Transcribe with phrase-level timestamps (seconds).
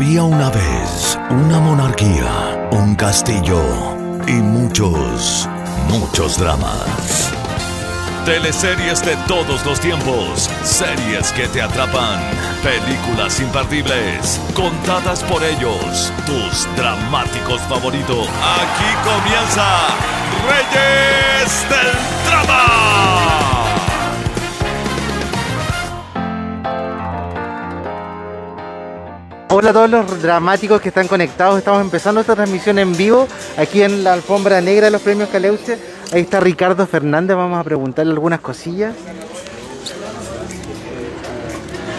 [0.00, 3.62] Había una vez una monarquía, un castillo
[4.26, 5.46] y muchos,
[5.90, 7.30] muchos dramas.
[8.24, 12.18] Teleseries de todos los tiempos, series que te atrapan,
[12.62, 18.26] películas imperdibles, contadas por ellos, tus dramáticos favoritos.
[18.26, 19.66] Aquí comienza
[20.48, 21.92] Reyes del
[22.24, 23.49] Drama.
[29.52, 31.58] Hola a todos los dramáticos que están conectados.
[31.58, 35.76] Estamos empezando esta transmisión en vivo aquí en la alfombra negra de los premios Caleuche.
[36.12, 37.36] Ahí está Ricardo Fernández.
[37.36, 38.94] Vamos a preguntarle algunas cosillas.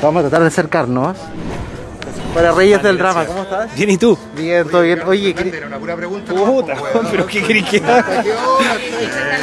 [0.01, 1.17] Vamos a tratar de acercarnos.
[2.33, 3.75] Para Reyes del Drama, ¿cómo estás?
[3.75, 4.17] Bien, ¿y tú?
[4.37, 5.01] Bien, todo bien.
[5.05, 6.33] Oye, ¿qué- Era una pura pregunta.
[6.33, 6.75] Puta,
[7.11, 8.23] pero ¿qué querés que haga?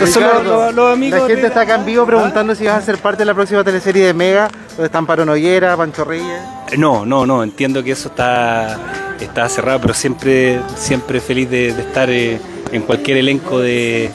[0.00, 3.18] Ricardo, los, amigos la gente está acá en vivo preguntando si vas a ser parte
[3.20, 6.40] de la próxima teleserie de Mega, donde están Paro Noguera, Pancho Reyes.
[6.78, 8.78] No, no, no, entiendo que eso está,
[9.20, 12.40] está cerrado, pero siempre, siempre feliz de, de estar eh,
[12.72, 14.10] en cualquier elenco de,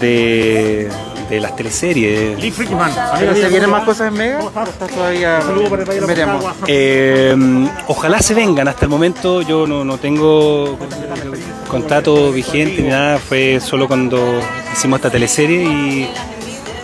[0.00, 0.88] de,
[1.30, 2.36] de las teleseries.
[3.18, 4.40] Pero se vienen más cosas en Mega.
[4.92, 5.40] Todavía
[6.06, 6.44] veremos.
[6.66, 7.34] Eh,
[7.86, 10.76] ojalá se vengan, hasta el momento yo no, no tengo
[11.68, 14.40] contrato vigente ni nada, fue solo cuando
[14.72, 16.10] hicimos esta teleserie y,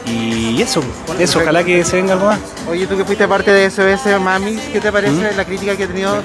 [0.06, 0.80] y eso,
[1.18, 2.38] eso, ojalá que se venga algo más.
[2.68, 5.88] Oye, tú que fuiste parte de SOS Mamis, ¿qué te parece la crítica que ha
[5.88, 6.16] tenido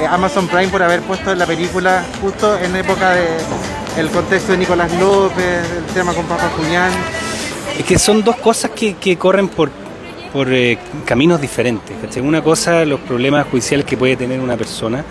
[0.00, 3.26] eh, Amazon Prime por haber puesto la película justo en época de
[3.96, 6.92] el contexto de Nicolás López, el tema con Papa Julián?
[7.78, 9.70] Es que son dos cosas que, corren por,
[10.32, 11.94] por eh, caminos diferentes.
[12.20, 15.04] Una cosa, los problemas judiciales que puede tener una persona,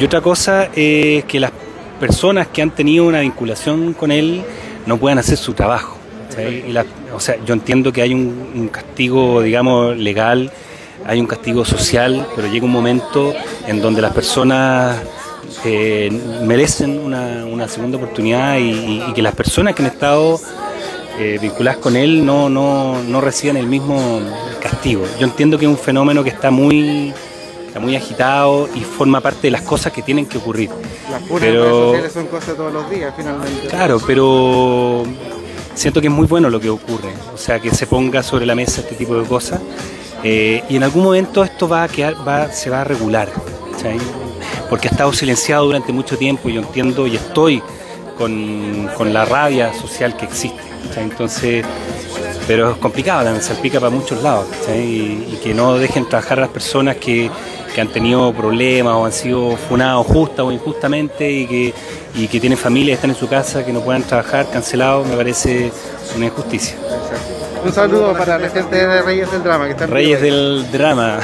[0.00, 1.50] y otra cosa es que las
[1.98, 4.42] personas que han tenido una vinculación con él
[4.86, 5.96] no puedan hacer su trabajo.
[6.68, 10.52] Y la- o sea, yo entiendo que hay un, castigo, digamos, legal,
[11.04, 13.34] hay un castigo social, pero llega un momento
[13.66, 14.98] en donde las personas
[15.64, 16.10] eh,
[16.44, 20.38] merecen una, segunda oportunidad y- y que las personas que han estado
[21.18, 24.20] eh, vinculadas con él no, no, no reciban el mismo
[24.62, 25.04] castigo.
[25.18, 27.12] Yo entiendo que es un fenómeno que está muy,
[27.66, 30.70] está muy agitado y forma parte de las cosas que tienen que ocurrir.
[31.10, 33.68] Las puras Pero- redes sociales son cosas todos los días, finalmente.
[33.68, 35.04] Claro, pero
[35.74, 38.54] siento que es muy bueno lo que ocurre, o sea, que se ponga sobre la
[38.54, 39.60] mesa este tipo de cosas
[40.24, 43.28] eh, y en algún momento esto va a quedar, va, se va a regular,
[44.68, 47.62] porque ha estado silenciado durante mucho tiempo, yo entiendo y estoy
[48.16, 50.60] con, con la rabia social que existe,
[50.96, 51.64] entonces,
[52.46, 56.42] pero es complicado, también salpica para muchos lados, y, y que no dejen trabajar a
[56.42, 57.30] las personas que,
[57.74, 61.74] que han tenido problemas o han sido funados justa o injustamente y que,
[62.14, 65.70] y que tienen familia, están en su casa, que no puedan trabajar, cancelados, me parece
[66.16, 66.76] una injusticia.
[67.64, 71.18] Un saludo para la gente de Reyes del Drama que están Reyes del drama,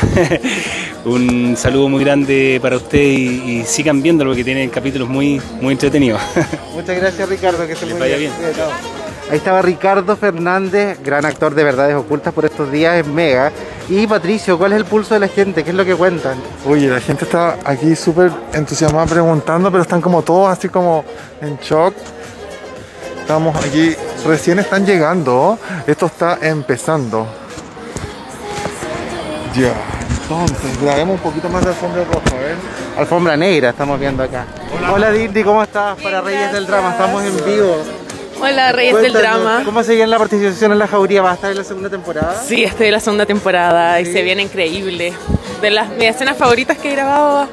[1.04, 5.72] un saludo muy grande para usted y, y sigan viéndolo porque tienen capítulos muy, muy
[5.72, 6.20] entretenidos.
[6.74, 8.32] Muchas gracias Ricardo, que muy vaya bien.
[8.38, 9.03] bien.
[9.30, 13.50] Ahí estaba Ricardo Fernández, gran actor de Verdades Ocultas por estos días en Mega.
[13.88, 15.64] Y Patricio, ¿cuál es el pulso de la gente?
[15.64, 16.36] ¿Qué es lo que cuentan?
[16.66, 21.04] Oye, la gente está aquí súper entusiasmada preguntando, pero están como todos así como
[21.40, 21.94] en shock.
[23.20, 23.96] Estamos aquí,
[24.26, 25.58] recién están llegando.
[25.86, 27.26] Esto está empezando.
[29.54, 29.72] Ya,
[30.22, 32.56] entonces, grabemos un poquito más de alfombra roja, a ver.
[32.98, 34.46] Alfombra negra estamos viendo acá.
[34.92, 36.00] Hola, Dindy, ¿cómo estás?
[36.00, 38.03] Para Reyes del Drama, estamos en vivo.
[38.44, 39.62] Hola, Reyes del Cuéntanos, Drama.
[39.64, 41.22] ¿Cómo se la participación en la jauría?
[41.22, 42.42] ¿Va a estar en la segunda temporada?
[42.46, 45.14] Sí, estoy en la segunda temporada y se viene increíble.
[45.62, 47.48] De las mis escenas favoritas que he grabado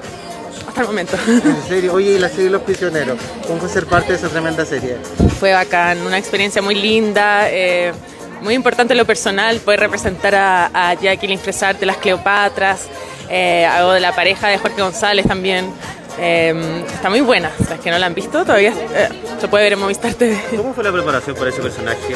[0.67, 1.15] hasta el momento.
[1.27, 3.17] En serio, oye, y la serie Los Prisioneros.
[3.47, 4.97] ¿Cómo fue ser parte de esa tremenda serie?
[5.39, 7.93] Fue bacán, una experiencia muy linda, eh,
[8.41, 12.87] muy importante en lo personal, poder representar a, a Jacqueline Fresar de las Cleopatras,
[13.29, 15.71] eh, hago de la pareja de Jorge González también.
[16.19, 19.73] Eh, está muy buena, las que no la han visto todavía eh, se puede ver
[19.73, 20.37] en Movistar TV.
[20.55, 22.15] ¿Cómo fue la preparación para ese personaje?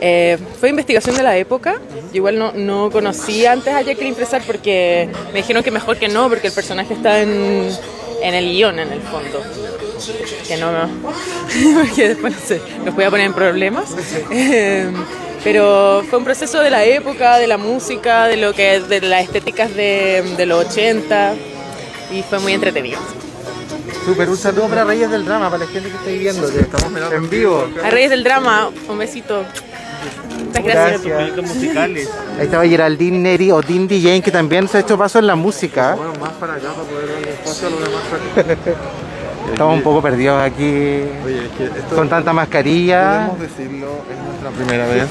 [0.00, 1.78] Eh, fue investigación de la época.
[2.10, 6.08] Yo igual no, no conocía antes a Jacqueline Fresar porque me dijeron que mejor que
[6.08, 7.70] no, porque el personaje está en,
[8.22, 9.42] en el guion, en el fondo.
[10.48, 10.88] Que no, no.
[11.84, 13.94] porque después no sé, los voy a poner en problemas.
[14.32, 14.88] Eh,
[15.42, 19.24] pero fue un proceso de la época, de la música, de lo que de las
[19.24, 21.34] estéticas de, de los 80
[22.12, 22.98] y fue muy entretenido.
[24.04, 27.12] Súper, un saludo para Reyes del Drama, para la gente que está viendo, que estamos
[27.12, 27.66] en vivo.
[27.84, 29.44] A Reyes del Drama, un besito.
[30.46, 31.02] Muchas gracias.
[31.02, 31.54] Gracias.
[31.54, 32.08] Musicales.
[32.38, 35.36] Ahí estaba Geraldine Neri o Dindy Jane, que también se ha hecho paso en la
[35.36, 35.94] música.
[35.94, 38.76] Bueno, más para acá para poder darle espacio a lo demás.
[39.52, 43.26] Estamos un poco perdidos aquí Oye, es que esto con tanta mascarilla.
[43.30, 45.08] podemos decirlo, es nuestra primera vez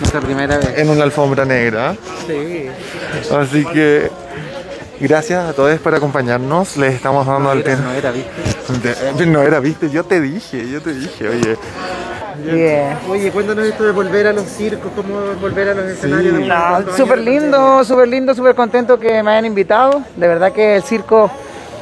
[0.00, 0.78] Nuestra primera vez.
[0.78, 1.94] en una alfombra negra.
[2.26, 2.66] Sí.
[3.36, 4.10] Así que
[5.00, 6.76] Gracias a todos por acompañarnos.
[6.76, 7.84] Les estamos dando el tiempo.
[7.84, 9.14] No era, ¿viste?
[9.16, 11.56] De- No era, viste, yo te dije, yo te dije, oye.
[12.44, 12.96] Bien.
[13.08, 16.34] Oye, cuéntanos esto de volver a los circos, cómo volver a los escenarios.
[16.40, 20.02] No, tantos súper lindo, súper lindo, súper contento que me hayan invitado.
[20.16, 21.30] De verdad que el circo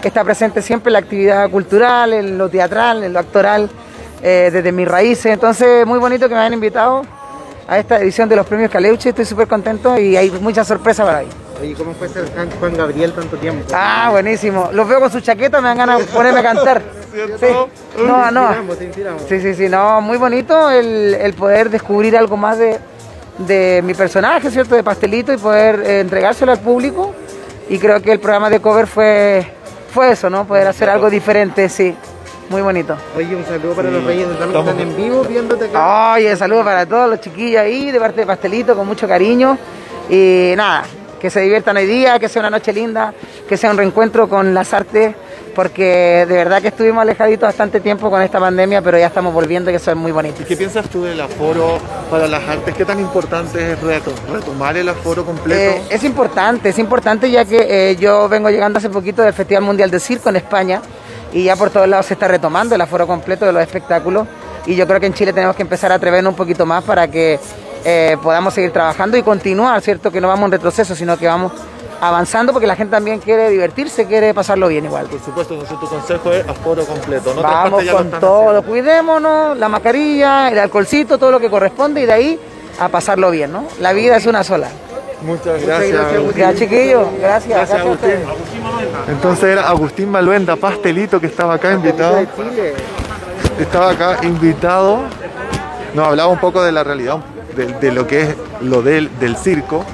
[0.02, 3.68] está presente siempre en la actividad cultural, en lo teatral, en lo actoral,
[4.22, 5.26] eh, desde mis raíces.
[5.32, 7.02] Entonces, muy bonito que me hayan invitado
[7.68, 9.10] a esta edición de los premios Caleuche.
[9.10, 11.28] Estoy súper contento y hay mucha sorpresa para ahí.
[11.60, 12.24] Oye, ¿cómo fue ser
[12.58, 13.64] Juan- Gabriel tanto tiempo?
[13.74, 14.70] Ah, buenísimo.
[14.72, 16.82] Los veo con su chaqueta, me dan ganas de ponerme a cantar.
[17.40, 17.46] Sí.
[18.06, 18.50] No, no.
[19.28, 22.78] Sí, sí, sí, no, muy bonito el, el poder descubrir algo más de,
[23.38, 24.74] de mi personaje, ¿cierto?
[24.76, 27.14] De Pastelito y poder eh, entregárselo al público.
[27.68, 29.50] Y creo que el programa de cover fue,
[29.92, 30.44] fue eso, ¿no?
[30.46, 31.96] Poder hacer algo diferente, sí.
[32.50, 32.96] Muy bonito.
[33.16, 36.14] Oye, un saludo para los Reyes que están en vivo viéndote acá.
[36.14, 39.58] Oye, saludos para todos los chiquillos ahí, de parte de Pastelito, con mucho cariño.
[40.08, 40.84] Y nada,
[41.20, 43.12] que se diviertan hoy día, que sea una noche linda,
[43.46, 45.14] que sea un reencuentro con las artes,
[45.54, 49.68] porque de verdad que estuvimos alejaditos bastante tiempo con esta pandemia, pero ya estamos volviendo
[49.68, 50.40] y que eso es muy bonito.
[50.40, 51.78] ¿Y qué piensas tú del aforo
[52.10, 52.74] para las artes?
[52.74, 55.60] ¿Qué tan importante es reto- retomar el aforo completo?
[55.60, 59.64] Eh, es importante, es importante ya que eh, yo vengo llegando hace poquito del Festival
[59.64, 60.80] Mundial de Circo en España
[61.32, 64.26] y ya por todos lados se está retomando el aforo completo de los espectáculos
[64.66, 67.08] y yo creo que en Chile tenemos que empezar a atrevernos un poquito más para
[67.08, 67.38] que
[67.84, 70.10] eh, podamos seguir trabajando y continuar, ¿cierto?
[70.10, 71.52] Que no vamos en retroceso, sino que vamos
[72.00, 75.06] avanzando porque la gente también quiere divertirse, quiere pasarlo bien igual.
[75.06, 77.34] Por supuesto, entonces tu consejo es aforo completo.
[77.34, 78.62] No Vamos con todo, haciendo.
[78.68, 82.40] cuidémonos, la mascarilla, el alcoholcito, todo lo que corresponde y de ahí
[82.78, 83.64] a pasarlo bien, ¿no?
[83.80, 84.68] La vida es una sola.
[85.22, 85.92] Muchas gracias.
[85.92, 86.36] gracias.
[86.36, 87.48] Ya chiquillos, gracias.
[87.58, 88.10] Gracias, a Agustín.
[88.10, 88.28] ustedes.
[89.08, 92.18] Entonces era Agustín Maluenda, pastelito, que estaba acá invitado.
[93.58, 95.00] Estaba acá invitado.
[95.94, 97.18] Nos hablaba un poco de la realidad,
[97.56, 99.84] de, de lo que es lo del, del circo.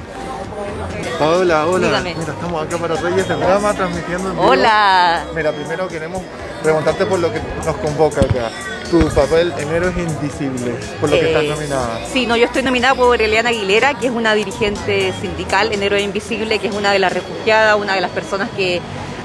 [1.19, 1.87] Hola, hola.
[1.87, 2.15] Dígame.
[2.15, 4.47] Mira, estamos acá para Reyes del Drama transmitiendo en vivo.
[4.49, 5.23] Hola.
[5.33, 6.21] Mira, primero queremos
[6.61, 8.49] preguntarte por lo que nos convoca acá.
[8.95, 11.99] Tu papel en Héroes Invisibles, por lo que estás Eh, nominada.
[12.13, 15.99] Sí, no, yo estoy nominada por Eliana Aguilera, que es una dirigente sindical en Héroe
[16.01, 18.79] Invisible, que es una de las refugiadas, una de las personas que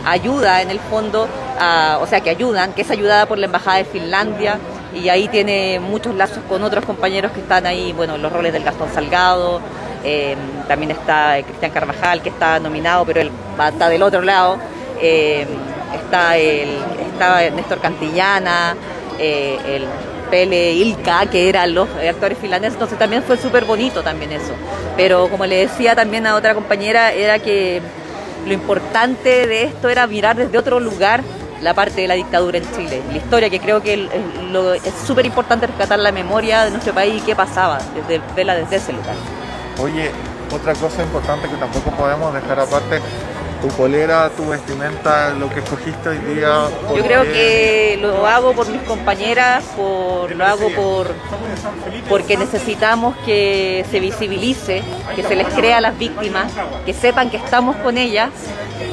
[0.05, 1.29] ayuda en el fondo,
[1.61, 4.59] a- o sea, que ayudan, que es ayudada por la Embajada de Finlandia
[4.93, 8.53] y ahí tiene muchos lazos con otros compañeros que están ahí, bueno, en los roles
[8.53, 9.61] del Gastón Salgado,
[10.03, 10.35] eh,
[10.67, 13.31] también está Cristian Carvajal, que está nominado, pero él
[13.73, 14.59] está del otro lado,
[15.01, 15.47] eh,
[15.95, 16.71] está, el,
[17.13, 18.75] está Néstor Cantillana,
[19.21, 19.87] eh, el
[20.31, 24.53] Pele Ilka, que eran los actores finlandeses, entonces también fue súper bonito también eso.
[24.97, 27.83] Pero como le decía también a otra compañera, era que
[28.47, 31.23] lo importante de esto era mirar desde otro lugar
[31.61, 34.09] la parte de la dictadura en Chile, la historia, que creo que
[34.83, 38.93] es súper importante rescatar la memoria de nuestro país y qué pasaba, desde, desde ese
[38.93, 39.15] lugar.
[39.79, 40.11] Oye,
[40.53, 43.01] otra cosa importante que tampoco podemos dejar aparte,
[43.61, 46.69] tu polera, tu vestimenta, lo que escogiste hoy día.
[46.87, 51.15] ¿por Yo creo que lo hago por mis compañeras, por, lo hago por
[52.09, 54.83] porque necesitamos que se visibilice,
[55.15, 56.53] que se les crea a las víctimas,
[56.85, 58.31] que sepan que estamos con ellas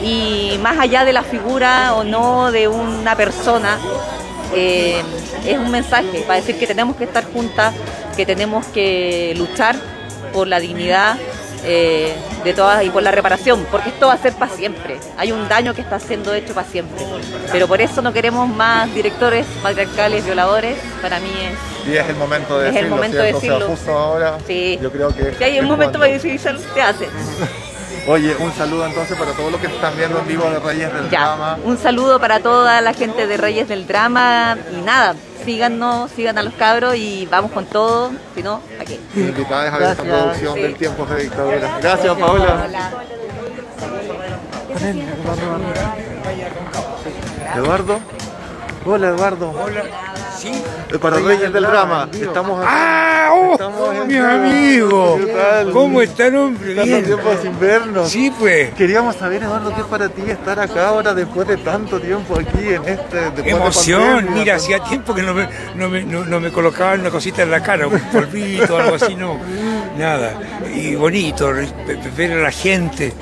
[0.03, 3.77] y más allá de la figura o no de una persona,
[4.53, 5.01] eh,
[5.45, 7.73] es un mensaje para decir que tenemos que estar juntas,
[8.15, 9.75] que tenemos que luchar
[10.33, 11.17] por la dignidad
[11.67, 14.97] eh, de todas y por la reparación, porque esto va a ser para siempre.
[15.17, 17.03] Hay un daño que está siendo hecho para siempre.
[17.51, 20.77] Pero por eso no queremos más directores patriarcales, violadores.
[21.01, 23.37] Para mí es Y es el momento de Es el decirlo, momento de ¿cierto?
[23.37, 23.75] O sea, decirlo.
[23.75, 24.79] justo ahora, Sí.
[24.81, 25.35] yo creo que...
[25.37, 27.07] Si hay un momento cuando- para visibilizar, se hace.
[28.07, 31.09] Oye, un saludo entonces para todos los que están viendo en vivo de Reyes del
[31.09, 31.19] Ya.
[31.35, 31.57] Drama.
[31.65, 34.57] Un saludo para toda la gente de Reyes del Drama.
[34.71, 38.11] Y nada, síganos, sigan a los cabros y vamos con todo.
[38.33, 38.97] Si no, aquí.
[39.13, 40.61] Invitadas a ver esta producción Sí.
[40.61, 41.79] del Tiempos de Dictadura.
[41.81, 42.65] Gracias, Paola.
[42.65, 42.91] Hola.
[47.55, 47.99] Eduardo.
[48.85, 49.51] Hola, Eduardo.
[49.51, 49.83] Hola.
[50.37, 50.51] Sí.
[51.01, 52.07] Para Reyes del Drama.
[52.13, 52.67] Estamos aquí.
[52.71, 53.29] ¡Ah!
[53.33, 53.51] ¡Oh!
[53.53, 55.17] Estamos en ¡Mi amigo!
[55.17, 55.71] ¿Qué tal?
[55.71, 56.75] ¿Cómo están, hombre?
[56.75, 58.09] Tanto tiempo sin vernos.
[58.09, 58.73] Sí, pues.
[58.75, 62.69] Queríamos saber, Eduardo, qué es para ti estar acá ahora después de tanto tiempo aquí
[62.69, 63.31] en este.
[63.31, 64.01] de Emoción.
[64.01, 64.31] pandemia?
[64.39, 67.51] Mira, hacía tiempo que no me, no, me, no, no me colocaban una cosita en
[67.51, 69.39] la cara, un polvito, algo así, no.
[69.97, 70.39] Nada.
[70.73, 71.51] Y bonito,
[72.15, 73.13] ver a la gente,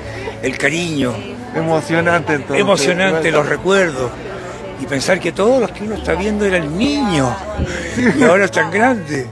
[0.42, 1.14] el cariño.
[1.54, 2.60] Emocionante, entonces.
[2.60, 4.10] Emocionante, los recuerdos.
[4.80, 7.30] Y pensar que todos los que uno está viendo eran niños.
[8.18, 9.26] Y ahora están grandes.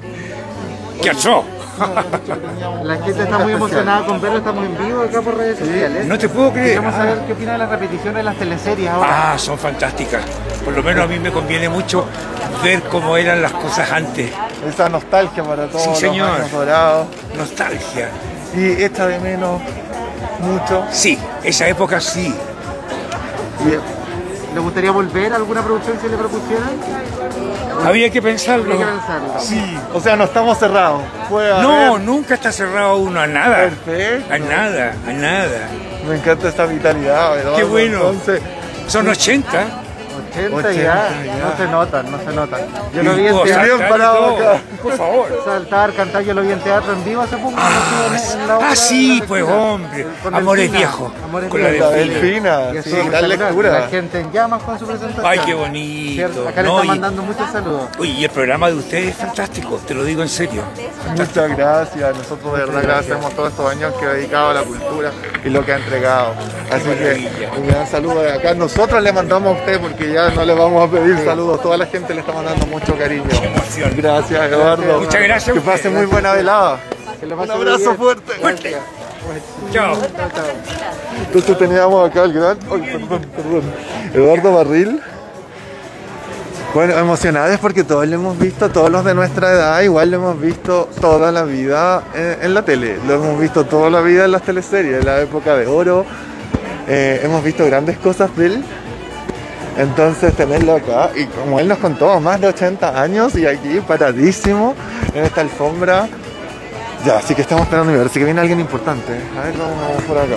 [1.02, 1.44] ¿Qué pasó?
[2.84, 6.06] La gente está muy emocionada con verlo, estamos en vivo acá por redes sociales.
[6.06, 6.68] No te puedo creer.
[6.68, 9.32] Queremos saber qué opina de las repeticiones de las teleseries ahora.
[9.32, 10.22] Ah, son fantásticas.
[10.64, 12.06] Por lo menos a mí me conviene mucho
[12.62, 14.30] ver cómo eran las cosas antes.
[14.68, 16.28] Esa nostalgia para todos Sí, señor.
[16.28, 17.06] los años dorados.
[17.36, 18.08] Nostalgia.
[18.56, 19.60] Y echa de menos
[20.40, 20.84] mucho.
[20.92, 22.32] Sí, esa época sí.
[24.54, 26.70] ¿Le gustaría volver a alguna producción si le propusieran?
[27.84, 28.72] Había que pensarlo.
[28.72, 29.34] Hay que pensarlo.
[29.40, 29.78] Sí.
[29.92, 31.02] O sea, no estamos cerrados.
[31.28, 33.56] Puede No, haber- nunca está cerrado uno a nada.
[33.84, 34.32] Perfecto.
[34.32, 35.68] A nada, a nada.
[36.08, 37.56] Me encanta esta vitalidad, Eduardo.
[37.56, 37.96] Qué bueno.
[38.10, 38.40] Entonces,
[38.86, 39.66] Son 80.
[40.34, 41.36] 80, 80 ya, ya.
[41.36, 42.60] no se notan, no se notan.
[42.94, 44.60] Yo lo vi en teatro, parado acá.
[44.82, 45.42] Por favor.
[45.44, 47.54] saltar, cantar, yo lo vi en teatro en vivo hace poco.
[47.56, 50.06] Ah, en- la ah, sí, pues hombre.
[50.22, 51.12] Con Amores viejos.
[51.24, 51.90] Amores Con la viejos.
[51.90, 52.58] la Delfina.
[52.82, 53.70] sí, lectura.
[53.80, 55.24] La gente en llamas con su presentación.
[55.26, 55.60] Ay, qué ¿Cierto?
[55.62, 56.48] bonito.
[56.48, 57.88] Acá le No, están y- mandando muchos saludos.
[57.98, 60.62] Uy, y el programa de ustedes es fantástico, te lo digo en serio.
[61.16, 62.16] Muchas gracias.
[62.16, 65.10] Nosotros de verdad agradecemos todos estos años que ha dedicado a la cultura
[65.44, 66.34] y lo que ha entregado.
[66.70, 68.54] Así que un gran saludo de acá.
[68.54, 71.60] Nosotros le mandamos a usted porque ya no le vamos a pedir saludos.
[71.62, 73.24] Toda la gente le está mandando mucho cariño.
[73.96, 75.00] Gracias, Eduardo.
[75.00, 76.78] Muchas gracias Que pase muy buena velada.
[77.20, 78.32] Que le Un pase abrazo fuerte.
[78.34, 78.76] Fuerte.
[79.72, 79.96] Chao.
[81.26, 82.58] Entonces teníamos acá el gran.
[82.70, 83.62] Ay, perdón, perdón.
[84.14, 85.00] Eduardo Barril.
[86.74, 90.40] Bueno, emocionados porque todos lo hemos visto, todos los de nuestra edad, igual lo hemos
[90.40, 92.98] visto toda la vida en, en la tele.
[93.06, 96.04] Lo hemos visto toda la vida en las teleseries, en la época de oro.
[96.88, 98.64] Eh, hemos visto grandes cosas de él.
[99.76, 104.74] Entonces tenerlo acá, y como él nos contó, más de 80 años y aquí paradísimo
[105.14, 106.08] en esta alfombra.
[107.04, 109.12] Ya, así que estamos esperando y ver si que viene alguien importante.
[109.12, 110.36] A ver, vamos, vamos por acá.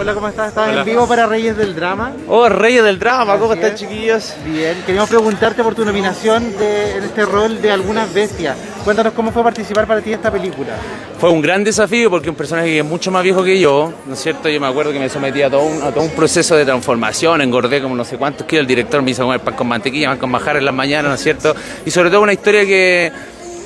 [0.00, 0.50] Hola, ¿cómo estás?
[0.50, 2.12] ¿Estás en vivo para Reyes del Drama?
[2.28, 3.80] Oh, Reyes del Drama, ¿cómo Así están es.
[3.80, 4.34] chiquillos?
[4.46, 8.56] Bien, queríamos preguntarte por tu nominación de, en este rol de algunas bestias.
[8.84, 10.74] Cuéntanos cómo fue participar para ti esta película.
[11.18, 14.14] Fue un gran desafío porque un personaje que es mucho más viejo que yo, ¿no
[14.14, 14.48] es cierto?
[14.48, 17.40] Yo me acuerdo que me sometí a todo un, a todo un proceso de transformación,
[17.40, 20.18] engordé como no sé cuántos kilos, el director me hizo comer pan con mantequilla, pan
[20.18, 21.56] con bajar en las mañanas, ¿no es cierto?
[21.84, 23.10] Y sobre todo una historia que,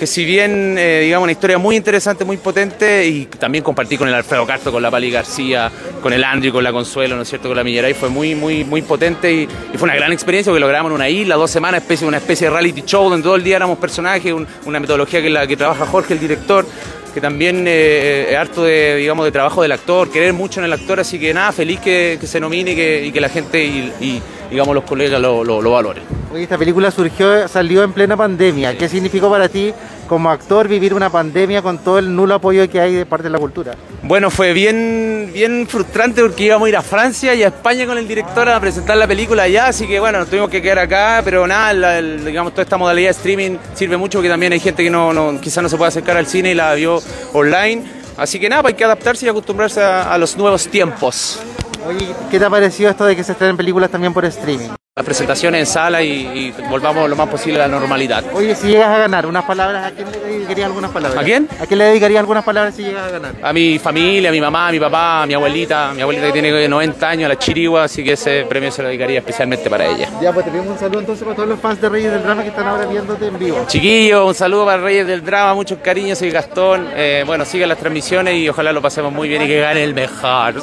[0.02, 4.09] que si bien, eh, digamos, una historia muy interesante, muy potente, y también compartí con
[4.09, 5.71] el Alfredo Castro, con la Pali García,
[6.02, 7.47] con el Andrew, con la Consuelo, ¿no es cierto?
[7.47, 10.59] Con la Millera, y fue muy, muy, muy potente y, fue una gran experiencia porque
[10.59, 13.44] lo grabamos en una isla, dos semanas, una especie de reality show donde todo el
[13.44, 16.66] día éramos personajes, un- una metodología que, la, que trabaja Jorge, el director
[17.14, 20.73] que también eh, es harto de, digamos, de trabajo del actor, querer mucho en el
[20.73, 24.75] actor, así que nada, feliz que, se nomine y que, la gente y, y, digamos
[24.75, 26.22] los colegas lo, lo, lo valoren.
[26.32, 28.76] Oye, esta película surgió, salió en plena pandemia.
[28.78, 29.74] ¿Qué significó para ti
[30.08, 33.30] como actor vivir una pandemia con todo el nulo apoyo que hay de parte de
[33.30, 33.74] la cultura?
[34.02, 37.98] Bueno, fue bien, bien frustrante porque íbamos a ir a Francia y a España con
[37.98, 41.20] el director a presentar la película allá, así que bueno, nos tuvimos que quedar acá,
[41.22, 44.60] pero nada, la- el- digamos, toda esta modalidad de streaming sirve mucho porque también hay
[44.60, 46.98] gente que no, no quizás no se puede acercar al cine y la vio
[47.34, 47.84] online,
[48.16, 51.40] así que nada, pues hay que adaptarse y acostumbrarse a, a los nuevos tiempos.
[51.86, 54.70] Oye, ¿qué te ha parecido esto de que se estrenen películas también por streaming?
[54.94, 58.25] Las presentaciones en sala y, y volvamos lo más posible a la normalidad.
[58.34, 61.18] Oye, si llegas a ganar unas palabras, ¿a quién le dedicarías algunas palabras?
[61.18, 61.49] ¿A quién?
[61.62, 63.34] ¿A quién le dedicarías algunas palabras si llegas a ganar?
[63.42, 66.32] A mi familia, a mi mamá, a mi papá, a mi abuelita, mi abuelita que
[66.34, 69.87] tiene 90 años, a la Chirigua, así que ese premio se lo dedicaría especialmente para
[69.87, 70.11] ella.
[70.20, 72.49] Ya, pues tenemos un saludo entonces para todos los fans de Reyes del Drama que
[72.50, 73.64] están ahora viéndote en vivo.
[73.68, 76.87] Chiquillos, un saludo para Reyes del Drama, muchos cariños, soy Gastón.
[76.94, 79.94] Eh, bueno, sigan las transmisiones y ojalá lo pasemos muy bien y que gane el
[79.94, 80.62] mejor.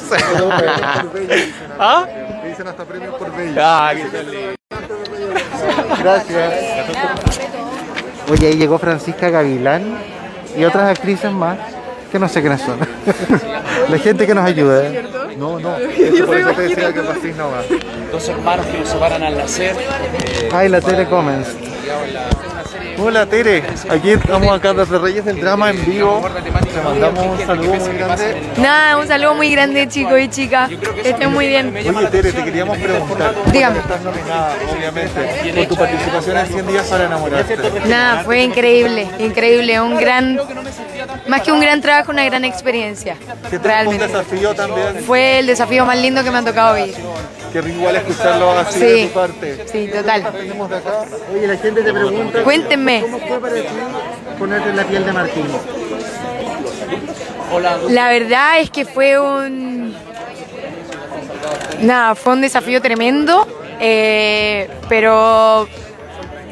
[1.80, 2.06] ¿Ah?
[2.66, 3.60] Hasta premios por bello.
[3.62, 4.54] Ah, qué tal lindo.
[6.02, 6.52] Gracias.
[8.30, 9.82] Oye, ahí llegó Francisca Gavilán
[10.56, 11.58] y otras actrices más
[12.12, 12.78] que no sé quiénes son.
[13.88, 14.84] La gente que nos ayuda.
[14.84, 15.04] ¿eh?
[15.38, 15.76] No, no.
[15.78, 17.62] Eso por eso te decía que pasís no va.
[18.12, 19.76] Dos hermanos que nos separan al nacer.
[20.52, 21.48] Ay, la Tere Comens.
[23.02, 26.22] Hola Tere, aquí estamos acá desde Reyes del Drama en vivo.
[26.44, 28.42] Te mandamos un saludo muy grande.
[28.58, 30.68] Nada, un saludo muy grande chicos y chicas.
[31.02, 31.74] Que estén muy bien.
[31.74, 33.34] Oye Tere, te queríamos preguntar.
[33.52, 33.78] Dígame.
[33.78, 37.56] Estás nominada, obviamente, por tu participación en 100 días para enamorarte.
[37.88, 39.80] Nada, fue increíble, increíble.
[39.80, 40.38] Un gran,
[41.26, 43.16] más que un gran trabajo, una gran experiencia.
[43.86, 45.00] Un desafío también.
[45.06, 46.94] Fue el desafío más lindo que me ha tocado vivir.
[47.52, 48.84] Que rico igual escucharlo así Sí.
[48.84, 49.66] de tu parte.
[49.70, 50.32] Sí, total.
[51.34, 52.42] Oye, la gente te pregunta.
[52.44, 53.00] Cuéntenme.
[53.02, 53.60] ¿Cómo fue para ti
[54.38, 55.46] ponerte en la piel de Martín?
[57.88, 59.94] La verdad es que fue un.
[61.80, 63.46] Nada, fue un desafío tremendo,
[63.80, 65.66] eh, pero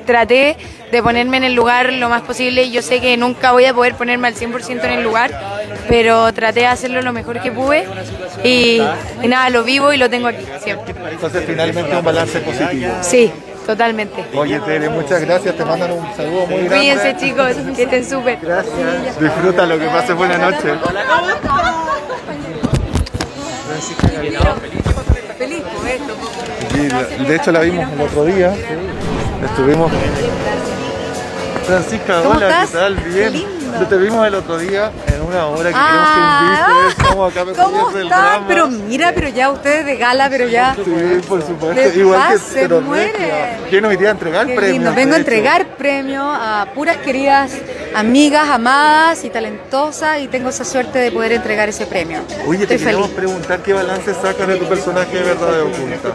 [0.06, 0.56] traté
[0.90, 2.70] de ponerme en el lugar lo más posible.
[2.70, 5.30] Yo sé que nunca voy a poder ponerme al 100% en el lugar,
[5.88, 7.86] pero traté de hacerlo lo mejor que pude
[8.44, 8.80] y,
[9.22, 10.94] y nada, lo vivo y lo tengo aquí siempre.
[11.10, 12.92] Entonces finalmente un balance positivo.
[13.02, 13.30] Sí,
[13.66, 14.24] totalmente.
[14.34, 15.56] Oye Tere, muchas gracias.
[15.56, 16.76] Te mandan un saludo muy grande.
[16.76, 18.38] Cuídense chicos, que estén súper.
[18.40, 19.20] Gracias.
[19.20, 20.72] Disfruta lo que pase buena noche.
[26.74, 28.52] Y la- de hecho la vimos el otro día.
[29.44, 29.90] Estuvimos.
[31.68, 32.70] Francisca, ¿Cómo hola, estás?
[32.70, 32.94] ¿qué tal?
[32.96, 33.14] Bien.
[33.14, 33.86] Qué lindo.
[33.90, 36.98] Te vimos el otro día en una obra que Ah, queremos que invites.
[37.04, 38.22] Estamos acá ¿Cómo metidos del están?
[38.30, 38.44] drama.
[38.48, 40.74] Pero mira, pero ya ustedes de gala, pero ya.
[40.74, 41.98] Sí, por supuesto.
[41.98, 43.58] Igual que se muere.
[43.68, 44.72] ¿Quién hoy día a entregar Qué premios?
[44.78, 44.94] lindo.
[44.94, 47.52] Vengo a entregar premio a puras queridas
[47.98, 52.20] amigas, amadas y talentosas y tengo esa suerte de poder entregar ese premio.
[52.46, 53.16] Oye, te Estoy queremos feliz.
[53.16, 56.08] preguntar qué balance sacas de tu personaje de verdad de oculta.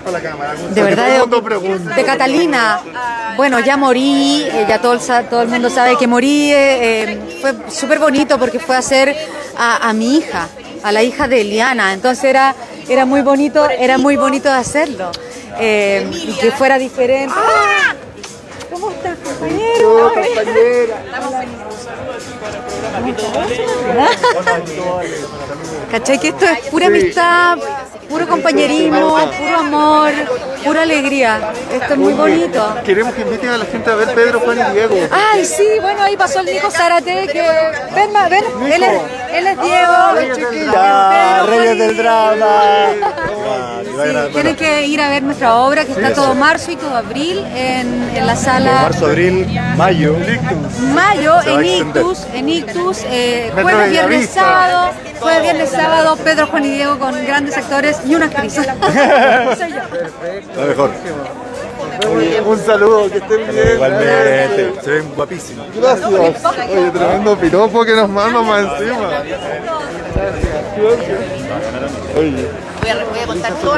[0.74, 2.82] De verdad, de, de Catalina.
[3.36, 5.00] Bueno, ya morí, eh, ya todo el,
[5.30, 6.52] todo el mundo sabe que morí.
[6.52, 9.16] eh, eh, fue súper bonito porque fue a hacer
[9.58, 10.48] a, a mi hija,
[10.84, 11.94] a la hija de Eliana.
[11.94, 12.56] Entonces era,
[12.88, 15.12] era muy bonito, era muy bonito de hacerlo.
[15.60, 17.34] eh, y que fuera diferente.
[18.72, 20.12] ¿Cómo estás, compañero?
[22.44, 22.60] Agora,
[25.94, 26.18] ¿Cachai?
[26.18, 27.60] Que esto es pura amistad,
[28.10, 30.12] puro compañerismo, puro amor,
[30.66, 31.52] pura alegría.
[31.72, 32.78] Esto es muy bonito.
[32.84, 34.96] Queremos que inviten a la gente a ver Pedro, Juan y Diego.
[35.12, 37.44] Ay, sí, bueno, ahí pasó el Nico Zárate, que...
[37.94, 39.02] Ven, ven, él es,
[39.34, 40.74] él es Diego.
[40.74, 42.62] Ya, Reyes del Drama.
[43.94, 47.46] Sí, tienen que ir a ver nuestra obra, que está todo marzo y todo abril
[47.56, 49.46] en, en la sala Marzo, abril,
[49.78, 50.16] mayo.
[50.96, 51.64] Mayo, en.
[51.64, 55.83] Ictus, en Ictus, eh, jueves, viernes, sábado, jueves, viernes, sábado,
[56.24, 58.54] Pedro, Juan y Diego con grandes actores y una actriz.
[58.54, 58.72] Soy yo.
[60.56, 60.92] Lo mejor.
[62.10, 63.74] Oye, un saludo, que estén bien.
[63.76, 64.74] Igualmente.
[64.84, 65.68] Se ven guapísimos.
[65.76, 66.10] Gracias.
[66.10, 69.10] Oye, tremendo piropo que nos mandan más encima.
[72.18, 72.48] Oye.
[72.82, 73.78] Voy a, voy a contar todo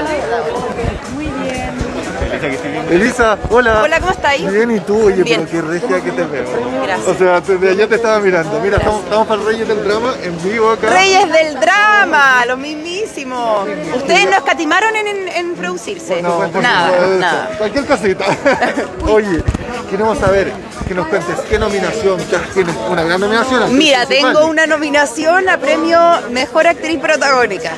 [2.92, 3.82] Elisa, hola.
[3.84, 4.52] Hola, ¿cómo estáis?
[4.52, 5.06] Bien, ¿y tú?
[5.08, 5.48] Oye, Bien.
[5.50, 6.46] pero qué regia que te veo.
[6.84, 7.08] Gracias.
[7.08, 8.60] O sea, desde allá te estaba mirando.
[8.60, 10.90] Mira, estamos, estamos para Reyes del Drama en vivo acá.
[10.90, 13.66] Reyes del drama, lo mismísimo.
[13.96, 16.22] ¿Ustedes no escatimaron en, en- en producirse?
[16.22, 17.50] No, nada, nada.
[17.58, 18.26] Cualquier cosita.
[19.08, 19.42] Oye,
[19.90, 20.52] queremos saber,
[20.88, 22.18] que nos cuentes qué nominación,
[22.54, 23.76] tienes una gran nominación.
[23.78, 24.34] Mira, principal.
[24.34, 26.00] tengo una nominación a premio
[26.32, 27.72] Mejor Actriz Protagónica.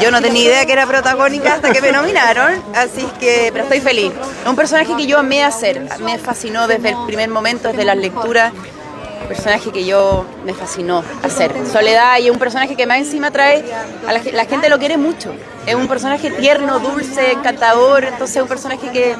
[0.00, 3.80] Yo no tenía idea que era protagónica hasta que me nominaron, así que, pero estoy
[3.80, 4.12] feliz.
[4.42, 7.96] Es un personaje que yo amé hacer, me fascinó desde el primer momento, desde las
[7.96, 8.52] lecturas.
[9.26, 11.52] Personaje que yo me fascinó hacer.
[11.70, 13.64] Soledad y es un personaje que más encima trae,
[14.06, 15.32] a la, la gente lo quiere mucho.
[15.66, 19.14] Es un personaje tierno, dulce, encantador, entonces es un personaje que,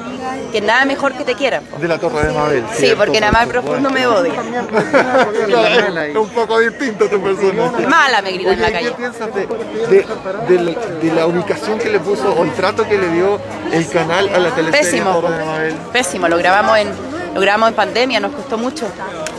[0.51, 1.61] que nada mejor que te quiera.
[1.79, 2.63] De la Torre de Mabel.
[2.75, 4.33] Sí, porque nada más profundo me odia.
[6.09, 7.85] Es un poco distinto tu personaje.
[7.87, 8.89] Mala me gritan en la calle.
[8.89, 10.05] ¿qué piensas de, de-
[10.47, 13.39] de la, de la ubicación que le puso o el trato que le dio
[13.71, 15.19] el canal a la teleserie Pésimo.
[15.19, 15.73] Torre de Mabel?
[15.93, 16.87] Pésimo, lo grabamos en
[17.33, 18.87] lo grabamos en pandemia, nos costó mucho.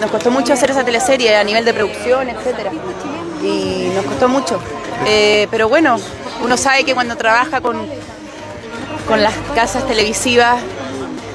[0.00, 2.70] Nos costó mucho hacer esa teleserie a nivel de producción, etcétera.
[3.42, 4.60] Y nos costó mucho.
[5.06, 5.98] Eh, pero bueno,
[6.42, 7.78] uno sabe que cuando trabaja con,
[9.06, 10.60] con las casas televisivas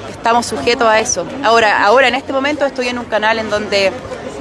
[0.09, 1.25] estamos sujetos a eso.
[1.43, 3.91] Ahora, ahora en este momento estoy en un canal en donde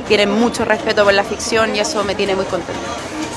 [0.09, 2.81] tienen mucho respeto por la ficción y eso me tiene muy contenta.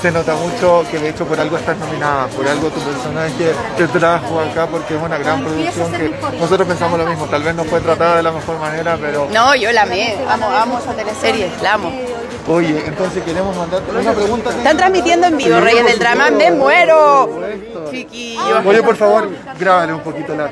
[0.00, 3.88] Se nota mucho que de hecho por algo estás nominada, por algo tu personaje te
[3.88, 7.64] trajo acá porque es una gran producción que nosotros pensamos lo mismo, tal vez no
[7.64, 11.50] fue tratada de la mejor manera, pero No, yo la amé, amo, amo esa teleserie,
[11.62, 11.90] la amo.
[12.46, 14.50] oye, entonces queremos mandarte una pregunta.
[14.50, 17.28] Están transmitiendo en vivo Reyes del Drama, me muero.
[17.90, 18.64] Chiquillos.
[18.64, 20.48] Oye, por favor, grábale un poquito la...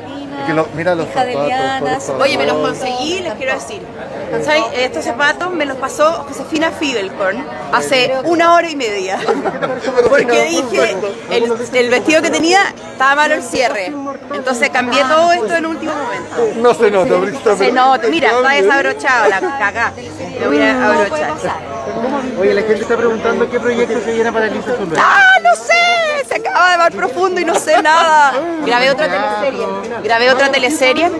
[0.46, 2.11] Que lo, mira los zapatos.
[2.20, 3.83] Oye, me los conseguí, les quiero decir.
[4.44, 4.64] ¿Sabes?
[4.75, 9.18] Estos zapatos me los pasó Josefina Fidelkorn hace una hora y media.
[10.09, 10.96] Porque dije,
[11.31, 12.61] el, el vestido que tenía
[12.92, 13.92] estaba malo el cierre.
[14.35, 16.61] Entonces cambié todo esto en último momento.
[16.61, 19.92] No se nota, Brista, Se nota, mira, está desabrochado la cagá.
[20.40, 21.77] Me voy a abrochar.
[22.38, 25.03] Oye, la gente está preguntando qué proyecto se viene para Elisa Zulueta.
[25.05, 25.95] ¡Ah, no sé!
[26.28, 28.32] Se acaba de mar profundo y no sé nada.
[28.64, 29.66] Grabé otra teleserie.
[30.02, 31.10] Grabé otra teleserie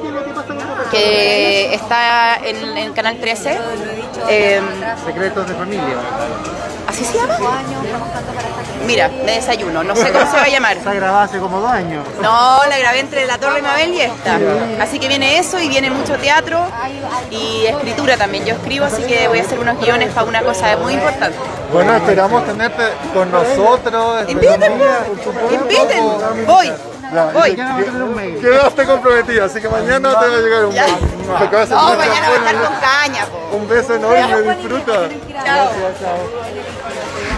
[0.91, 3.59] que está en, Canal 13.
[4.29, 4.61] Eh,
[5.05, 5.97] Secretos de familia.
[6.87, 7.39] ¿Así se llama?
[8.87, 9.83] Mira, de desayuno.
[9.83, 10.77] No sé cómo se va a llamar.
[10.77, 12.05] Está grabada hace como dos años.
[12.23, 14.39] No, la grabé entre La Torre Mabel y esta.
[14.81, 16.65] Así que viene eso y viene mucho teatro
[17.31, 18.45] y escritura también.
[18.45, 21.37] Yo escribo, así que voy a hacer unos guiones para una cosa muy importante.
[21.73, 24.29] Bueno, esperamos tenerte con nosotros.
[24.29, 24.73] Inviten,
[25.51, 26.47] inviten.
[26.47, 26.73] Voy.
[27.33, 27.57] Voy.
[28.41, 30.87] Quedaste comprometida, así que mañana te va a llegar un Ya.
[30.87, 33.25] Te de No, hacer mañana voy a estar con caña.
[33.27, 33.57] po.
[33.57, 35.09] Un beso enorme, disfruta.
[35.45, 35.69] Chao.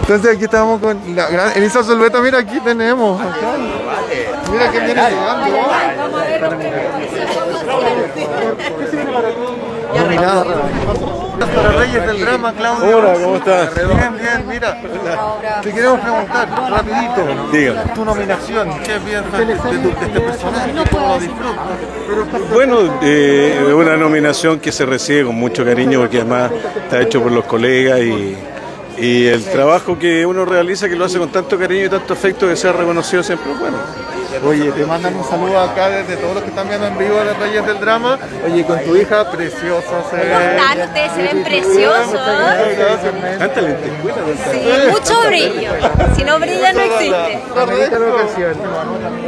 [0.01, 3.21] Entonces aquí estamos con la gran Elisa Solveta, mira aquí tenemos.
[3.21, 3.31] Acá.
[4.51, 5.45] Mira que viene llegando.
[9.95, 10.43] Nominada.
[10.43, 12.97] Para Reyes del Drama, Claudio.
[12.97, 13.75] Hola, ¿cómo estás?
[13.75, 14.81] Bien, bien, mira.
[15.61, 17.51] Te queremos preguntar, rapidito.
[17.51, 17.83] Diga.
[17.93, 20.71] Tu nominación, ¿qué piensas de, tu- de este personaje?
[20.91, 22.49] ¿Cómo lo disfrutas?
[22.53, 26.51] Bueno, eh, es una nominación que se recibe con mucho cariño porque además
[26.83, 28.37] está hecho por los colegas y,
[28.97, 32.47] y el trabajo que uno realiza que lo hace con tanto cariño y tanto afecto
[32.47, 33.77] que sea reconocido siempre es bueno.
[34.45, 37.33] Oye, te mandan un saludo acá desde todos los que están viendo en vivo de
[37.33, 38.17] Reyes del Drama.
[38.45, 40.79] Oye, con tu hija, preciosa se están?
[40.87, 42.07] Ustedes se ven preciosos.
[42.07, 43.39] Muchas gracias.
[43.39, 44.17] Tanta lentejuela,
[44.51, 45.71] Sí, mucho brillo.
[46.15, 47.39] Si no brilla, no existe.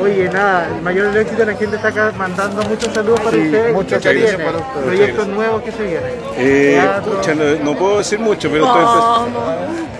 [0.01, 3.73] Oye, nada, el mayor éxito la gente está acá mandando muchos saludos para Sí, ustedes.
[3.73, 4.43] mucho ¿Qué se cariño viene?
[4.45, 4.85] para ustedes.
[4.85, 6.11] Proyectos nuevos que se vienen.
[6.37, 9.31] Eh, pucha, no, no puedo decir mucho, pero estoy.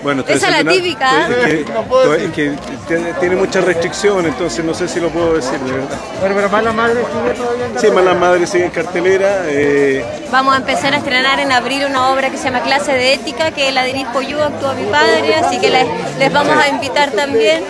[0.02, 1.28] Bueno, estoy Esa es la típica.
[1.28, 2.52] estoy- es que, No puedo estoy- es que
[2.88, 5.98] tiene, tiene muchas restricciones, entonces no sé si lo puedo decir, de verdad.
[6.20, 7.94] Bueno, pero Mala Madre sigue todavía en Sí, cartelera.
[7.94, 9.28] Mala Madre sigue en cartelera.
[9.46, 13.14] eh, Vamos a empezar a estrenar en abril una obra que se llama Clase de
[13.14, 15.86] Ética, que la dirijo yo, actúa mi padre, así que les,
[16.18, 17.62] les vamos a invitar también.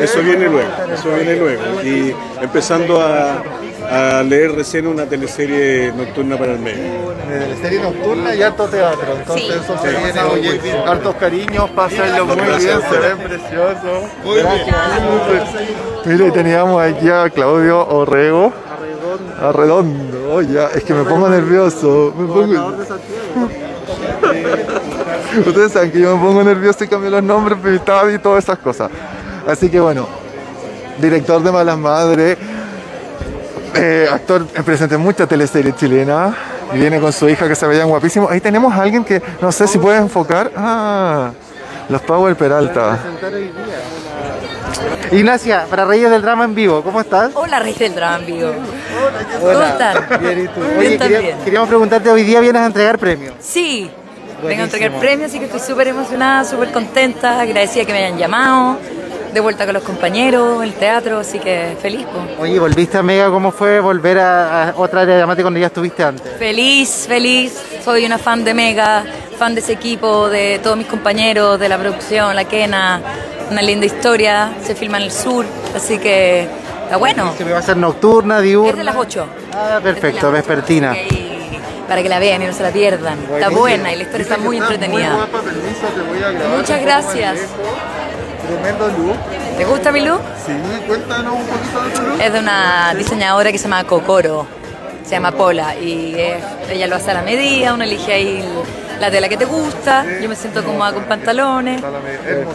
[0.00, 1.82] Eso viene luego, eso viene luego.
[1.82, 3.42] Y empezando a,
[3.90, 6.82] a leer recién una teleserie nocturna para el medio.
[7.30, 9.16] Eh, serie nocturna y harto teatro.
[9.18, 9.52] Entonces Sí.
[9.52, 14.04] eso se viene, oye, hartos cariños, pásenlo muy bien, se ven preciosos.
[16.04, 18.52] Mira, y teníamos aquí a Claudio Orrego.
[19.40, 20.34] Arredondo.
[20.34, 22.12] Oye, es que me pongo nervioso.
[22.16, 22.74] Me pongo...
[25.46, 27.78] Ustedes saben que yo me pongo nervioso y cambio los nombres, y
[28.18, 28.90] todas esas cosas.
[29.46, 30.08] Así que bueno,
[31.00, 32.36] director de Malas Madres,
[33.74, 36.34] eh, actor presente en muchas teleseries chilenas
[36.74, 38.30] y viene con su hija que se veían guapísimos.
[38.30, 40.50] Ahí tenemos a alguien que no sé si puede enfocar.
[40.56, 41.30] Ah,
[41.88, 42.98] los Power Peralta.
[45.10, 47.30] Ignacia, para Reyes del Drama en vivo, ¿cómo estás?
[47.34, 48.52] Hola, Rey del Drama en vivo.
[49.40, 50.20] ¿Cómo están?
[50.20, 50.60] Bien, ¿y tú?
[50.60, 51.38] Bien, Oye, quería- también.
[51.44, 53.34] queríamos preguntarte, hoy día vienes a entregar premios.
[53.40, 53.90] Sí,
[54.42, 58.18] vengo a entregar premios, así que estoy súper emocionada, súper contenta, agradecida que me hayan
[58.18, 58.76] llamado,
[59.32, 62.06] de vuelta con los compañeros, el teatro, así que feliz.
[62.38, 66.02] Oye, volviste a Mega, ¿cómo fue volver a, a otra área dramática donde ya estuviste
[66.02, 66.32] antes?
[66.38, 69.04] Feliz, feliz, soy una fan de Mega,
[69.38, 73.00] fan de ese equipo, de todos mis compañeros, de la producción, la Kena,
[73.50, 76.48] una linda historia, se filma en el sur, así que
[76.84, 77.32] está bueno.
[77.36, 78.70] Se me va a ser nocturna, diurna.
[78.70, 79.26] Es de las 8.
[79.54, 80.96] Ah, perfecto, vespertina.
[81.86, 83.18] Para que la vean y no se la pierdan.
[83.32, 85.26] Está buena y la historia está muy entretenida.
[86.56, 87.38] Muchas gracias.
[88.48, 89.16] Tremendo look.
[89.56, 90.20] ¿Te gusta mi look?
[90.46, 90.52] Sí,
[90.86, 92.20] cuéntanos un poquito de tu look.
[92.20, 94.46] Es de una diseñadora que se llama Kokoro,
[95.04, 98.87] se llama Pola, y es- ella lo hace a la medida, uno elige ahí el-
[99.00, 101.80] la tela que te gusta, yo me siento cómoda con pantalones,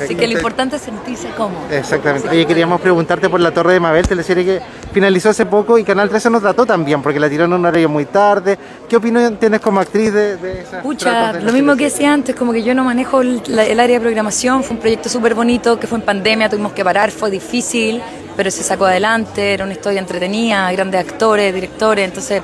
[0.01, 1.61] así que lo importante es sentirse cómodo.
[1.71, 2.29] Exactamente.
[2.29, 4.61] Oye, queríamos preguntarte por La Torre de Mabel, teleserie que
[4.93, 7.89] finalizó hace poco y Canal 13 nos trató también, porque la tiraron en un horario
[7.89, 8.57] muy tarde.
[8.89, 12.35] ¿Qué opinión tienes como actriz de, de esas Pucha, de lo mismo que decía antes,
[12.35, 15.33] como que yo no manejo el, la- el área de programación, fue un proyecto súper
[15.35, 18.01] bonito que fue en pandemia, tuvimos que parar, fue difícil,
[18.35, 22.41] pero se sacó adelante, era una historia entretenida, grandes actores, directores, entonces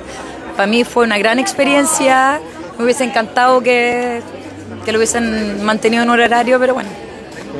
[0.56, 2.40] para mí fue una gran experiencia,
[2.80, 4.22] me hubiese encantado que,
[4.84, 6.88] que lo hubiesen mantenido en un horario, pero bueno,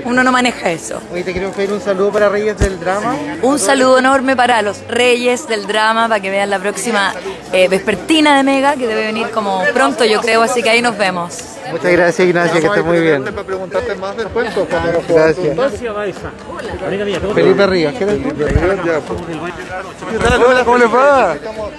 [0.05, 1.01] uno no maneja eso.
[1.13, 3.15] Oye, te queremos pedir un saludo para Reyes del Drama.
[3.43, 7.13] Un saludo enorme para los reyes del drama, para que vean la próxima
[7.53, 10.97] eh, vespertina de Mega, que debe venir como pronto, yo creo, así que ahí nos
[10.97, 11.37] vemos.
[11.71, 13.25] Muchas gracias, Ignacia, que estés muy bien.
[13.25, 15.57] Para preguntarte más después, pues, cuando nos Gracias.
[17.35, 18.23] Felipe Ríos, ¿qué tal?
[18.23, 20.43] ¿Qué tal?
[20.45, 21.37] Hola, ¿cómo les va?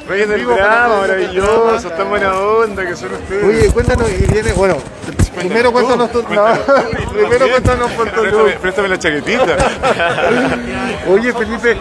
[0.08, 3.43] Reyes del para- maravilloso, tan buena onda que son ustedes.
[3.43, 4.77] Oye, cuéntanos, y viene, bueno,
[5.36, 6.21] primero cuéntanos tu...
[6.21, 6.27] No,
[7.13, 8.21] primero cuéntanos por tu.
[8.62, 9.58] Préstame la chaquetita.
[11.10, 11.77] Oye, Felipe,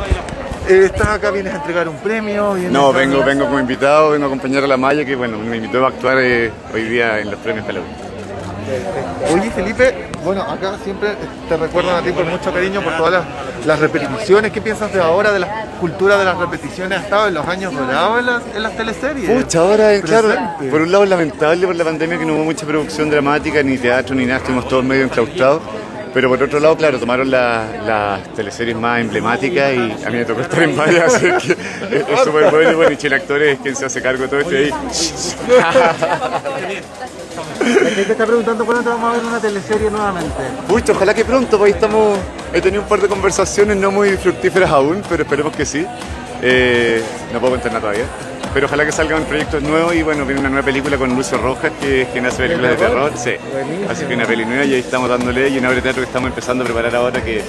[0.70, 2.54] estás acá, vienes a entregar un premio.
[2.70, 5.84] No, vengo, vengo como invitado, vengo a acompañar a la Maya que bueno, me invitó
[5.84, 8.10] a actuar eh, hoy día en los premios Halloween.
[9.34, 11.10] Oye, Felipe, bueno, acá siempre
[11.48, 14.52] te recuerdan a ti por mucho cariño por todas las, las repeticiones.
[14.52, 16.98] ¿Qué piensas de ahora de la cultura de las repeticiones?
[16.98, 19.30] ¿Ha estado en los años dorados en las, en las teleseries?
[19.30, 20.28] Pucha, ahora, eh, claro,
[20.70, 23.76] por un lado es lamentable por la pandemia que no hubo mucha producción dramática, ni
[23.76, 25.62] teatro, ni nada, estuvimos todos medio enclaustrados.
[26.12, 30.24] Pero por otro lado, claro, tomaron la- las teleseries más emblemáticas y a mí me
[30.24, 31.52] tocó estar en varias, así que
[32.12, 32.72] es súper bueno.
[32.72, 34.70] Y bueno, y Chile Actores es quien se hace cargo de todo esto y ahí.
[37.60, 40.34] La gente está preguntando cuándo vamos a ver una teleserie nuevamente.
[40.68, 42.18] Pucha, ojalá que pronto, pues ahí estamos.
[42.52, 45.86] He tenido un par de conversaciones no muy fructíferas aún, pero esperemos que sí.
[46.42, 48.04] Eh, no puedo contar nada todavía.
[48.52, 51.70] Pero ojalá que salgan proyectos nuevos y bueno, viene una nueva película con Lucio Rojas
[51.80, 53.12] que, que hace películas de terror.
[53.14, 53.32] Sí.
[53.88, 56.06] Así que una peli nueva y ahí estamos dándole y una obra de teatro que
[56.06, 57.42] estamos empezando a preparar ahora que,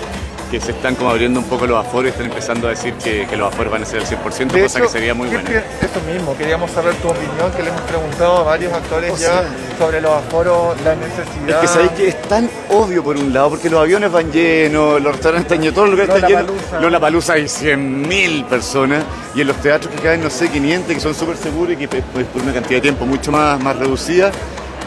[0.52, 3.26] que se están como abriendo un poco los aforos y están empezando a decir que,
[3.26, 5.36] que los aforos van a ser al 100%, De cosa hecho, que sería muy ¿qué
[5.38, 5.50] buena.
[5.50, 9.28] Eso mismo, queríamos saber tu opinión, que le hemos preguntado a varios actores O ya
[9.28, 9.44] sea,
[9.80, 11.62] sobre los aforos, la Es necesidad.
[11.62, 15.14] que sabéis que es tan obvio por un lado, porque los aviones van llenos, los
[15.14, 16.42] restaurantes están llenos, todo el lugar está lleno.
[16.42, 16.80] Lollapalooza.
[16.82, 21.00] Lola Palusa hay 100.000 personas y en los teatros que caen, no sé, 500, que
[21.00, 24.32] son súper seguros y que pues, por una cantidad de tiempo mucho más, más reducida,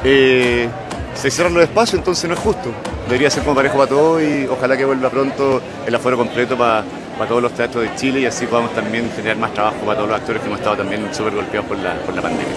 [0.05, 0.69] eh,
[1.15, 2.71] se cierran los espacios, entonces no es justo.
[3.07, 6.85] Debería ser como parejo para todos y ojalá que vuelva pronto el aforo completo para
[7.29, 10.19] todos los teatros de Chile y así podamos también generar más trabajo para todos los
[10.19, 12.55] actores que hemos estado también súper golpeados por la, por la pandemia.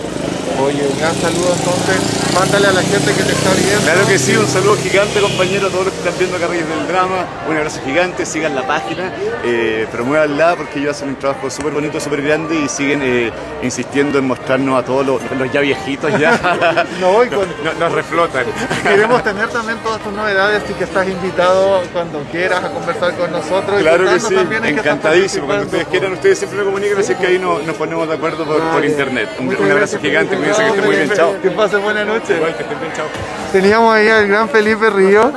[0.59, 3.81] Oye, un gran saludo entonces, mándale a la gente que te está viendo.
[3.83, 6.67] Claro que sí, un saludo gigante compañero a todos los que están viendo acá Reyes
[6.67, 9.11] del Drama, un abrazo gigante, sigan la página,
[9.43, 14.17] eh, promuévanla porque ellos hacen un trabajo súper bonito, súper grande y siguen eh, insistiendo
[14.17, 16.31] en mostrarnos a todos los, los ya viejitos ya,
[16.99, 18.45] No, y con- nos, nos reflotan.
[18.81, 23.31] Queremos tener también todas tus novedades y que estás invitado cuando quieras a conversar con
[23.31, 23.79] nosotros.
[23.79, 25.45] y Claro que sí, también encantadísimo.
[25.45, 28.45] Cuando ustedes quieran, ustedes siempre me comunican, así que ahí nos, nos ponemos de acuerdo
[28.45, 29.29] por, por internet.
[29.39, 31.35] Un, un abrazo gracias, gigante, cuídense que estén muy bien, chao.
[31.41, 32.35] Que pasen buena noche.
[32.35, 33.05] Igual, que estén bien, chao.
[33.51, 35.31] Teníamos ahí al gran Felipe Río.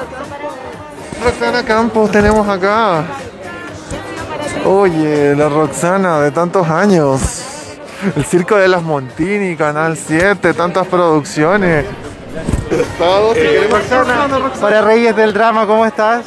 [1.25, 3.05] Roxana Campos tenemos acá.
[4.64, 7.57] Oye, la Roxana de tantos años.
[8.16, 11.85] El Circo de las Montini, Canal 7, tantas producciones.
[12.70, 14.29] Si Roxana,
[14.61, 16.25] para Reyes del Drama, ¿cómo estás?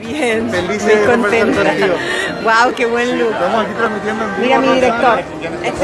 [0.00, 1.62] Bien, Feliz muy contenta.
[1.64, 1.94] contigo.
[2.40, 3.32] Wow, qué buen look.
[3.32, 4.42] Estamos aquí transmitiendo en vivo.
[4.46, 5.20] Mira mi director.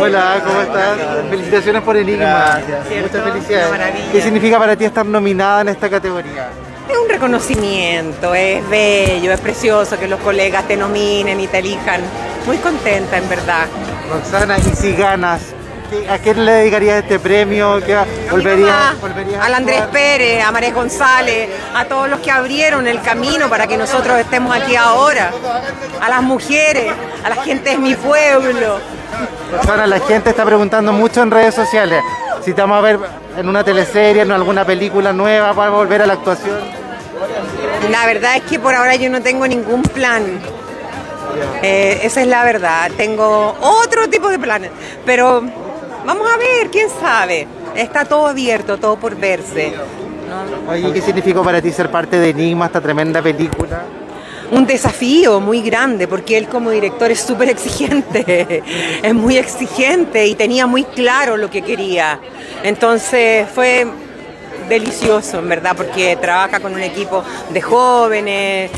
[0.01, 0.97] Hola, ¿cómo estás?
[1.29, 2.61] Felicitaciones por Enigma.
[2.89, 3.09] ¿Cierto?
[3.19, 3.71] Muchas felicidades.
[3.71, 4.13] Maravilla.
[4.13, 6.49] ¿Qué significa para ti estar nominada en esta categoría?
[6.89, 12.01] Es un reconocimiento, es bello, es precioso que los colegas te nominen y te elijan.
[12.47, 13.67] Muy contenta, en verdad.
[14.11, 15.43] Roxana, y si ganas,
[15.91, 17.81] ¿qué- ¿a quién le dedicarías este premio?
[17.85, 17.97] ¿Qué
[18.31, 19.83] volverías, volverías a Al Andrés?
[19.93, 24.55] Pérez, a María González, a todos los que abrieron el camino para que nosotros estemos
[24.57, 25.31] aquí ahora,
[26.01, 26.93] a las mujeres,
[27.25, 28.79] a la gente de mi pueblo.
[29.53, 32.03] Roxana, la gente está preguntando mucho en redes sociales.
[32.45, 32.99] Si te vamos a ver
[33.37, 36.59] en una teleserie, en alguna película nueva, para volver a la actuación.
[37.91, 40.41] La verdad es que por ahora yo no tengo ningún plan.
[41.63, 42.91] Eh, esa es la verdad.
[42.97, 44.71] Tengo otro tipo de planes.
[45.05, 45.43] Pero
[46.07, 47.47] vamos a ver, quién sabe.
[47.75, 49.75] Está todo abierto, todo por verse.
[50.69, 53.83] Oye, ¿qué significó para ti ser parte de Enigma, esta tremenda película?
[54.51, 58.63] Un desafío muy grande porque él como director es súper exigente,
[59.03, 62.21] es muy exigente y tenía muy claro lo que quería.
[62.63, 63.87] Entonces fue
[64.69, 68.71] delicioso, en verdad, porque trabaja con un equipo de jóvenes,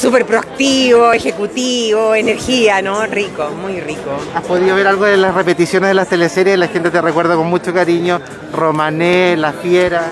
[0.00, 3.04] súper proactivo, ejecutivo, energía, ¿no?
[3.06, 4.16] Rico, muy rico.
[4.34, 6.58] ¿Has podido ver algo de las repeticiones de las teleseries?
[6.58, 8.20] La gente te recuerda con mucho cariño.
[8.54, 10.10] Romané, La Fiera.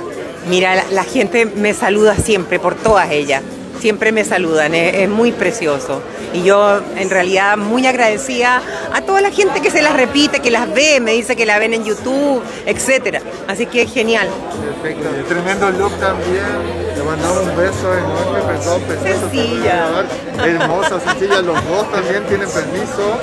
[0.49, 3.43] Mira, la, la gente me saluda siempre por todas ellas.
[3.81, 6.03] Siempre me saludan, es, es muy precioso.
[6.35, 8.61] Y yo en realidad muy agradecida
[8.93, 11.59] a toda la gente que se las repite, que las ve, me dice que la
[11.59, 13.21] ven en YouTube, etcétera.
[13.47, 14.29] Así que es genial.
[14.83, 15.09] Perfecto.
[15.29, 16.89] Tremendo look también.
[16.97, 19.21] Le mandamos un beso enorme, perdón, precioso.
[19.21, 19.87] Sencilla.
[20.45, 21.43] Hermosa, sencilla.
[21.43, 23.19] Los dos también tienen permiso.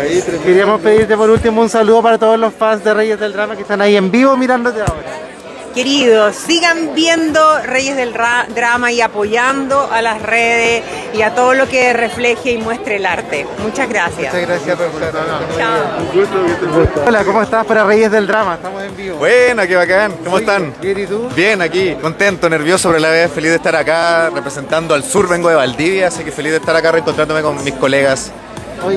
[0.00, 0.46] Ahí, tremendo.
[0.46, 3.62] Queríamos pedirte por último un saludo para todos los fans de Reyes del Drama que
[3.62, 5.33] están ahí en vivo mirándote ahora.
[5.74, 11.52] Queridos, sigan viendo Reyes del Ra- Drama y apoyando a las redes y a todo
[11.54, 13.44] lo que refleje y muestre el arte.
[13.58, 14.32] Muchas gracias.
[14.32, 15.40] Muchas gracias, Roxana.
[15.58, 17.04] Chao.
[17.06, 18.54] Hola, ¿cómo estás para Reyes del Drama?
[18.54, 19.16] Estamos en vivo.
[19.16, 20.12] Buena, qué bacán.
[20.22, 20.72] ¿Cómo están?
[20.80, 21.28] Bien, ¿y tú?
[21.34, 25.28] Bien, aquí, contento, nervioso, pero a la vez feliz de estar acá representando al sur.
[25.28, 28.30] Vengo de Valdivia, así que feliz de estar acá reencontrándome con mis colegas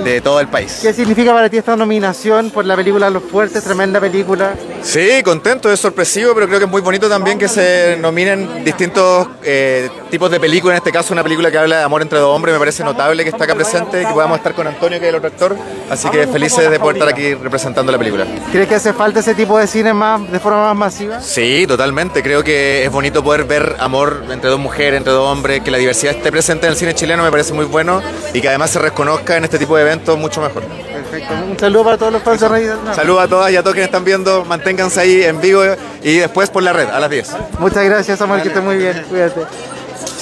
[0.03, 0.79] de todo el país.
[0.81, 3.63] ¿Qué significa para ti esta nominación por la película Los Fuertes?
[3.63, 4.53] Tremenda película.
[4.81, 9.27] Sí, contento, es sorpresivo, pero creo que es muy bonito también que se nominen distintos
[9.43, 10.75] eh, tipos de películas.
[10.75, 13.23] En este caso, una película que habla de amor entre dos hombres, me parece notable
[13.23, 15.57] que está acá presente y que podamos estar con Antonio, que es el otro actor.
[15.89, 18.25] Así que felices de poder estar aquí representando la película.
[18.51, 21.21] ¿Crees que hace falta ese tipo de cine más de forma más masiva?
[21.21, 22.21] Sí, totalmente.
[22.23, 25.77] Creo que es bonito poder ver amor entre dos mujeres, entre dos hombres, que la
[25.77, 28.01] diversidad esté presente en el cine chileno me parece muy bueno
[28.33, 30.63] y que además se reconozca en este tipo de eventos mucho mejor.
[30.63, 31.33] Perfecto.
[31.49, 32.95] Un saludo para todos los fans de Reyes del.
[32.95, 35.63] Saludos a todas y a todos quienes están viendo, manténganse ahí en vivo
[36.01, 37.35] y después por la red a las 10.
[37.59, 39.03] Muchas gracias, Samuel, que estés muy bien.
[39.09, 39.41] Cuídate.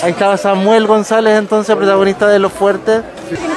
[0.06, 3.02] Ahí estaba Samuel González, entonces, protagonista de Los Fuertes.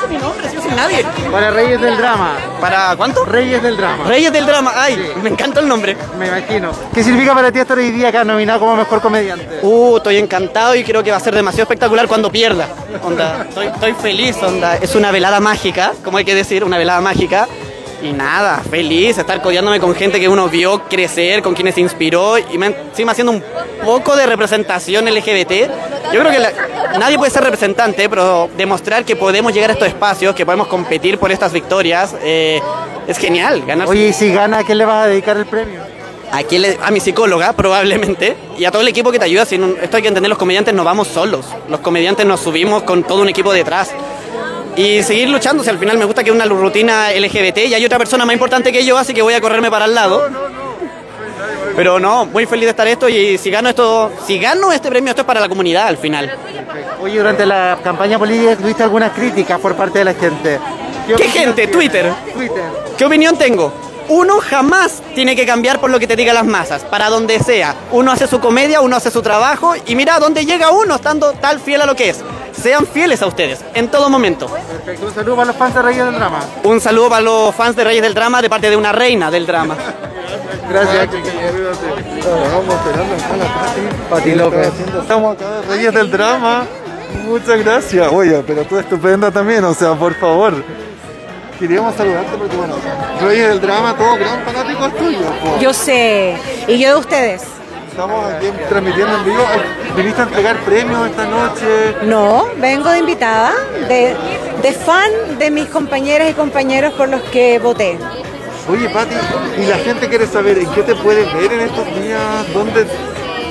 [0.09, 1.05] mi nombre, yo soy nadie.
[1.31, 2.39] Para Reyes del Drama.
[2.59, 3.27] ¿Para cuánto?
[3.27, 4.05] Reyes del Drama.
[4.05, 5.95] Reyes del Drama, ay, me encanta el nombre.
[6.19, 6.71] Me imagino.
[6.95, 9.59] ¿Qué significa para ti estar hoy día acá nominado como mejor comediante?
[9.61, 12.67] Uh, estoy encantado y creo que va a ser demasiado espectacular cuando pierda.
[13.05, 14.77] Onda, estoy, estoy feliz, onda.
[14.77, 17.47] Es una velada mágica, como hay que decir, una velada mágica.
[18.03, 22.39] Y nada, feliz, estar codeándome con gente que uno vio crecer, con quienes se inspiró
[22.39, 23.43] y me- encima haciendo un
[23.85, 25.69] poco de representación LGBT.
[26.13, 26.53] Yo creo que la-
[26.99, 31.19] nadie puede ser representante, pero demostrar que podemos llegar a estos espacios, que podemos competir
[31.19, 32.61] por estas victorias, eh,
[33.09, 33.65] es genial.
[33.67, 35.81] Ganar Oye, y si gana, ¿a quién le vas a dedicar el premio?
[36.31, 39.45] ¿A, quién le- a mi psicóloga, probablemente, y a todo el equipo que te ayuda.
[39.47, 41.47] Si no- esto hay que entender, los comediantes no vamos solos.
[41.69, 43.91] Los comediantes nos subimos con todo un equipo detrás.
[44.79, 47.99] Y seguir luchando, si al final me gusta que una rutina LGBT y hay otra
[47.99, 50.31] persona más importante que yo, así que voy a correrme para el lado.
[51.75, 55.11] Pero no, muy feliz de estar esto y si gano esto, si gano este premio,
[55.11, 56.33] esto es para la comunidad al final.
[57.03, 60.61] Oye, durante la campaña política tuviste algunas críticas por parte de la gente.
[61.09, 61.67] ¿Qué gente?
[61.67, 62.13] Twitter.
[62.33, 62.63] Twitter.
[62.97, 63.73] ¿Qué opinión tengo?
[64.09, 67.75] Uno jamás tiene que cambiar por lo que te digan las masas, para donde sea.
[67.91, 71.33] Uno hace su comedia, uno hace su trabajo y mira a dónde llega uno estando
[71.33, 72.23] tal fiel a lo que es.
[72.63, 74.47] Sean fieles a ustedes en todo momento.
[74.49, 76.41] Perfecto, un saludo para los fans de Reyes del Drama.
[76.65, 79.47] Un saludo para los fans de Reyes del Drama de parte de una reina del
[79.47, 79.77] drama.
[80.69, 81.09] Gracias.
[85.01, 86.67] Estamos acá de Reyes del Drama.
[87.25, 88.13] Muchas gracias.
[88.13, 90.63] Oye, pero tú estupenda también, o sea, por favor.
[91.59, 92.75] Queríamos saludarte porque, bueno,
[93.21, 95.23] Reyes del Drama, todos gran fanáticos tuyos.
[95.43, 95.59] po.
[95.59, 97.58] Yo sé, y yo de ustedes.
[97.99, 99.43] Estamos aquí transmitiendo en vivo.
[99.97, 101.97] ¿Viniste a entregar premios esta noche?
[102.03, 103.53] No, vengo de invitada,
[103.89, 104.15] de,
[104.63, 107.99] de fan de mis compañeras y compañeros por los que voté.
[108.71, 109.17] Oye, Pati,
[109.61, 112.23] y la gente quiere saber en qué te puedes ver en estos días,
[112.55, 112.87] dónde...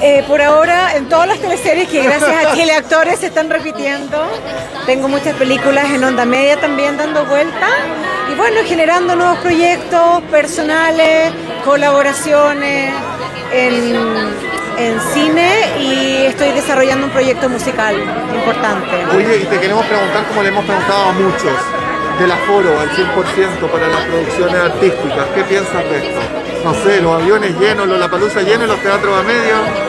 [0.01, 4.27] Eh, por ahora, en todas las teleseries que gracias a teleactores se están repitiendo,
[4.85, 7.67] tengo muchas películas en onda media también dando vuelta
[8.31, 11.31] y bueno, generando nuevos proyectos personales,
[11.65, 12.93] colaboraciones
[13.51, 13.95] en,
[14.77, 17.95] en cine y estoy desarrollando un proyecto musical
[18.35, 19.05] importante.
[19.15, 21.53] Oye, y te queremos preguntar, como le hemos preguntado a muchos,
[22.19, 25.25] del aforo al 100% para las producciones artísticas.
[25.35, 26.19] ¿Qué piensas de esto?
[26.63, 29.86] No sé, los aviones llenos, los La Palusa llenos, los teatros a medio.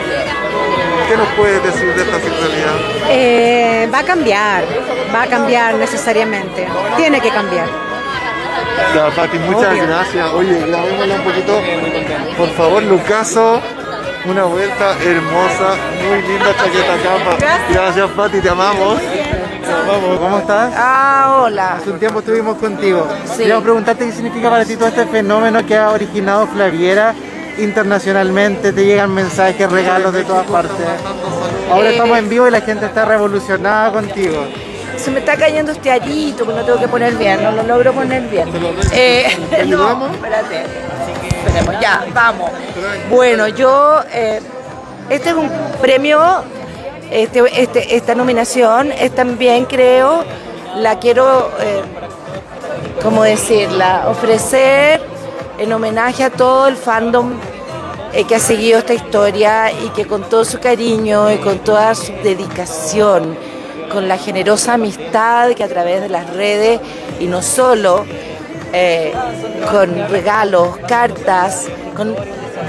[1.09, 2.75] ¿Qué nos puedes decir de esta realidad?
[3.09, 4.63] Eh, va a cambiar,
[5.11, 6.67] va a cambiar necesariamente,
[6.97, 7.67] tiene que cambiar.
[8.93, 9.87] Ya, Pati, muchas Obvio.
[9.87, 10.31] gracias.
[10.33, 11.61] Oye, grabémosla un poquito.
[12.37, 13.59] Por favor, Lucaso.
[14.25, 15.75] Una vuelta hermosa,
[16.07, 17.57] muy linda chaqueta capa.
[17.71, 18.99] Gracias, Pati, te amamos.
[19.01, 20.19] Te amamos.
[20.19, 20.73] ¿Cómo estás?
[20.77, 21.73] Ah, hola.
[21.77, 23.07] Hace un tiempo estuvimos contigo.
[23.25, 23.45] Sí.
[23.45, 27.15] Quiero preguntarte qué significa para ti todo este fenómeno que ha originado Flaviera
[27.59, 28.73] internacionalmente.
[28.73, 30.75] Te llegan mensajes, regalos de todas partes.
[31.71, 34.45] Ahora estamos en vivo y la gente está revolucionada contigo.
[34.97, 37.93] Se me está cayendo este arito que no tengo que poner bien, no lo logro
[37.93, 38.49] poner bien.
[38.91, 39.27] Eh,
[39.67, 40.63] no, espérate.
[41.37, 42.51] Esperemos, ya, vamos.
[43.09, 44.41] Bueno, yo, eh,
[45.09, 45.49] este es un
[45.81, 46.19] premio,
[47.11, 50.23] este, este- esta nominación es también, creo,
[50.75, 51.81] la quiero, eh,
[53.01, 54.03] ¿cómo decirla?
[54.07, 55.01] Ofrecer
[55.59, 57.33] en homenaje a todo el fandom
[58.13, 61.93] eh, que ha seguido esta historia y que con todo su cariño y con toda
[61.93, 63.37] su dedicación,
[63.91, 66.79] con la generosa amistad que a través de las redes
[67.19, 68.05] y no solo,
[68.73, 69.13] eh,
[69.71, 72.15] con regalos, cartas, con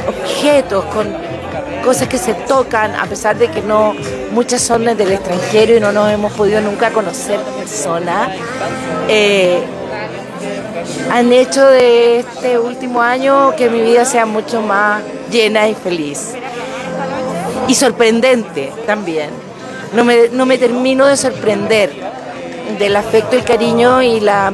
[0.09, 1.09] objetos, con
[1.85, 3.95] cosas que se tocan, a pesar de que no
[4.33, 8.31] muchas son del extranjero y no nos hemos podido nunca conocer en persona.
[9.09, 9.63] eh,
[11.11, 16.35] han hecho de este último año que mi vida sea mucho más llena y feliz.
[17.69, 19.31] Y sorprendente también.
[19.95, 21.93] No me, no me termino de sorprender
[22.79, 24.53] del afecto, el cariño y la,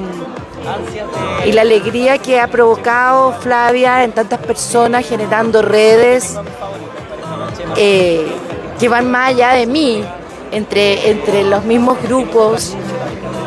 [1.45, 6.37] y la alegría que ha provocado Flavia en tantas personas, generando redes
[7.77, 8.27] eh,
[8.79, 10.05] que van más allá de mí,
[10.53, 12.75] entre, entre los mismos grupos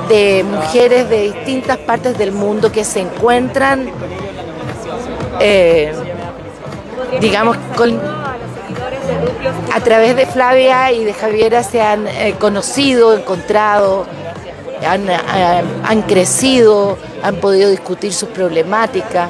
[0.08, 3.90] de mujeres de distintas partes del mundo que se encuentran,
[5.40, 5.94] eh,
[7.22, 8.00] digamos, con,
[9.74, 14.06] a través de Flavia y de Javiera se han eh, conocido, encontrado,
[14.88, 19.30] han, eh, han crecido, han podido discutir sus problemáticas.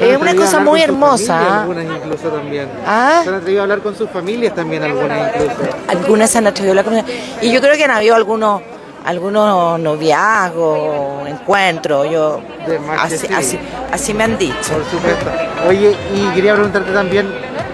[0.00, 1.38] Es una cosa hablar muy con hermosa.
[1.38, 1.60] ¿ah?
[1.60, 2.68] Algunas incluso también.
[2.84, 3.20] ¿Ah?
[3.22, 5.76] Se han atrevido a hablar con sus familias también, algunas incluso.
[5.86, 7.08] algunas se han atrevido a la comunidad.
[7.40, 8.62] Y yo creo que han habido algunos
[9.04, 12.40] algunos noviazgos, encuentros, yo
[12.86, 13.34] más que así, sí.
[13.34, 13.58] así,
[13.92, 14.72] así me han dicho.
[14.72, 15.30] Por supuesto.
[15.68, 17.26] Oye, y quería preguntarte también,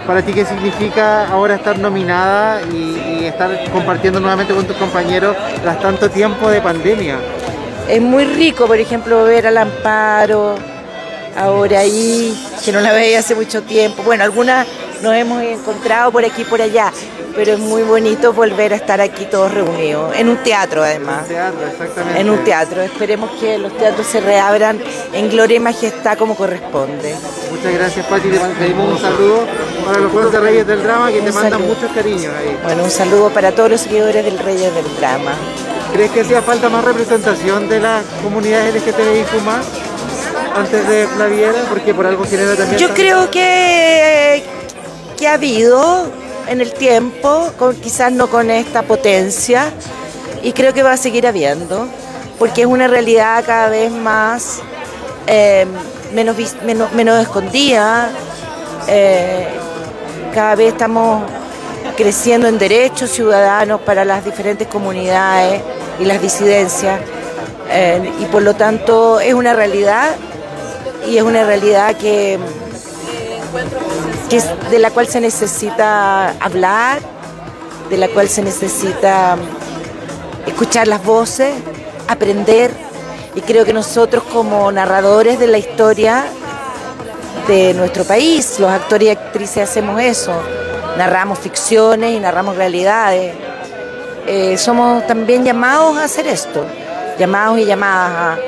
[0.07, 5.37] para ti, ¿qué significa ahora estar nominada y, y estar compartiendo nuevamente con tus compañeros
[5.63, 7.19] tras tanto tiempo de pandemia?
[7.89, 10.57] Es muy rico, por ejemplo, ver al Amparo,
[11.37, 14.03] ahora ahí, que no la veía hace mucho tiempo.
[14.03, 14.67] Bueno, algunas
[15.03, 16.93] nos hemos encontrado por aquí y por allá,
[17.35, 21.27] pero es muy bonito volver a estar aquí todos reunidos, en un teatro además.
[21.29, 22.21] Teatro, exactamente.
[22.21, 22.83] En un teatro.
[22.83, 24.81] Esperemos que los teatros se reabran
[25.13, 27.15] en gloria y majestad como corresponde.
[27.51, 28.29] Muchas gracias, Pati.
[28.29, 29.47] Te pedimos un saludo
[29.85, 32.59] Para los fans de Reyes del Drama que te Un mandan muchos cariños ahí.
[32.63, 35.33] Bueno, un saludo para todos los seguidores del Reyes del Drama.
[35.93, 39.67] ¿Crees que hacía falta más representación de las comunidades LGTBIQ más
[40.55, 41.65] antes de Flaviera?
[41.69, 42.79] Porque por algo genera también...
[42.79, 44.45] Yo creo que,
[45.21, 46.07] que ha habido
[46.49, 47.53] en el tiempo,
[47.83, 49.71] quizás no con esta potencia,
[50.43, 51.87] y creo que va a seguir habiendo,
[52.39, 54.61] porque es una realidad cada vez más
[55.27, 55.67] eh,
[56.15, 58.11] menos, menos, menos escondida.
[58.89, 59.47] eh,
[60.35, 61.25] cada vez estamos
[61.97, 65.61] creciendo en derechos ciudadanos para las diferentes comunidades
[65.99, 66.99] y las disidencias,
[67.69, 70.17] eh, y por lo tanto es una realidad
[71.07, 72.39] y es una realidad que,
[74.31, 77.01] de la cual se necesita hablar,
[77.89, 79.37] de la cual se necesita
[80.47, 81.53] escuchar las voces,
[82.07, 82.71] aprender,
[83.35, 86.27] y creo que nosotros como narradores de la historia
[87.49, 90.33] de nuestro país, los actores y actrices hacemos eso,
[90.97, 93.35] narramos ficciones y narramos realidades.
[94.29, 96.65] Eh, somos también llamados a hacer esto,
[97.19, 98.39] llamados y llamadas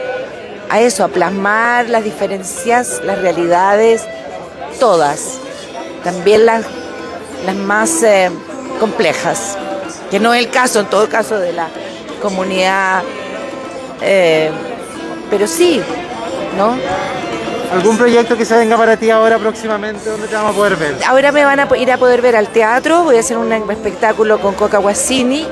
[0.70, 4.04] a, a eso, a plasmar las diferencias, las realidades,
[4.78, 5.40] todas,
[6.02, 6.64] también las,
[7.46, 8.30] las más eh,
[8.78, 9.56] complejas,
[10.10, 11.68] que no es el caso en todo caso de la
[12.20, 13.02] comunidad,
[14.00, 14.50] eh,
[15.30, 15.80] pero sí,
[16.56, 16.76] ¿no?
[17.72, 20.10] ¿Algún proyecto que se venga para ti ahora próximamente?
[20.10, 20.96] ¿Dónde te vamos a poder ver?
[21.06, 24.38] Ahora me van a ir a poder ver al teatro, voy a hacer un espectáculo
[24.40, 25.46] con Coca Guasini.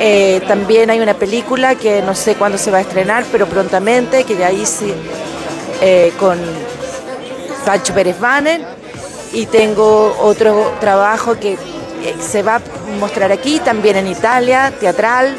[0.00, 4.24] Eh, también hay una película que no sé cuándo se va a estrenar, pero prontamente,
[4.24, 4.94] que ya hice
[5.80, 6.38] eh, con
[7.64, 8.77] Pancho Pérez Banner.
[9.32, 12.60] Y tengo otro trabajo que eh, se va a
[13.00, 15.36] mostrar aquí, también en Italia, teatral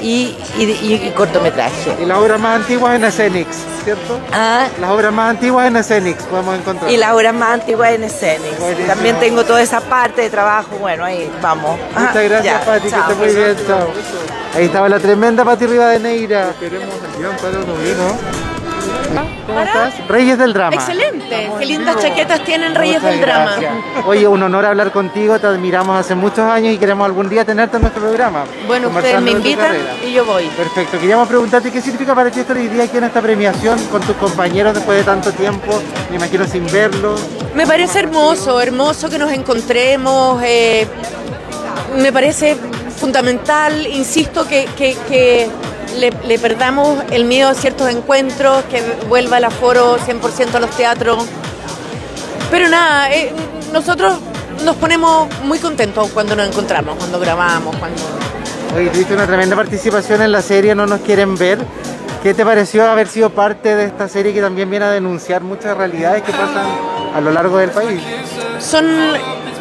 [0.00, 1.94] y, y- y- y cortometraje.
[2.00, 3.48] Y las obras más antiguas en Escenix,
[3.84, 4.18] ¿cierto?
[4.32, 4.66] Ah.
[4.80, 6.90] Las obras más antiguas en Escenix podemos encontrar.
[6.90, 8.86] Y las obras más antiguas en Escenix.
[8.86, 11.78] También tengo toda esa parte de trabajo, bueno, ahí vamos.
[11.92, 13.88] Muchas Ajá, gracias, ya, Pati, que esté muy bien, chao.
[14.56, 16.54] Ahí estaba la tremenda Pati Rivadeneira.
[16.58, 17.58] Queremos el gran paro
[19.46, 20.08] ¿Cómo estás?
[20.08, 20.74] Reyes del Drama.
[20.76, 23.44] Excelente, qué lindas chaquetas tienen Reyes Muchas del Drama.
[23.56, 23.72] gracias.
[24.06, 27.76] Oye, un honor hablar contigo, te admiramos hace muchos años y queremos algún día tenerte
[27.76, 28.44] en nuestro programa.
[28.66, 29.76] Bueno, ustedes me invitan
[30.06, 30.46] y yo voy.
[30.56, 34.00] Perfecto, queríamos preguntarte qué significa para ti estar hoy día aquí en esta premiación con
[34.02, 37.20] tus compañeros después de tanto tiempo, me imagino sin verlos.
[37.54, 40.40] Me parece hermoso, hermoso que nos encontremos.
[40.44, 40.86] eh,
[41.96, 42.56] me parece
[42.96, 45.48] fundamental, insisto, que, que- que
[45.98, 50.70] le, le perdamos el miedo a ciertos encuentros, que vuelva el aforo 100% a los
[50.70, 51.24] teatros.
[52.50, 53.32] Pero nada, eh,
[53.72, 54.18] nosotros
[54.64, 58.02] nos ponemos muy contentos cuando nos encontramos, cuando grabamos, cuando...
[58.76, 61.58] Oye, tuviste una tremenda participación en la serie, no nos quieren ver.
[62.22, 65.76] ¿Qué te pareció haber sido parte de esta serie que también viene a denunciar muchas
[65.76, 66.66] realidades que pasan
[67.14, 68.00] a lo largo del país?
[68.58, 68.84] Son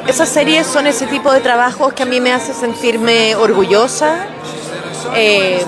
[0.07, 4.25] esas series son ese tipo de trabajos que a mí me hace sentirme orgullosa,
[5.15, 5.63] eh,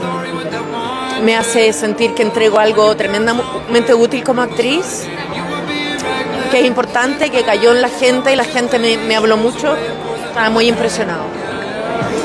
[1.22, 5.06] me hace sentir que entrego algo tremendamente útil como actriz,
[6.50, 9.76] que es importante, que cayó en la gente y la gente me, me habló mucho,
[10.28, 11.24] estaba muy impresionado.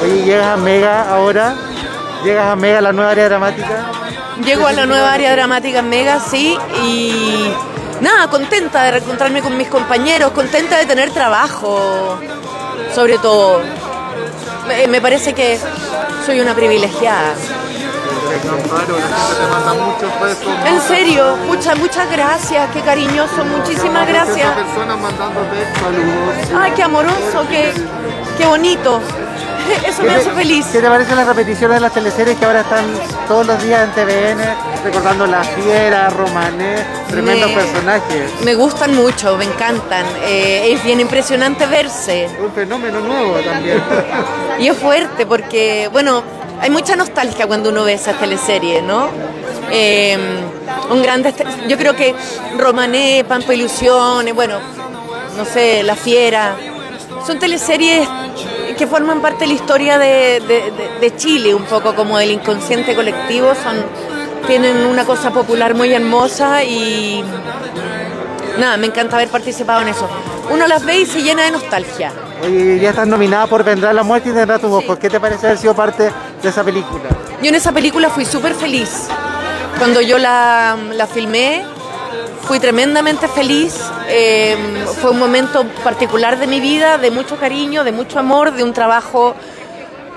[0.02, 1.54] Oye, llegas a Mega ahora,
[2.24, 3.90] llegas a Mega, la nueva área dramática.
[4.44, 7.52] Llego a la nueva área dramática en Mega, sí, y
[8.00, 12.18] nada, contenta de reencontrarme con mis compañeros, contenta de tener trabajo,
[12.94, 13.60] sobre todo.
[14.66, 15.58] Me, me parece que
[16.26, 17.34] soy una privilegiada.
[20.66, 24.50] En serio, muchas, muchas gracias, qué cariñoso, muchísimas gracias.
[24.52, 26.60] personas mandándote saludos.
[26.60, 27.72] Ay, qué amoroso, qué,
[28.38, 29.00] qué bonito.
[29.86, 30.66] Eso me ¿Qué hace feliz.
[30.70, 32.84] ¿Qué te parecen las repeticiones de las teleseries que ahora están
[33.26, 34.38] todos los días en TVN,
[34.84, 38.30] recordando La Fiera, Romané, tremendos Me- personajes?
[38.44, 40.04] Me gustan mucho, me encantan.
[40.22, 42.28] Eh, es bien impresionante verse.
[42.38, 43.82] Un fenómeno nuevo también.
[44.60, 46.22] Y es fuerte porque, bueno,
[46.60, 49.08] hay mucha nostalgia cuando uno ve esas teleseries, ¿no?
[49.70, 50.16] Eh,
[50.90, 51.34] un grande,
[51.68, 52.14] yo creo que
[52.56, 54.58] Romané, Pampa Ilusiones, bueno,
[55.36, 56.56] no sé, La Fiera,
[57.26, 58.08] son teleseries
[58.78, 60.40] que forman parte de la historia de-
[61.00, 63.76] de Chile, un poco como del inconsciente colectivo, son,
[64.46, 67.24] tienen una cosa popular muy hermosa y
[68.58, 70.08] nada, me encanta haber participado en eso.
[70.50, 72.12] Uno las ve y se llena de nostalgia.
[72.42, 74.98] Oye, ya estás nominada por Vendrá la muerte y tendrá tus ojos.
[74.98, 76.10] ¿Qué te parece haber sido parte
[76.42, 77.04] de esa película?
[77.42, 79.08] Yo en esa película fui súper feliz.
[79.78, 81.64] Cuando yo la, la filmé,
[82.42, 83.80] fui tremendamente feliz.
[84.08, 84.56] Eh,
[85.00, 88.72] fue un momento particular de mi vida, de mucho cariño, de mucho amor, de un
[88.72, 89.34] trabajo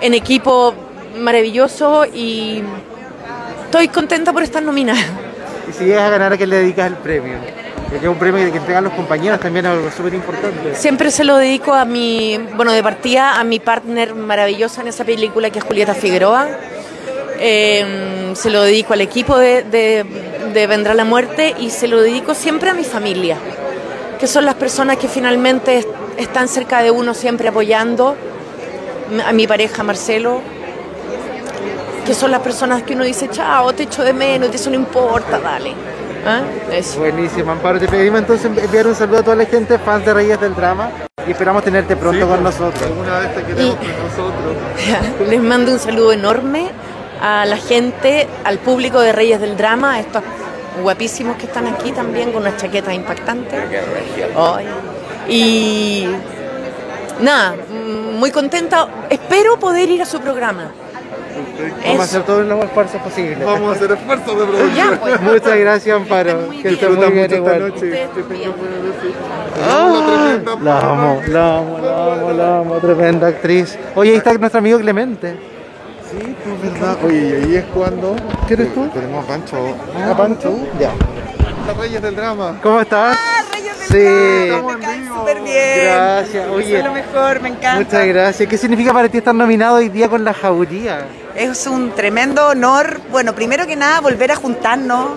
[0.01, 0.74] en equipo
[1.17, 2.63] maravilloso y
[3.65, 4.99] estoy contenta por estar nominada.
[5.70, 7.38] Y si llegas a ganar, ¿a qué le dedicas el premio?
[7.90, 10.76] Que es un premio que entregan los compañeros también es algo súper importante.
[10.76, 15.04] Siempre se lo dedico a mi, bueno, de partida a mi partner maravillosa en esa
[15.04, 16.48] película que es Julieta Figueroa.
[17.40, 20.06] Eh, se lo dedico al equipo de, de-
[20.54, 23.38] de Vendrá la Muerte y se lo dedico siempre a mi familia,
[24.20, 25.88] que son las personas que finalmente est-
[26.18, 28.16] están cerca de uno siempre apoyando,
[29.26, 30.42] a mi pareja Marcelo,
[32.06, 35.40] que son las personas que uno dice, chao, te echo de menos, eso no importa,
[35.40, 35.74] dale.
[36.26, 36.41] ¿Ah?
[36.72, 36.99] Eso.
[36.99, 37.80] Buenísimo, Amparo.
[37.80, 40.89] Te pedimos entonces enviar un saludo a toda la gente, fans de Reyes del Drama,
[41.28, 42.82] y esperamos tenerte pronto con nosotros.
[42.84, 45.28] Alguna vez te queremos con nosotros.
[45.30, 46.70] Les mando un saludo enorme
[47.22, 50.24] a la gente, al público de Reyes del Drama, a estos
[50.82, 53.59] guapísimos que están aquí también con unas chaquetas impactantes.
[54.36, 54.67] Ay.
[55.28, 56.07] Y
[57.22, 58.88] nada, mm, muy contenta.
[59.09, 60.72] Espero poder ir a su programa.
[61.86, 63.46] Vamos a hacer todos los esfuerzos posibles.
[63.46, 64.76] Vamos a hacer esfuerzos de producción.
[64.76, 65.22] Ya, pues.
[65.22, 66.50] Muchas gracias, Amparo.
[66.62, 67.60] Que esté muy bien igual.
[67.70, 68.08] noche.
[69.62, 73.78] Ah, La amo, la amo, la amo, la amo, tremenda actriz.
[73.96, 75.36] Oye, ahí está nuestro amigo Clemente.
[76.10, 76.98] Sí, pues verdad.
[77.06, 78.16] Oye, y ahí es cuando.
[78.48, 78.88] ¿Qué eres tú?
[78.90, 79.58] Tenemos a Pancho.
[80.12, 80.58] ¿A Pancho?
[80.80, 80.92] Ya.
[81.70, 82.59] Los Reyes del Drama.
[82.63, 83.15] ¿Cómo estás?
[83.91, 84.49] sí.
[85.07, 85.84] Súper bien.
[85.84, 86.47] Gracias.
[86.49, 87.76] Oye, Eso es lo mejor, me encanta.
[87.76, 88.49] muchas gracias.
[88.49, 91.05] ¿Qué significa para ti estar nominado hoy día con la jauría?
[91.36, 95.09] Es un tremendo honor, bueno, primero que nada volver a juntarnos,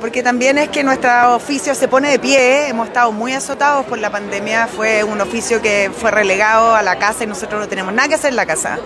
[0.00, 3.98] porque también es que nuestro oficio se pone de pie, hemos estado muy azotados por
[3.98, 7.92] la pandemia, fue un oficio que fue relegado a la casa y nosotros no tenemos
[7.92, 8.78] nada que hacer en la casa.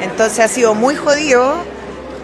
[0.00, 1.56] Entonces ha sido muy jodido,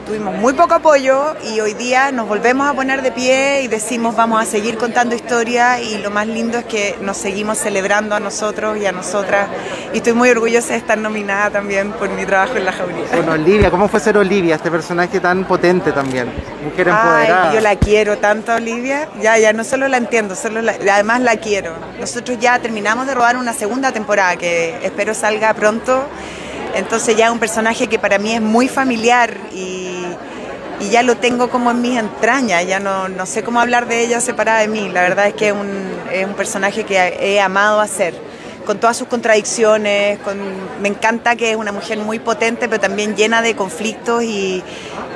[0.08, 4.16] tuvimos muy poco apoyo y hoy día nos volvemos a poner de pie y decimos
[4.16, 8.20] vamos a seguir contando historias y lo más lindo es que nos seguimos celebrando a
[8.20, 9.50] nosotros y a nosotras
[9.92, 13.04] y estoy muy orgullosa de estar nominada también por mi trabajo en la jauría.
[13.10, 16.32] Con Olivia, ¿cómo fue ser Olivia, este personaje tan potente también?
[16.64, 17.50] Mujer empoderada.
[17.50, 19.08] Ay, yo la quiero tanto, Olivia.
[19.20, 21.72] Ya, ya, no solo la entiendo, solo la- además la quiero.
[22.00, 26.02] Nosotros ya terminamos de rodar una segunda temporada que espero salga pronto.
[26.74, 29.87] Entonces ya es un personaje que para mí es muy familiar y,
[30.80, 32.66] y ya lo tengo como en mis entrañas.
[32.66, 34.88] Ya no, no sé cómo hablar de ella separada de mí.
[34.88, 35.70] La verdad es que es un,
[36.12, 38.14] es un personaje que he amado hacer
[38.68, 40.38] con todas sus contradicciones, con,
[40.82, 44.62] me encanta que es una mujer muy potente, pero también llena de conflictos y,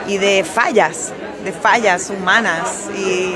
[0.06, 1.12] y de fallas,
[1.44, 2.88] de fallas humanas.
[2.96, 3.34] Y,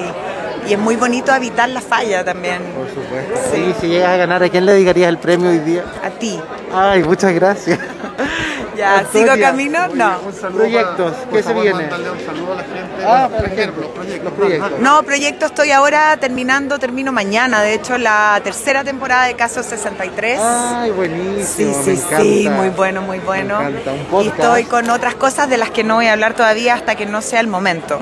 [0.66, 2.62] y es muy bonito habitar la falla también.
[2.74, 3.51] Por supuesto.
[3.53, 5.85] Sí, si llegas a ganar, ¿a quién le dedicarías el premio hoy día?
[6.03, 6.41] A ti.
[6.72, 7.79] Ay, muchas gracias.
[8.77, 9.89] Ya, Antonia, ¿sigo camino?
[9.89, 10.18] No.
[10.53, 11.85] Proyectos, ¿qué se viene?
[11.85, 13.05] un saludo a la gente.
[13.07, 14.24] Ah, por ejemplo, los proyectos.
[14.24, 14.81] Los proyectos.
[14.81, 20.41] No, proyecto estoy ahora terminando, termino mañana, de hecho la tercera temporada de Caso 63.
[20.43, 21.47] Ay, buenísimo.
[21.47, 22.20] Sí, me sí, encanta.
[22.22, 23.61] sí, muy bueno, muy bueno.
[23.61, 23.93] Me encanta.
[24.12, 26.95] Un Y estoy con otras cosas de las que no voy a hablar todavía hasta
[26.97, 28.01] que no sea el momento.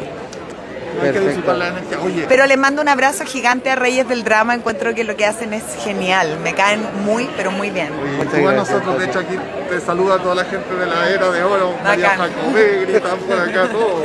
[1.02, 1.98] Hay que disfrutar la energía.
[2.02, 5.26] Oye, Pero le mando un abrazo gigante a Reyes del Drama, encuentro que lo que
[5.26, 7.88] hacen es genial, me caen muy, pero muy bien.
[7.92, 9.36] a nosotros, de hecho, aquí
[9.74, 11.74] te saluda toda la gente de la era de oro.
[11.82, 12.10] María.
[12.10, 14.02] Jacobé, gritan por acá todo.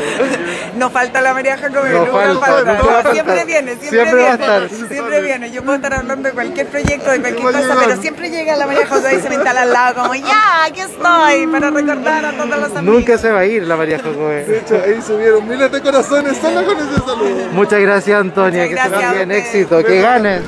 [0.75, 4.65] No falta la María Jacobé, No nunca falta, Siempre viene, siempre, Siempre va a viene.
[4.65, 4.87] estar.
[4.89, 5.51] Siempre viene.
[5.51, 7.77] Yo puedo estar hablando de cualquier proyecto, de cualquier cosa, llegar.
[7.85, 10.81] pero siempre llega la María José y se me instala al lado como, ya, aquí
[10.81, 12.83] estoy, para recordar a todos los amigos.
[12.83, 14.57] Nunca se va a ir la María De Jacobé.
[14.57, 17.47] hecho, ahí subieron miles de corazones solo con ese saludo.
[17.51, 18.63] Muchas gracias, Antonia.
[18.65, 19.31] Muchas que se gracias va a bien.
[19.31, 19.83] Éxito.
[19.83, 20.41] Que ganes.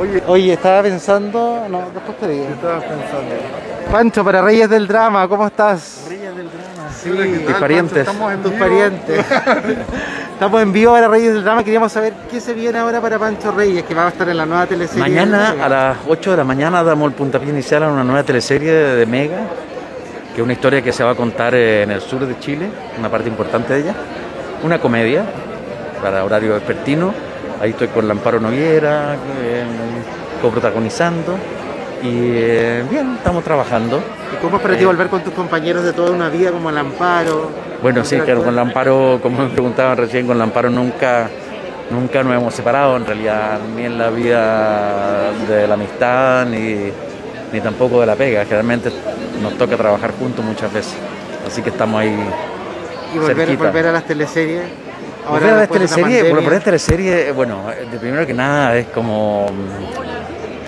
[0.00, 1.66] Oye, Oye, estaba pensando.
[1.70, 2.46] No, después te digo.
[2.46, 3.71] ¿qué estabas pensando?
[3.90, 6.06] Pancho, para Reyes del Drama, ¿cómo estás?
[6.08, 6.90] Reyes del Drama.
[6.92, 8.06] Sí, ¿qué tal, parientes.
[8.06, 8.10] Pancho?
[8.12, 8.64] Estamos en Tus vivo.
[8.64, 9.26] parientes.
[10.32, 11.62] Estamos en vivo para Reyes del Drama.
[11.64, 14.46] Queríamos saber qué se viene ahora para Pancho Reyes, que va a estar en la
[14.46, 15.00] nueva teleserie.
[15.02, 18.72] Mañana a las 8 de la mañana damos el puntapié inicial a una nueva teleserie
[18.72, 19.40] de, Mega,
[20.34, 22.68] que es una historia que se va a contar en el sur de Chile,
[22.98, 23.94] una parte importante de ella.
[24.64, 25.24] Una comedia
[26.02, 27.12] para horario vespertino.
[27.60, 29.64] Ahí estoy con Lamparo Noguera, eh,
[30.40, 31.36] coprotagonizando.
[32.02, 34.02] Y eh, bien, estamos trabajando.
[34.32, 36.78] ¿Y cómo es para ti volver con tus compañeros de toda una vida como el
[36.78, 37.50] Amparo?
[37.80, 41.28] Bueno, sí, claro, con Lamparo, como me preguntaban recién, con Lamparo nunca,
[41.90, 46.92] nunca nos hemos separado, en realidad, ni en la vida de la amistad, ni,
[47.52, 48.44] ni tampoco de la pega.
[48.44, 48.90] Generalmente
[49.40, 50.94] nos toca trabajar juntos muchas veces,
[51.46, 52.16] así que estamos ahí.
[53.14, 54.62] Y volver, a las teleseries.
[55.28, 56.30] Volver a las teleseries, pandemia.
[56.32, 59.46] bueno, por esta teleserie, eh, bueno, eh, de primero que nada es como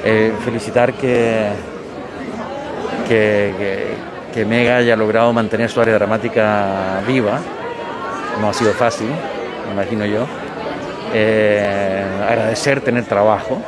[0.05, 1.49] eh, felicitar que,
[3.09, 7.39] que, que- que Mega haya logrado mantener su área dramática viva.
[8.41, 9.07] No ha sido fácil,
[9.69, 10.27] me imagino yo.
[11.13, 13.63] Eh, agradecer tener trabajo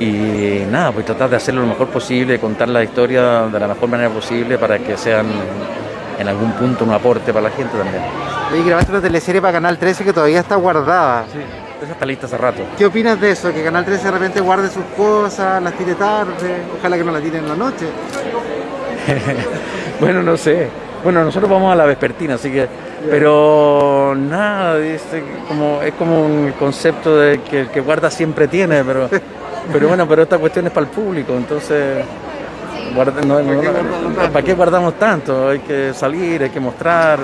[0.00, 3.90] y nada, pues tratar de hacerlo lo mejor posible, contar la historia de la mejor
[3.90, 5.26] manera posible para que sean
[6.18, 8.02] en algún punto un aporte para la gente también.
[8.52, 11.24] Oye, grabaste una teleserie para Canal 13 que todavía está guardada.
[11.82, 12.62] Esa está lista hace rato.
[12.78, 13.52] ¿Qué opinas de eso?
[13.52, 17.22] Que Canal 13 de repente guarde sus cosas, las tire tarde, ojalá que no las
[17.22, 17.86] tire en la noche.
[20.00, 20.68] bueno, no sé.
[21.02, 22.68] Bueno, nosotros vamos a la vespertina, así que.
[23.10, 28.84] Pero nada, este, como, es como un concepto de que el que guarda siempre tiene,
[28.84, 29.08] pero,
[29.72, 32.04] pero bueno, pero esta cuestión es para el público, entonces.
[32.94, 35.48] guarda- no- no- no- ¿Para qué guardamos tanto?
[35.48, 37.18] Hay que salir, hay que mostrar.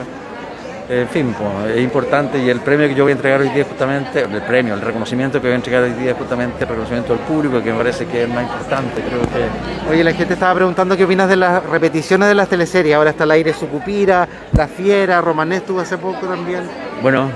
[0.91, 3.65] En fin, pues, es importante y el premio que yo voy a entregar hoy día
[3.65, 7.13] justamente, el premio, el reconocimiento que voy a entregar hoy día es justamente el reconocimiento
[7.13, 9.91] del público, que me parece que es más importante, creo que...
[9.91, 12.95] Oye, la gente estaba preguntando qué opinas de las repeticiones de las teleseries.
[12.95, 16.63] Ahora está el aire Sucupira, La Fiera, Romanés estuvo hace poco también.
[17.03, 17.31] Bueno,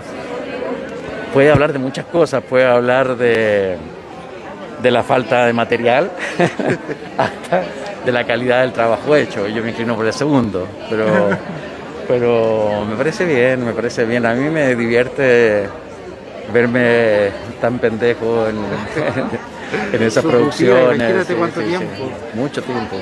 [1.34, 3.76] puede hablar de muchas cosas, puede hablar de,
[4.82, 6.10] de la falta de material
[7.18, 7.64] hasta
[8.02, 9.46] de la calidad del trabajo hecho.
[9.46, 11.30] Yo me inclino por el segundo, pero,
[12.08, 14.24] pero me parece bien, me parece bien.
[14.26, 15.66] A mí me divierte
[16.52, 17.30] verme
[17.60, 18.56] tan pendejo en,
[19.94, 20.96] en esas producciones.
[20.96, 22.10] imagínate cuánto tiempo.
[22.34, 22.96] Mucho tiempo.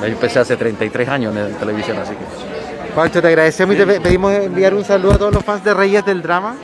[0.00, 2.94] Yo empecé hace 33 años en televisión, así que...
[2.94, 5.74] Pancho, te agradecemos y te pe- pedimos enviar un saludo a todos los fans de
[5.74, 6.56] Reyes del Drama.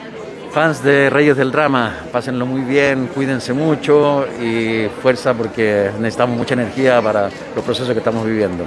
[0.53, 6.55] Fans de Reyes del Drama, pásenlo muy bien, cuídense mucho y fuerza porque necesitamos mucha
[6.55, 8.65] energía para los procesos que estamos viviendo.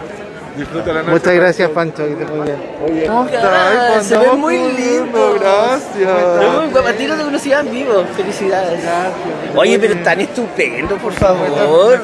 [0.58, 1.12] Disfruta la noche.
[1.12, 3.08] Muchas gracias, Pancho, que estés muy bien.
[3.08, 4.06] ¿cómo estás?
[4.06, 5.36] Se ve muy lindo.
[5.40, 6.42] Gracias.
[6.42, 8.04] Yo muy guapa, a ti no te conocía en vivo.
[8.16, 8.82] Felicidades.
[9.56, 12.00] Oye, pero tan estupendo, por favor.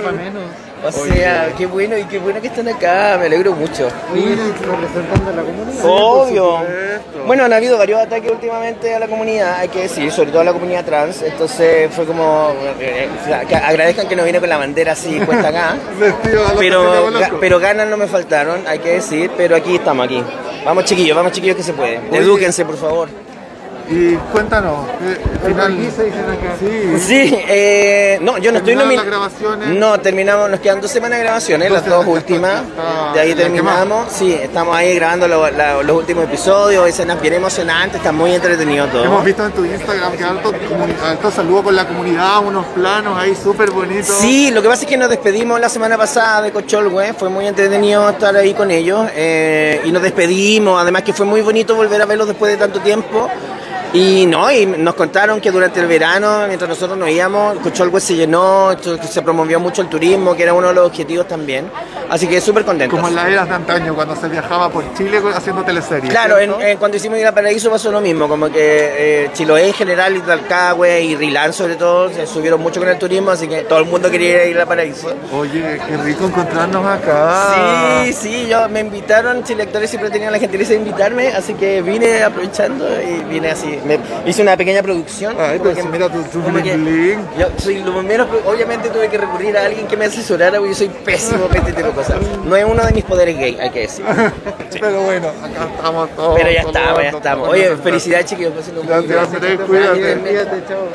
[0.86, 3.18] O sea, qué bueno y qué bueno que están acá.
[3.20, 3.88] Me alegro mucho.
[4.14, 5.86] representando a la comunidad.
[5.86, 6.58] Obvio.
[7.26, 10.44] Bueno, han habido varios ataques últimamente a la comunidad, hay que decir, sobre todo a
[10.44, 11.22] la comunidad trans.
[11.22, 12.54] Entonces fue como.
[12.80, 15.78] eh, eh, que agradezcan que no vine con la bandera así puesta acá.
[16.60, 19.32] Pero, pero ganas no me faltaron, hay que decir.
[19.38, 20.22] Pero aquí estamos, aquí.
[20.66, 22.00] Vamos chiquillos, vamos chiquillos que se puede.
[22.10, 22.20] Oye.
[22.20, 23.10] Edúquense, por favor.
[23.90, 25.78] Y cuéntanos, eh, final...
[26.60, 26.98] Sí.
[27.00, 29.06] Sí, eh, no, yo no estoy ¿Terminaron las nominado.
[29.08, 29.68] grabaciones?
[29.80, 32.62] No, terminamos, nos quedan dos semanas de grabaciones, las dos últimas.
[33.14, 34.12] De ahí terminamos.
[34.12, 38.88] Sí, estamos ahí grabando lo- la- los últimos episodios, escenas bien emocionantes, está muy entretenido
[38.88, 39.04] todo.
[39.04, 40.52] Hemos visto en tu Instagram que alto,
[41.06, 44.16] alto saludo con la comunidad, unos planos ahí súper bonitos.
[44.20, 47.46] Sí, lo que pasa es que nos despedimos la semana pasada de Cocholwe, fue muy
[47.48, 52.02] entretenido estar ahí con ellos eh, y nos despedimos, además que fue muy bonito volver
[52.02, 53.30] a verlos después de tanto tiempo.
[53.94, 58.16] Y no, y nos contaron que durante el verano, mientras nosotros nos íbamos, Cocholwe se
[58.16, 58.76] llenó,
[59.08, 61.70] se promovió mucho el turismo, que era uno de los objetivos también.
[62.10, 62.98] Así que súper contentos.
[62.98, 66.10] Como en las eras de antaño, cuando se viajaba por Chile haciendo teleseries.
[66.10, 68.56] Claro, en, en- cuando hicimos Ir a Paraíso pasó lo mismo, como que
[69.26, 72.98] eh, Chiloé en general y Talcahue y Rilán sobre todo se subieron mucho con el
[72.98, 75.14] turismo, así que todo el mundo quería ir a Paraíso.
[75.32, 78.04] Oye, qué rico encontrarnos acá.
[78.06, 81.82] Sí, sí, yo me invitaron, Chile Actores siempre tenían la gentileza de invitarme, así que
[81.84, 83.80] vine aprovechando y vine así.
[83.86, 85.36] Me- hice una pequeña producción.
[85.40, 87.20] Ay, pero si mira tu, tu que- bling bling.
[87.38, 90.76] yo soy lo menos, obviamente tuve que recurrir a alguien que me asesorara porque yo
[90.78, 92.16] soy pésimo para este tipo de cosas.
[92.46, 94.06] No es uno de mis poderes gay, hay que decir.
[94.80, 96.36] Pero bueno, acá estamos todos.
[96.38, 97.50] Pero ya estamos, ya estamos.
[97.50, 98.54] Oye, felicidades chiquillos.
[98.88, 99.34] Gracias.
[99.34, 100.64] Andrés, cuídate.
[100.68, 100.88] chao.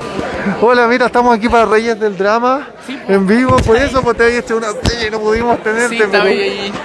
[0.62, 2.68] Hola, mira, estamos aquí para Reyes del Drama,
[3.08, 6.02] en vivo, por eso pues te había hecho una serie y no pudimos tenerte, Sí,
[6.02, 6.40] estaba pero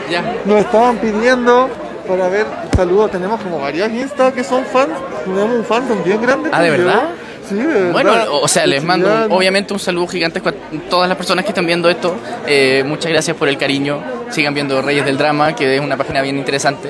[0.10, 0.36] ya.
[0.45, 1.70] nos estaban pidiendo
[2.08, 2.45] para ver
[2.76, 4.91] saludos, tenemos como varias Insta que son fans,
[5.26, 6.49] tenemos un fandom bien grande.
[6.51, 7.10] Ah, ¿de verdad?
[7.47, 7.91] Sí, de verdad.
[7.91, 10.54] Bueno, o sea, les mando obviamente un saludo gigantesco a
[10.89, 12.16] todas las personas que están viendo esto.
[12.47, 14.01] Eh, muchas gracias por el cariño.
[14.30, 16.89] Sigan viendo Reyes del Drama, que es una página bien interesante.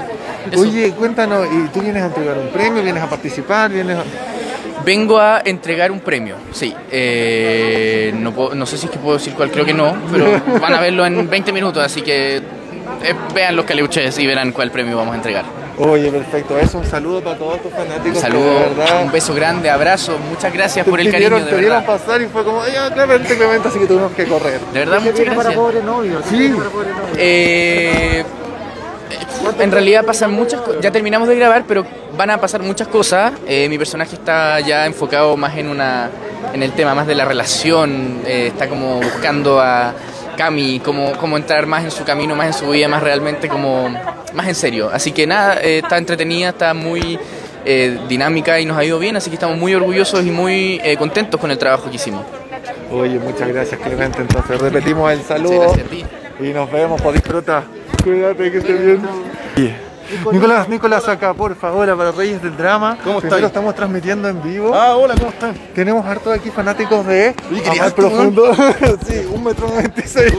[0.52, 0.62] Eso.
[0.62, 4.04] Oye, cuéntanos, ¿y tú vienes a entregar un premio, vienes a participar, vienes a...
[4.86, 6.74] Vengo a entregar un premio, sí.
[6.92, 10.26] Eh, no, puedo- no sé si es que puedo decir cuál, creo que no, pero
[10.62, 12.42] van a verlo en 20 minutos, así que
[13.04, 15.46] eh, vean los caleuches y verán cuál premio vamos a entregar.
[15.78, 18.16] Oye, perfecto, eso, un saludo para todos tus fanáticos.
[18.16, 21.56] Un saludo, verdad, un beso grande, abrazo, muchas gracias por el te cariño, pidieron, de
[21.56, 24.60] te vieron pasar y fue como, ya, Clemente, Clemente, así que tuvimos que correr.
[24.72, 25.56] De verdad, muchas gracias.
[26.30, 26.54] Sí.
[27.18, 28.24] Eh,
[29.60, 30.82] en realidad pasan muchas cosas.
[30.82, 31.86] Ya terminamos de grabar, pero
[32.18, 33.34] van a pasar muchas cosas.
[33.48, 36.10] Eh, mi personaje está ya enfocado más en una,
[36.54, 38.22] en el tema más de la relación.
[38.26, 39.94] eh, está como buscando a
[40.36, 43.90] Cami, cómo, cómo entrar más en su camino, más en su vida, más realmente como
[44.34, 44.90] más en serio.
[44.92, 47.20] Así que nada, eh, está entretenida, está muy
[47.66, 50.98] eh, dinámica y nos ha ido bien, así que estamos muy orgullosos y muy eh,
[50.98, 52.26] contentos con el trabajo que hicimos.
[52.92, 56.06] Oye, muchas gracias Clemente, entonces repetimos el saludo gracias a ti.
[56.40, 57.64] y nos vemos, por disfrutar.
[58.04, 58.86] Cuídate, que estés
[59.56, 59.93] bien.
[60.32, 62.98] Nicolás, Nicolás acá, por favor, para Reyes del Drama.
[63.04, 63.24] ¿Cómo estáis?
[63.32, 64.74] Primero estamos transmitiendo en vivo.
[64.74, 65.54] Ah, hola, ¿cómo están?
[65.74, 67.36] Tenemos hartos aquí fanáticos de
[67.80, 68.54] harto, Profundo.
[69.08, 70.34] sí, un metro noventa y seis.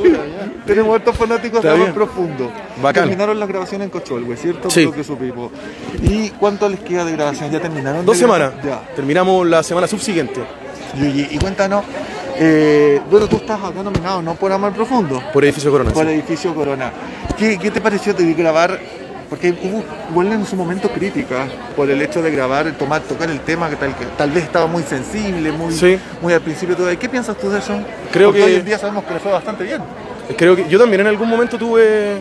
[0.67, 1.95] Tenemos hartos fanáticos de Está Amor.
[1.95, 2.51] Profundo.
[2.83, 3.05] Bacán.
[3.05, 4.71] Terminaron las grabaciones en Cocholwe, ¿cierto?
[4.71, 4.87] Sí.
[4.87, 5.53] Por lo que supimos.
[6.03, 7.51] ¿Y cuánto les queda de grabación?
[7.51, 8.05] ¿Ya terminaron?
[8.07, 8.53] Dos semanas.
[8.63, 8.95] grabar?
[8.95, 10.41] Terminamos la semana subsiguiente.
[10.99, 11.05] Ya.
[11.07, 11.85] Y, y cuéntanos,
[12.37, 14.35] eh, bueno, tú estás acá nominado, ¿no?
[14.35, 15.23] Por Amor Profundo.
[15.33, 15.91] Por Edificio Corona.
[15.91, 16.13] Por sí.
[16.13, 16.93] Edificio Corona.
[17.37, 18.79] ¿Qué, qué te pareció de grabar?
[19.35, 23.41] Porque hubo igual en su momento críticas por el hecho de grabar, tomar, tocar el
[23.41, 25.99] tema que tal, que tal vez estaba muy sensible, muy, Sí.
[26.23, 26.87] muy al principio todo.
[26.97, 27.73] ¿Qué piensas tú de eso?
[28.13, 29.83] Creo Porque que- hoy en día sabemos que le fue bastante bien.
[30.39, 32.19] Creo que yo también en algún momento tuve,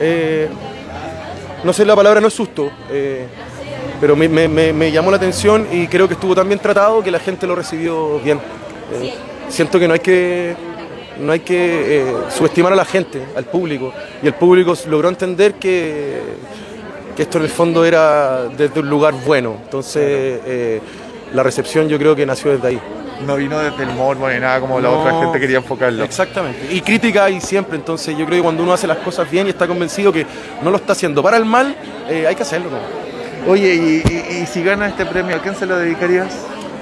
[0.00, 0.48] eh,
[1.62, 3.26] no sé, la palabra no es susto, eh,
[4.00, 7.02] pero me, me- me- me llamó la atención y creo que estuvo tan bien tratado
[7.04, 8.38] que la gente lo recibió bien.
[9.02, 9.12] Eh,
[9.50, 10.56] siento que no hay que,
[11.20, 13.92] no hay que eh, subestimar a la gente, al público,
[14.22, 16.20] y el público logró entender que,
[17.16, 19.56] que esto en el fondo era desde un lugar bueno.
[19.62, 20.02] Entonces,
[20.46, 20.80] eh,
[21.32, 22.80] la recepción yo creo que nació desde ahí.
[23.26, 25.00] No vino desde el morbo ni nada como la No.
[25.00, 26.02] otra gente quería enfocarlo.
[26.04, 26.66] Exactamente.
[26.74, 29.50] Y crítica hay siempre, entonces yo creo que cuando uno hace las cosas bien y
[29.50, 30.26] está convencido que
[30.62, 31.76] no lo está haciendo para el mal,
[32.08, 32.70] eh, hay que hacerlo.
[32.70, 33.52] ¿no?
[33.52, 36.34] Oye, y, y- y si gana este premio, ¿a quién se lo dedicarías?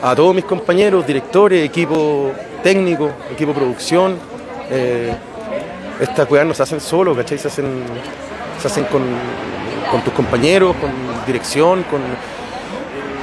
[0.02, 2.32] A todos mis compañeros, directores, equipo
[2.62, 4.16] técnico, equipo producción,
[4.70, 5.14] eh,
[6.00, 7.38] estas no se hacen solo, ¿cachai?
[7.38, 7.66] Se hacen,
[8.60, 9.02] se hacen con,
[9.90, 10.90] con tus compañeros, con
[11.26, 12.00] dirección, con,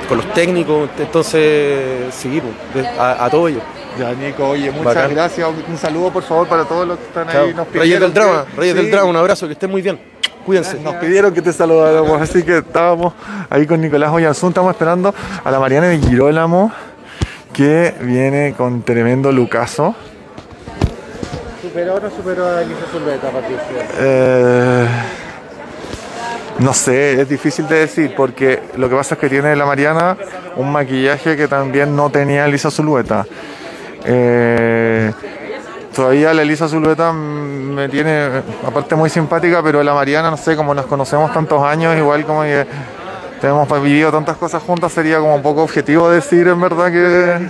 [0.07, 2.41] con los técnicos, entonces sí,
[2.73, 3.63] pues, a, a todos ellos.
[3.97, 5.13] Ya, Nico, oye, muchas Bacán.
[5.13, 5.49] gracias.
[5.67, 7.45] Un saludo, por favor, para todos los que están Chao.
[7.47, 7.53] ahí.
[7.53, 9.99] Nos Reyes del drama, que- Reyes Sí, del drama, un abrazo, que estén muy bien.
[10.45, 10.79] Cuídense.
[10.79, 13.13] Nos pidieron que te saludáramos, así que estábamos
[13.49, 15.13] ahí con Nicolás Oyarzún, estamos esperando
[15.43, 16.71] a la Mariana de Girolamo,
[17.59, 19.93] que viene con tremendo lucaso.
[21.61, 23.85] ¿Superó o no superó a Elisa Zuleta, Patricia?
[23.99, 24.87] Eh,
[26.59, 30.15] no sé, es difícil de decir porque lo que pasa es que tiene la Mariana
[30.55, 33.25] un maquillaje que también no tenía Elisa Zulueta.
[34.05, 35.11] Eh,
[35.93, 40.73] todavía la Elisa Zulueta me tiene, aparte muy simpática, pero la Mariana, no sé, como
[40.73, 42.65] nos conocemos tantos años, igual como que
[43.47, 47.49] hemos vivido tantas cosas juntas, sería como un poco objetivo decir en verdad que...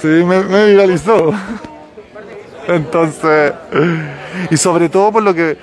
[0.00, 1.32] Sí, me, me viralizó.
[2.68, 3.52] Entonces,
[4.50, 5.56] y sobre todo por lo que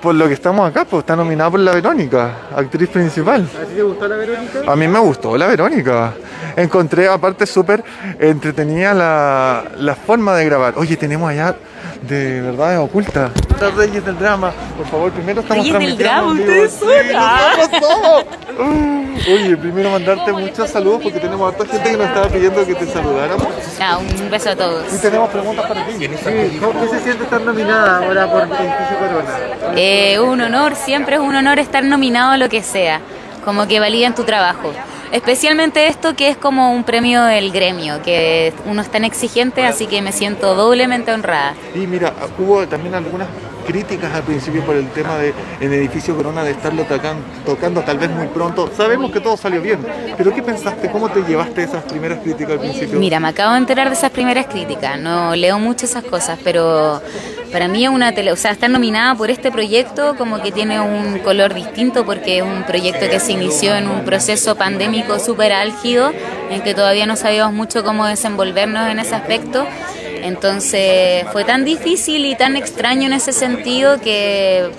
[0.00, 3.42] por lo que estamos acá, pues está nominada por la Verónica, actriz principal.
[3.42, 4.60] ¿A ti te gustó la Verónica?
[4.66, 6.14] A mí me gustó la Verónica.
[6.56, 7.84] Encontré aparte súper
[8.18, 10.74] entretenida la, la forma de grabar.
[10.76, 11.54] Oye, tenemos allá
[12.02, 13.30] de verdad oculta.
[13.60, 16.64] Los Reyes del Drama, por favor, primero estamos Reyes del transmitiendo Drama, en vivo.
[16.64, 17.70] ustedes.
[17.70, 18.24] Sí, somos.
[19.28, 22.86] Oye, primero mandarte muchos saludos porque tenemos harta gente que nos estaba pidiendo que te
[22.86, 23.46] saludáramos.
[23.80, 24.84] Ah, un beso a todos.
[24.94, 25.92] Y tenemos preguntas para ti.
[25.98, 29.38] Sí, ¿cómo qué se siente estar nominada ahora por Edificio Corona?
[29.76, 33.00] Eh, un honor, siempre es un honor estar nominado a lo que sea,
[33.44, 34.72] como que validan tu trabajo.
[35.12, 39.86] Especialmente esto que es como un premio del gremio, que uno es tan exigente, así
[39.86, 41.54] que me siento doblemente honrada.
[41.74, 43.26] Y mira, hubo también algunas
[43.66, 47.98] críticas al principio por el tema de en edificio Corona de estarlo tocan- tocando tal
[47.98, 48.70] vez muy pronto.
[48.76, 49.80] Sabemos que todo salió bien,
[50.16, 50.90] pero ¿qué pensaste?
[50.90, 52.98] ¿Cómo te llevaste esas primeras críticas al principio?
[52.98, 57.02] Mira, me acabo de enterar de esas primeras críticas, no leo mucho esas cosas, pero
[57.50, 60.80] para mí es una tele, o sea, estar nominada por este proyecto como que tiene
[60.80, 65.52] un color distinto porque es un proyecto que se inició en un proceso pandémico súper
[65.52, 66.12] álgido,
[66.50, 69.66] en que todavía no sabíamos mucho cómo desenvolvernos en ese aspecto.
[70.22, 74.70] Entonces fue tan difícil y tan extraño en ese sentido que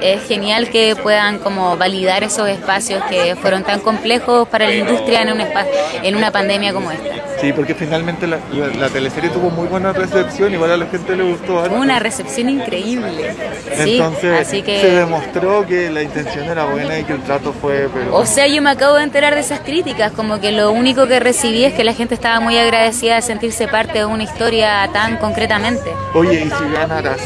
[0.00, 5.22] es genial que puedan como validar esos espacios que fueron tan complejos para la industria
[5.22, 7.08] en un en una pandemia como esta.
[7.40, 11.16] Sí, porque finalmente la, la- la teleserie tuvo muy buena recepción, igual a la gente
[11.16, 11.60] le gustó.
[11.60, 11.74] harto.
[11.74, 13.34] Una recepción increíble.
[13.82, 14.86] Sí, Entonces así se que...
[14.90, 17.88] demostró que la intención era buena y que el trato fue...
[17.94, 18.14] Pero...
[18.14, 21.18] O sea, yo me acabo de enterar de esas críticas, como que lo único que
[21.18, 25.16] recibí es que la gente estaba muy agradecida de sentirse parte de una historia tan
[25.16, 25.90] concretamente.
[26.14, 27.20] Oye, y si ganaras,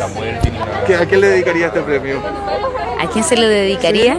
[0.86, 2.22] ¿qué- ¿a quién le dedicaría este premio?
[3.00, 4.18] ¿A quién se lo dedicaría?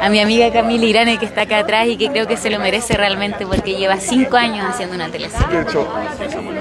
[0.00, 2.58] A mi amiga Camila Irane que está acá atrás y que creo que se lo
[2.58, 5.64] merece realmente porque lleva cinco años haciendo una teleserie.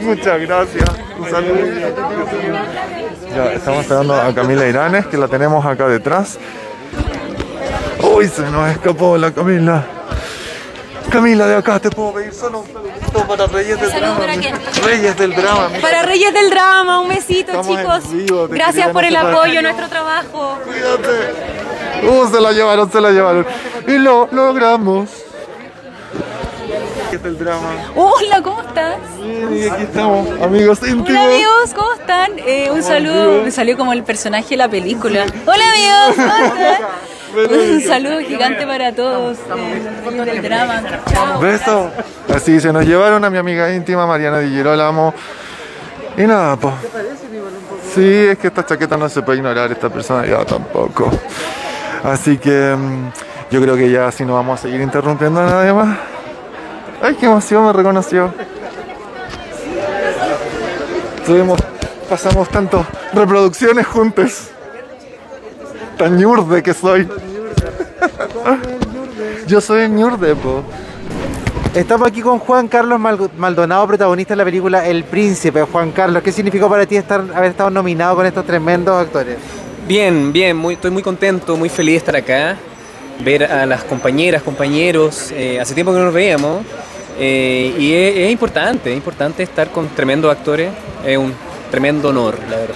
[0.01, 0.89] Muchas gracias.
[1.19, 1.55] Un saludo.
[3.53, 6.37] Estamos esperando a Camila Iranes, que la tenemos acá detrás.
[8.01, 9.83] Uy, se nos escapó la Camila.
[11.13, 14.19] Camila, de acá te puedo pedir solo un saludito para Reyes del ¿Saludo Drama.
[14.19, 14.55] para quién?
[14.83, 15.67] Reyes del Drama.
[15.69, 15.81] mira.
[15.81, 18.11] Para Reyes del Drama, un besito Estamos chicos.
[18.11, 20.57] vivo, Gracias por el apoyo a nuestro trabajo.
[22.01, 23.45] Uh, se la llevaron, se la llevaron.
[23.87, 25.07] Y lo logramos.
[27.05, 27.69] Reyes del Drama.
[27.95, 28.97] Hola, ¿cómo estás?
[29.21, 31.09] Y aquí estamos, amigos íntimos.
[31.11, 32.31] Hola amigos, ¿cómo están?
[32.39, 35.25] Eh, un saludo, me salió como el personaje de la película.
[35.45, 36.81] Hola amigos, ¿cómo están?
[37.35, 39.37] Un saludo gigante para todos.
[39.39, 40.83] eh, del drama.
[41.11, 41.39] Chao.
[41.39, 41.91] Beso.
[42.33, 45.13] Así se nos llevaron a mi amiga íntima Mariana Di Girolamo.
[46.17, 46.73] Y nada, pues.
[47.93, 51.11] Sí, es que esta chaqueta no se puede ignorar, esta personalidad tampoco.
[52.03, 53.11] Así que mm,
[53.51, 55.97] yo creo que ya si no vamos a seguir interrumpiendo a nadie más.
[57.01, 58.33] Ay, qué emoción, me reconoció.
[61.25, 61.59] Tuvimos,
[62.09, 64.49] pasamos tantas reproducciones juntos.
[65.97, 67.07] Tan ñurde que soy.
[69.47, 70.63] Yo soy el ñurde, po.
[71.73, 75.63] Estamos aquí con Juan Carlos Mal- Maldonado, protagonista de la película El Príncipe.
[75.63, 79.37] Juan Carlos, ¿qué significó para ti estar, haber estado nominado con estos tremendos actores?
[79.87, 82.57] Bien, bien, muy, estoy muy contento, muy feliz de estar acá,
[83.23, 86.61] ver a las compañeras, compañeros, eh, hace tiempo que no nos veíamos
[87.19, 90.69] eh, y es, es importante, es importante estar con tremendos actores,
[91.05, 91.33] es un
[91.71, 92.75] tremendo honor, la verdad.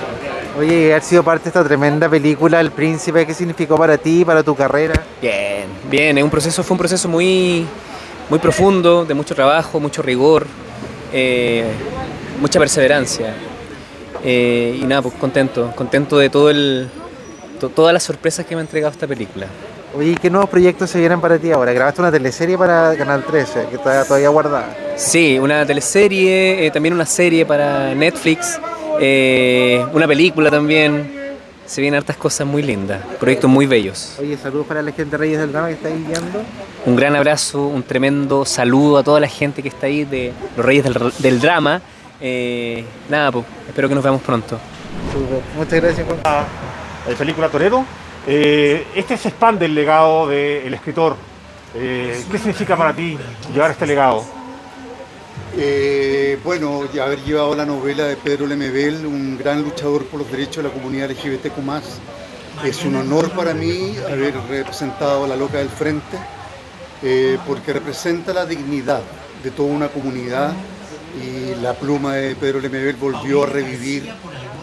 [0.57, 4.25] Oye, y haber sido parte de esta tremenda película El Príncipe, ¿qué significó para ti,
[4.25, 4.93] para tu carrera?
[5.21, 7.65] Bien, bien, es un proceso, fue un proceso muy,
[8.29, 10.47] muy profundo, de mucho trabajo, mucho rigor,
[11.13, 11.65] eh,
[12.41, 13.35] mucha perseverancia.
[14.23, 16.89] Eh, y nada, pues contento, contento de todo el,
[17.59, 19.45] to- todas las sorpresas que me ha entregado esta película.
[19.95, 21.71] Oye, ¿y ¿qué nuevos proyectos se vienen para ti ahora?
[21.71, 24.75] Grabaste una teleserie para Canal 13, que está todavía guardada.
[24.95, 28.59] Sí, una teleserie, eh, también una serie para Netflix,
[28.99, 31.15] eh, una película también.
[31.65, 34.15] Se vienen hartas cosas muy lindas, proyectos muy bellos.
[34.21, 36.41] Oye, saludos para la gente de Reyes del Drama que está ahí viendo.
[36.85, 40.65] Un gran abrazo, un tremendo saludo a toda la gente que está ahí de los
[40.65, 41.81] Reyes del, del Drama.
[42.21, 44.57] Eh, nada, pues, espero que nos veamos pronto.
[45.57, 46.19] Muchas gracias, Juan.
[46.23, 47.85] La película Torero.
[48.25, 51.15] Eh, este se expande el legado del escritor.
[51.75, 53.17] Eh, ¿Qué significa para ti
[53.53, 54.23] llevar este legado?
[55.55, 60.31] Eh, bueno, ya haber llevado la novela de Pedro Lemebel, un gran luchador por los
[60.31, 61.57] derechos de la comunidad LGBTQ+,
[62.65, 66.17] es un honor para mí haber representado a la loca del frente,
[67.03, 69.01] eh, porque representa la dignidad
[69.43, 70.53] de toda una comunidad
[71.23, 74.11] y la pluma de Pedro Lemebel volvió a revivir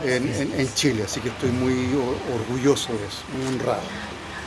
[0.05, 1.89] en, en- Chile, así que estoy muy
[2.35, 3.81] orgulloso de eso, muy honrado.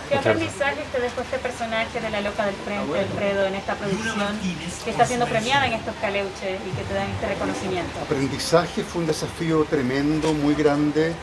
[0.09, 4.39] ¿Qué aprendizaje te dejó este personaje de la loca del frente, Alfredo, en esta producción
[4.83, 7.99] que está siendo premiada en estos caleuches y que te dan este reconocimiento?
[7.99, 11.13] aprendizaje fue un desafío tremendo, muy grande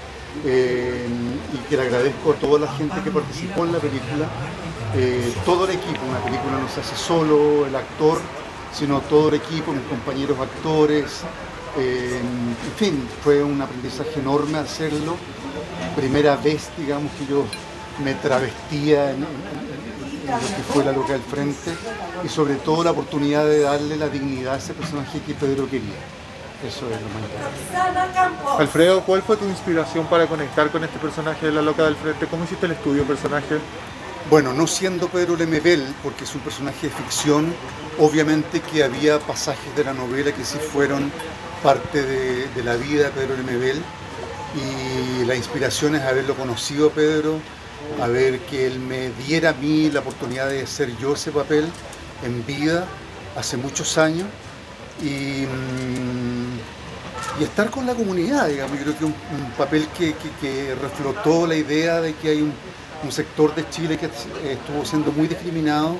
[0.45, 1.07] eh,
[1.53, 4.27] y que le agradezco a toda la gente que participó en la película,
[4.97, 8.21] eh, todo el equipo, una película no se hace solo el actor,
[8.73, 11.23] sino todo el equipo, mis compañeros actores,
[11.79, 15.17] eh, en fin, fue un aprendizaje enorme hacerlo,
[15.97, 17.47] primera vez digamos que yo
[18.03, 19.27] me travestía en, lo
[20.39, 21.71] que fue la loca del frente
[22.25, 25.95] y sobre todo la oportunidad de darle la dignidad a ese personaje que Pedro quería.
[26.67, 28.63] Eso es lo más importante.
[28.63, 32.27] Alfredo, ¿cuál fue tu inspiración para conectar con este personaje de la loca del frente?
[32.27, 33.59] ¿Cómo hiciste el estudio personaje?
[34.31, 37.53] Bueno, no siendo Pedro Lemebel, porque es un personaje de ficción,
[37.99, 41.13] obviamente que había pasajes de la novela que sí fueron
[41.63, 43.83] parte de, de la vida de Pedro Lemebel
[44.55, 47.41] y la inspiración es haberlo conocido Pedro,
[48.03, 51.67] a ver que él me diera a mí la oportunidad de ser yo ese papel
[52.25, 52.87] en vida
[53.37, 54.27] hace muchos años
[55.03, 60.15] y, mm, y estar con la comunidad, digamos, yo creo que un, un papel que,
[60.15, 62.53] que- que reflotó la idea de que hay un,
[63.03, 65.97] un sector de Chile que estuvo siendo muy discriminado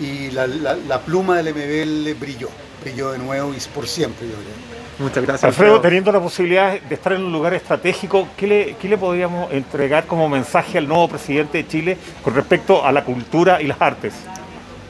[0.00, 2.50] y la, la- la pluma del MBL brilló,
[2.82, 4.87] brilló de nuevo y por siempre, yo creo.
[4.98, 5.44] Muchas gracias.
[5.44, 9.52] Alfredo, teniendo la posibilidad de estar en un lugar estratégico, ¿qué le, qué le podríamos
[9.52, 13.80] entregar como mensaje al nuevo presidente de Chile con respecto a la cultura y las
[13.80, 14.14] artes?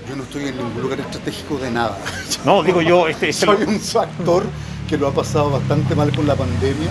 [0.09, 1.99] Yo no estoy en ningún lugar estratégico de nada.
[2.45, 4.45] No, digo yo, este, este soy lo- un actor
[4.89, 6.89] que lo ha pasado bastante mal con la pandemia,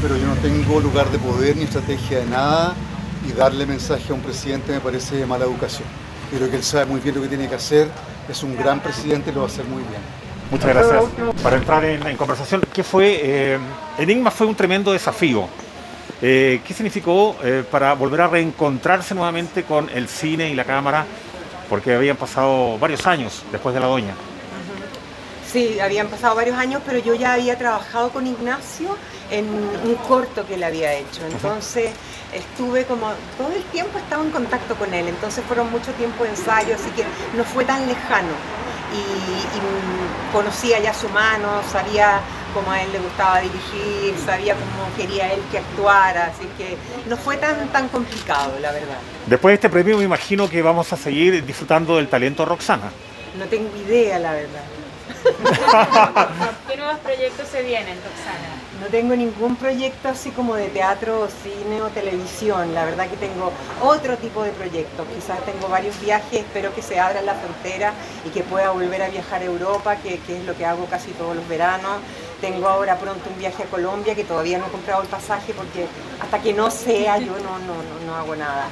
[0.00, 2.72] pero yo no tengo lugar de poder ni estrategia de nada
[3.28, 5.86] y darle mensaje a un presidente me parece de mala educación.
[6.32, 7.88] Yo creo que él sabe muy bien lo que tiene que hacer,
[8.28, 10.00] es un gran presidente y lo va a hacer muy bien.
[10.50, 11.04] Muchas gracias.
[11.42, 13.20] Para entrar en, en conversación, ¿qué fue?
[13.22, 13.58] eh,
[13.98, 15.46] Enigma fue un tremendo desafío.
[16.22, 21.04] Eh, ¿Qué significó eh, para volver a reencontrarse nuevamente con el cine y la cámara?
[21.68, 24.14] Porque habían pasado varios años después de La Doña.
[25.50, 28.96] Sí, habían pasado varios años, pero yo ya había trabajado con Ignacio
[29.30, 31.26] en un corto que él había hecho.
[31.30, 31.90] Entonces
[32.32, 35.08] estuve como todo el tiempo estaba en contacto con él.
[35.08, 37.04] Entonces fueron mucho tiempo de ensayo, así que
[37.36, 38.34] no fue tan lejano.
[38.94, 42.20] Y, y, conocía ya su mano, sabía
[42.52, 46.76] cómo a él le gustaba dirigir, sabía cómo quería él que actuara, así que
[47.08, 48.98] no fue tan tan complicado, la verdad.
[49.26, 52.90] Después de este premio me imagino que vamos a seguir disfrutando del talento Roxana.
[53.38, 54.64] No tengo idea, la verdad.
[56.68, 58.63] ¿Qué nuevos proyectos se vienen, Roxana?
[58.80, 62.74] No tengo ningún proyecto así como de teatro, cine o televisión.
[62.74, 65.06] La verdad que tengo otro tipo de proyectos.
[65.14, 67.92] Quizás tengo varios viajes, espero que se abra la frontera
[68.26, 71.36] y que pueda volver a viajar a Europa, que, es lo que hago casi todos
[71.36, 71.98] los veranos.
[72.40, 75.86] Tengo ahora pronto un viaje a Colombia que todavía no he comprado el pasaje porque
[76.20, 78.66] hasta que no sea yo no, no, no, no hago nada.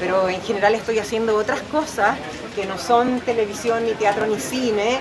[0.00, 2.16] Pero en general estoy haciendo otras cosas
[2.56, 5.00] que no son televisión, ni teatro, ni cine.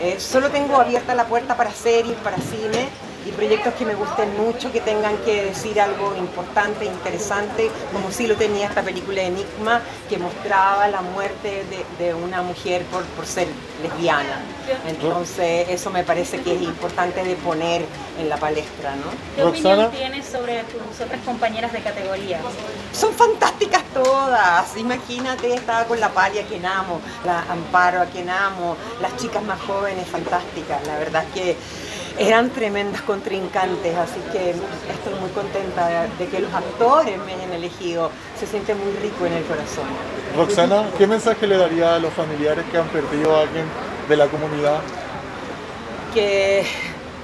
[0.00, 4.36] Eh, solo tengo abierta la puerta para series, para cine y proyectos que me gusten
[4.36, 9.80] mucho, que tengan que decir algo importante, interesante, como sí lo tenía esta película Enigma,
[10.08, 11.64] que mostraba la muerte
[11.98, 13.48] de, de una mujer por, por ser
[13.82, 14.40] lesbiana.
[14.86, 17.84] Entonces eso me parece que es importante de poner
[18.18, 19.10] en la palestra, ¿no?
[19.34, 22.40] ¿Qué opinión tienes sobre tus otras compañeras de categoría?
[22.92, 24.76] Son fantásticas todas.
[24.76, 29.42] Imagínate, estaba con la Palia, a quien amo, la Amparo, a quien amo, las chicas
[29.42, 30.86] más jóvenes, fantásticas.
[30.86, 31.56] La verdad es que
[32.18, 38.10] eran tremendas contrincantes, así que estoy muy contenta de, que los actores me hayan elegido.
[38.38, 39.84] Se siente muy rico en el corazón.
[40.36, 43.66] Roxana, ¿qué mensaje le daría a los familiares que han perdido a alguien
[44.08, 44.80] de la comunidad?
[46.12, 46.64] que,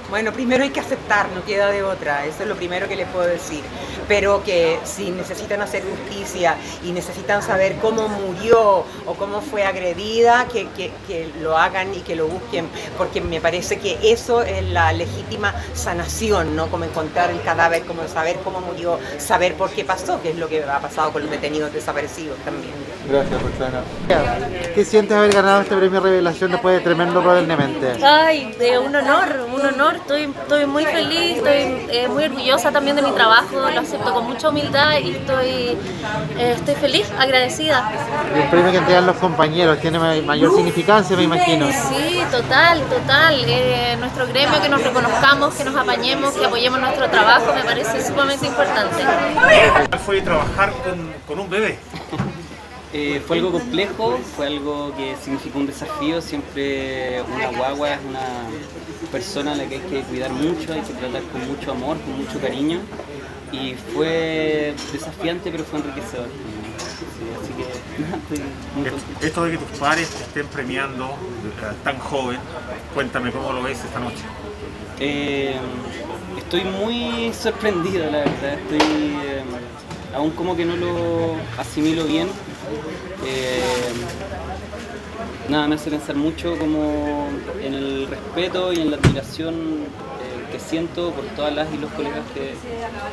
[0.09, 3.07] bueno, primero hay que aceptar, no queda de otra, eso es lo primero que les
[3.07, 3.61] puedo decir,
[4.07, 10.47] pero que si necesitan hacer justicia y necesitan saber cómo murió o cómo fue agredida,
[10.51, 14.63] que, que- que lo hagan y que lo busquen, porque me parece que eso es
[14.69, 16.67] la legítima sanación, ¿no?
[16.67, 20.47] Como encontrar el cadáver, como saber cómo murió, saber por qué pasó, que es lo
[20.47, 22.73] que ha pasado con los detenidos desaparecidos también.
[23.09, 23.81] Gracias, Roxana.
[24.73, 27.93] ¿Qué sientes haber ganado este premio Revelación después de tremendo probablemente?
[28.03, 29.96] Ay, de un honor, un honor.
[29.97, 34.25] Estoy, estoy muy feliz, estoy eh, muy orgullosa también de mi trabajo, lo acepto con
[34.25, 35.77] mucha humildad y estoy,
[36.37, 37.91] eh, estoy feliz, agradecida.
[38.35, 41.67] Y el premio que entregan los compañeros tiene ma- mayor significancia, me imagino.
[41.89, 43.35] Sí, total, total.
[43.45, 48.05] Eh, nuestro gremio, que nos reconozcamos, que nos apañemos, que apoyemos nuestro trabajo, me parece
[48.05, 49.03] sumamente importante.
[49.89, 51.79] ¿Cuál fue trabajar con, con un bebé?
[52.93, 56.21] Eh, fue algo complejo, fue algo que significó un desafío.
[56.21, 58.25] Siempre una guagua es una
[59.11, 62.17] persona a la que hay que cuidar mucho, hay que tratar con mucho amor, con
[62.17, 62.79] mucho cariño.
[63.51, 66.27] Y fue desafiante, pero fue enriquecedor.
[66.27, 68.39] Sí, así que nada, estoy
[68.75, 69.25] muy contento.
[69.25, 72.39] Esto de que tus padres te estén premiando eh, tan joven,
[72.93, 74.23] cuéntame cómo lo ves esta noche.
[74.99, 75.55] Eh,
[76.37, 78.53] estoy muy sorprendido, la verdad.
[78.53, 79.43] Estoy eh,
[80.15, 82.27] aún como que no lo asimilo bien.
[83.25, 83.93] Eh,
[85.49, 87.27] nada, me hace pensar mucho como
[87.61, 91.91] en el respeto y en la admiración eh, que siento por todas las y los
[91.91, 92.53] colegas que,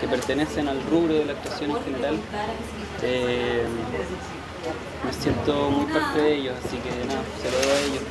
[0.01, 2.17] que pertenecen al rubro de la actuación en general.
[3.03, 3.65] Eh,
[5.05, 8.03] me siento muy parte de ellos, así que nada, se lo doy a ellos.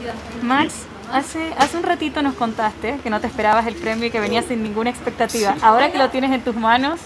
[0.44, 0.74] Max,
[1.14, 4.46] hace, hace un ratito nos contaste que no te esperabas el premio y que venías
[4.46, 5.56] sin ninguna expectativa.
[5.62, 7.00] Ahora que lo tienes en tus manos,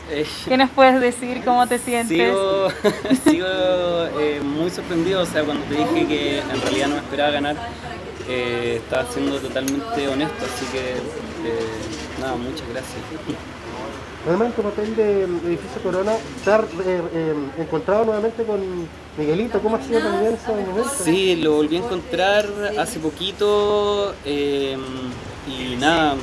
[0.47, 1.43] ¿qué nos puedes decir?
[1.43, 2.17] ¿Cómo te sientes?
[2.17, 2.69] Sigo,
[3.29, 3.47] sigo
[4.19, 7.55] eh, muy sorprendido, o sea, cuando te dije que en realidad no me esperaba ganar,
[8.29, 12.97] eh, estaba siendo totalmente honesto, así que eh, nada, muchas gracias.
[14.25, 18.59] Tu papel de edificio Corona, estar eh, eh, encontrado nuevamente con
[19.17, 20.89] Miguelito, ¿cómo ha sido también ese momento?
[21.01, 22.45] Sí, lo volví a encontrar
[22.77, 24.77] hace poquito eh,
[25.47, 26.15] y nada,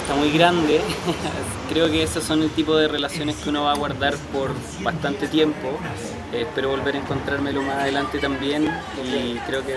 [0.00, 0.80] está muy grande.
[1.70, 4.50] Creo que esos son el tipo de relaciones que uno va a guardar por
[4.82, 5.68] bastante tiempo.
[6.32, 8.68] Espero volver a encontrármelo más adelante también
[9.04, 9.74] y creo que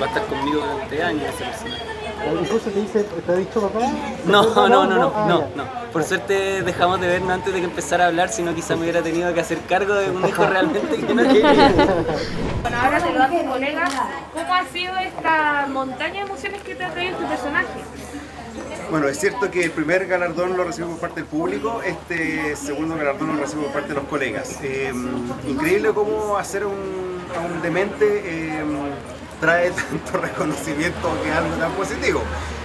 [0.00, 1.91] va a estar conmigo durante años esa persona.
[2.40, 3.86] Incluso te dice, ¿te ha dicho papá?
[4.26, 5.56] No, no, no, no, Ah, no, ya.
[5.56, 5.64] no.
[5.92, 9.02] Por suerte dejamos de vernos antes de que empezara a hablar, sino quizá me hubiera
[9.02, 11.68] tenido que hacer cargo de un hijo realmente que no quería.
[12.62, 13.92] Bueno, ahora te lo a tus colegas.
[14.32, 17.66] ¿Cómo ha sido esta montaña de emociones que te ha traído tu personaje?
[18.90, 22.96] Bueno, es cierto que el primer galardón lo recibo por parte del público, este segundo
[22.96, 24.58] galardón lo recibo por parte de los colegas.
[24.62, 24.92] Eh,
[25.48, 28.62] increíble cómo hacer un, a un demente eh,
[29.42, 32.22] trae tanto reconocimiento que algo tan positivo.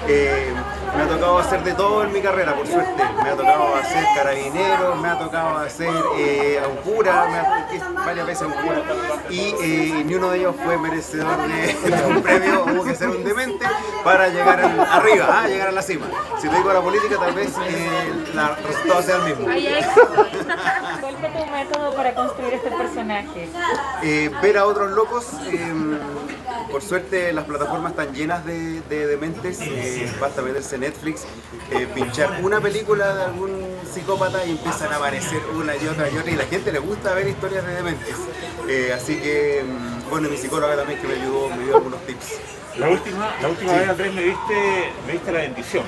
[0.07, 0.53] Eh,
[0.95, 3.03] me ha tocado hacer de todo en mi carrera, por suerte.
[3.23, 7.67] Me ha tocado hacer carabinero, me ha tocado hacer eh, a un cura, me ha,
[7.67, 8.81] que- varias veces a un cura.
[9.29, 13.09] Y eh, ni uno de ellos fue merecedor de, de un premio, hubo que ser
[13.09, 13.65] un demente
[14.03, 16.05] para llegar al- arriba, ah, llegar a la cima.
[16.39, 19.45] Si te digo la política, tal vez eh, el resultado sea el mismo.
[19.45, 23.49] ¿Cuál fue tu método para construir este personaje?
[24.03, 25.25] Eh, ver a otros locos.
[26.71, 29.59] Por suerte las plataformas están llenas de, de dementes.
[29.61, 31.23] eh, basta meterse Netflix,
[31.71, 36.17] eh, pinchar una película de algún psicópata y empiezan a aparecer una y otra y
[36.17, 36.31] otra.
[36.31, 38.15] Y la gente le gusta ver historias de dementes.
[38.67, 42.39] Eh, así que, mm, bueno, mi psicóloga también que me ayudó, me dio algunos tips.
[42.77, 43.79] La última, la última Sí.
[43.79, 45.83] vez, Andrés, me viste, me viste la bendición.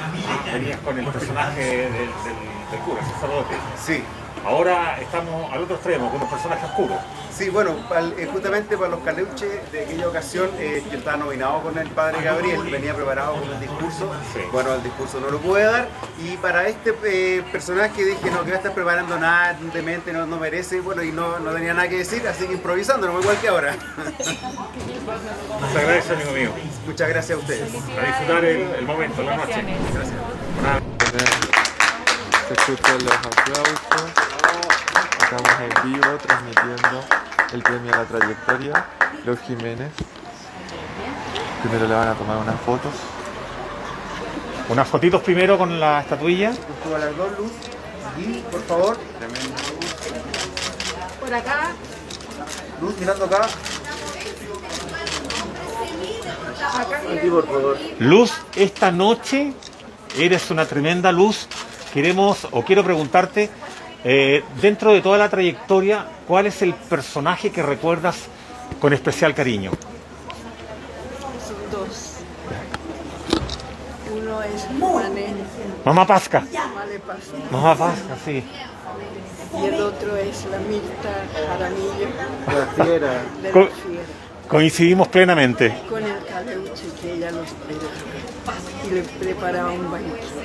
[0.51, 2.09] Venías con el personaje del, del,
[2.71, 3.55] del cura, sacerdote.
[3.85, 4.03] Sí.
[4.45, 6.97] Ahora estamos al otro extremo, con los personajes oscuros.
[7.39, 7.77] Sí, bueno,
[8.17, 12.21] eh, justamente para los caleuches de aquella ocasión eh, yo estaba nominado con el padre
[12.21, 14.11] Gabriel, venía preparado con un discurso,
[14.51, 15.87] bueno, el discurso no lo pude dar
[16.21, 20.11] y para este eh, personaje dije no, que voy a estar preparando nada, de mente
[20.11, 23.21] no, no merece, bueno, y no, no tenía nada que decir, así que improvisando, no
[23.21, 23.73] igual que ahora.
[25.61, 26.51] Muchas gracias, amigo mío.
[26.85, 27.73] Muchas gracias a ustedes.
[27.73, 29.63] A disfrutar el, el momento, la noche.
[32.49, 34.29] Se escuchan los aplausos.
[35.31, 37.03] Estamos en vivo transmitiendo
[37.53, 38.85] el premio a la trayectoria.
[39.25, 39.91] Los Jiménez.
[41.61, 42.91] Primero le van a tomar unas fotos.
[44.69, 46.51] Unas fotitos primero con la estatuilla.
[46.51, 47.51] Junto a las dos luz.
[48.17, 48.97] Y, por favor.
[51.19, 51.73] Por acá.
[52.81, 53.47] Luz mirando acá.
[57.15, 57.77] Aquí, por favor.
[57.99, 59.53] Luz, esta noche
[60.17, 61.47] eres una tremenda luz.
[61.93, 63.51] Queremos o quiero preguntarte,
[64.03, 68.17] eh, dentro de toda la trayectoria, ¿cuál es el personaje que recuerdas
[68.79, 69.71] con especial cariño?
[71.45, 72.15] Son dos.
[74.15, 75.27] Uno es Mané,
[75.85, 76.41] Mamá Pasca.
[76.41, 76.63] Pasca.
[77.51, 78.43] Mamá Pasca, sí.
[79.61, 82.07] Y el otro es la Mirta Jaramillo.
[82.47, 83.23] La fiera.
[83.41, 84.03] De Co- la fiera.
[84.47, 85.75] Coincidimos plenamente.
[85.89, 87.91] Con el caleuche que ella lo esperaba.
[88.87, 90.38] Y le preparaba un banquete.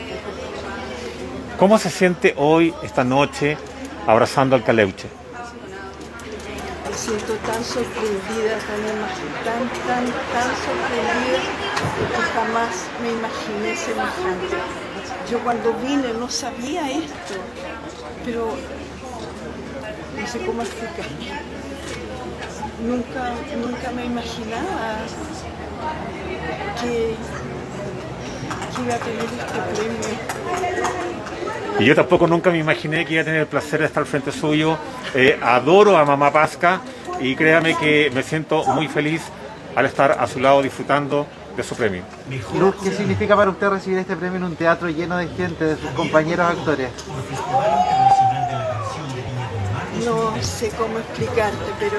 [1.59, 3.57] ¿Cómo se siente hoy, esta noche,
[4.09, 5.07] abrazando al caleuche?
[6.90, 8.82] Me siento tan sorprendida, tan,
[9.44, 11.40] tan, tan, tan sorprendida
[12.11, 14.57] que jamás me imaginé semejante.
[15.30, 17.34] Yo cuando vine no sabía esto,
[18.24, 18.48] pero
[20.20, 21.07] no sé cómo explicar.
[22.84, 24.98] Nunca, nunca me imaginaba
[26.80, 27.14] que
[28.82, 31.34] iba a tener este premio.
[31.79, 34.07] Y yo tampoco nunca me imaginé que iba a tener el placer de estar al
[34.07, 34.77] frente suyo.
[35.14, 36.81] Eh, adoro a Mamá Pasca
[37.20, 39.22] y créame que me siento muy feliz
[39.75, 42.03] al estar a su lado disfrutando de su premio.
[42.59, 45.77] Luz, ¿qué significa para usted recibir este premio en un teatro lleno de gente, de
[45.77, 46.91] sus compañeros actores?
[50.05, 51.97] No sé cómo explicarte, pero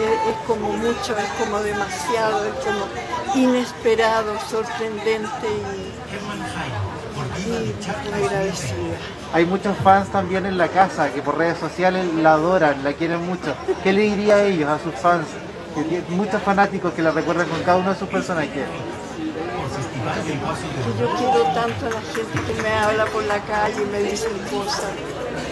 [0.00, 2.86] es, es como mucho, es como demasiado, es como
[3.34, 5.85] inesperado, sorprendente y,
[9.32, 13.24] Hay muchos fans también en la casa que por redes sociales la adoran, la quieren
[13.26, 13.54] mucho.
[13.82, 15.26] ¿Qué le diría a ellos, a sus fans?
[16.08, 18.64] Muchos fanáticos que la recuerdan con cada uno de sus personajes.
[20.98, 24.32] Yo quiero tanto a la gente que me habla por la calle y me dicen
[24.50, 24.92] cosas.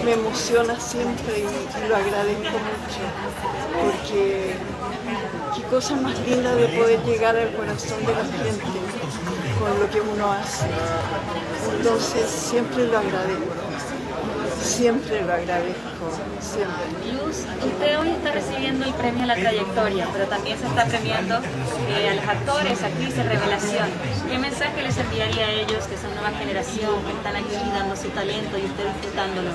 [0.05, 3.03] Me emociona siempre y lo agradezco mucho.
[3.83, 4.55] Porque
[5.57, 8.94] qué cosa más linda de poder llegar al corazón de la gente
[9.65, 10.67] con lo que uno hace.
[11.79, 13.55] Entonces siempre lo agradezco.
[14.63, 16.05] Siempre lo agradezco.
[16.41, 16.85] Siempre.
[17.13, 21.37] Luz, usted hoy está recibiendo el premio a la trayectoria, pero también se está premiando
[21.89, 23.89] eh, a los actores, actrices, revelación.
[24.29, 28.09] ¿Qué mensaje les enviaría a ellos, que son nueva generación, que están aquí dando su
[28.11, 29.51] talento y usted disfrutándolo?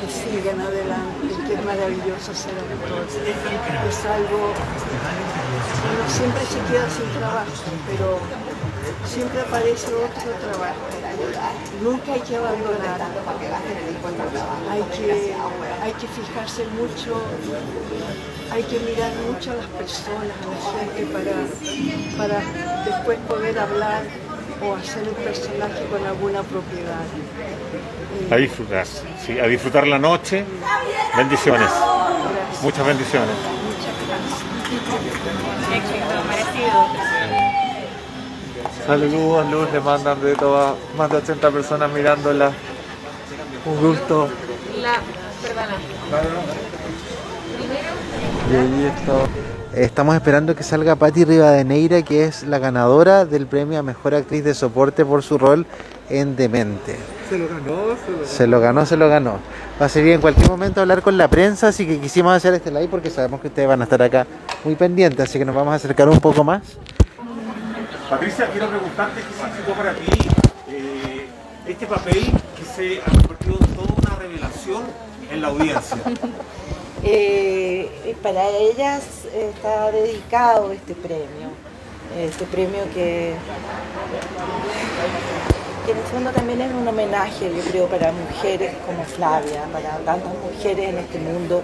[0.00, 3.06] que sigan adelante, que es maravilloso ser actor.
[3.88, 4.52] Es algo,
[5.90, 7.50] uno siempre se queda sin trabajo,
[7.88, 8.18] pero
[9.04, 10.80] siempre aparece otro trabajo.
[11.82, 13.00] Nunca hay que abandonar.
[14.70, 15.34] Hay que,
[15.82, 17.22] hay que fijarse mucho,
[18.52, 21.32] hay que mirar mucho a las personas, a la gente para,
[22.16, 24.02] para después poder hablar
[24.62, 27.04] o hacer un personaje con alguna propiedad.
[28.30, 30.44] A disfrutar, sí, a disfrutar la noche.
[31.16, 31.70] Bendiciones.
[32.62, 33.36] Muchas bendiciones.
[35.72, 37.15] Éxito, merecido.
[38.86, 42.52] Saludos, Luz, le mandan de todas, más de 80 personas mirándola.
[43.64, 44.28] Un gusto.
[44.80, 45.00] La,
[45.42, 45.76] perdona.
[48.48, 49.80] Y ahí está.
[49.80, 54.44] Estamos esperando que salga Patti Rivadeneira, que es la ganadora del premio a Mejor Actriz
[54.44, 55.66] de Soporte por su rol
[56.08, 56.96] en Demente.
[57.28, 58.26] Se lo ganó, se lo ganó.
[58.26, 59.38] Se lo ganó, se lo ganó.
[59.82, 62.70] Va a servir en cualquier momento hablar con la prensa, así que quisimos hacer este
[62.70, 64.26] live porque sabemos que ustedes van a estar acá
[64.64, 66.62] muy pendientes, así que nos vamos a acercar un poco más.
[68.08, 70.28] Patricia, quiero preguntarte qué significó para ti
[70.68, 71.26] eh,
[71.66, 72.24] este papel
[72.56, 74.82] que se ha convertido en toda una revelación
[75.30, 75.98] en la audiencia.
[77.08, 81.50] Eh, para ellas está dedicado este premio,
[82.18, 83.34] este premio que,
[85.84, 89.98] que en el fondo también es un homenaje, yo creo, para mujeres como Flavia, para
[89.98, 91.62] tantas mujeres en este mundo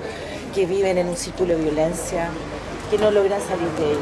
[0.54, 2.28] que viven en un círculo de violencia,
[2.88, 3.98] que no logran salir de él,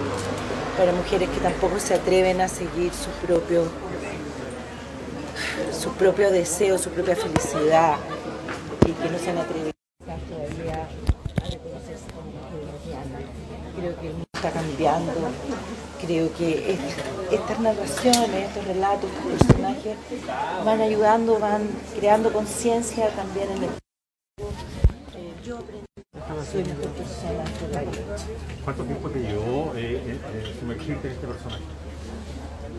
[0.80, 3.64] para mujeres que tampoco se atreven a seguir su propio,
[5.78, 7.96] su propio deseo, su propia felicidad
[8.86, 10.88] y que no se han atrevido todavía
[11.44, 12.30] a reconocerse como.
[13.78, 15.12] Creo que el mundo está cambiando,
[16.00, 16.98] creo que est-
[17.30, 19.96] estas narraciones, estos relatos, estos personajes
[20.64, 25.34] van ayudando, van creando conciencia también en el eh,
[28.64, 31.62] ¿Cuánto tiempo te llevó eh, eh, eh, sumergirte en este personaje?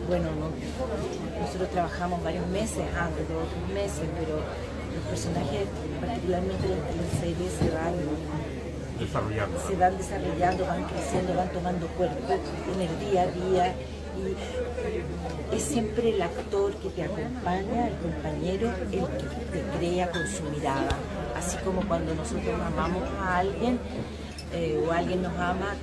[0.08, 5.66] Bueno, no- nosotros trabajamos varios meses antes, dos o tres meses, pero los personajes,
[6.00, 7.94] particularmente los de la serie, se van,
[8.98, 9.58] Desarrollando.
[9.68, 12.34] se van desarrollando, van creciendo, van tomando cuerpo
[12.74, 13.74] en el día a día.
[14.12, 19.00] Y es siempre el actor que te acompaña, el compañero, el que
[19.52, 20.88] te crea con su mirada.
[21.44, 23.78] Así como cuando nosotros amamos a alguien
[24.52, 25.74] eh, o alguien nos ama,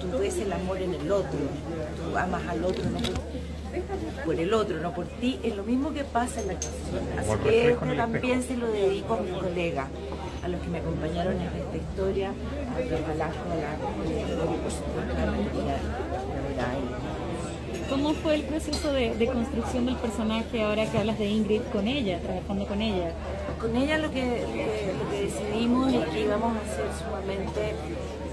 [0.00, 1.38] tú ves el amor en el otro,
[1.96, 5.92] tú amas al otro no por, por el otro, no por ti, es lo mismo
[5.92, 7.18] que pasa en la actuación.
[7.18, 9.88] Así que el también se lo dedico a mis colegas,
[10.44, 15.26] a los que me acompañaron en esta historia, a Velasco, a la por supuesto a
[15.26, 15.32] la
[16.62, 16.93] Gaviray.
[17.88, 22.18] ¿Cómo fue el proceso de, construcción del personaje ahora que hablas de Ingrid con ella,
[22.20, 23.10] trabajando con ella?
[23.60, 27.74] Con ella lo que, eh, decidimos es que íbamos a ser sumamente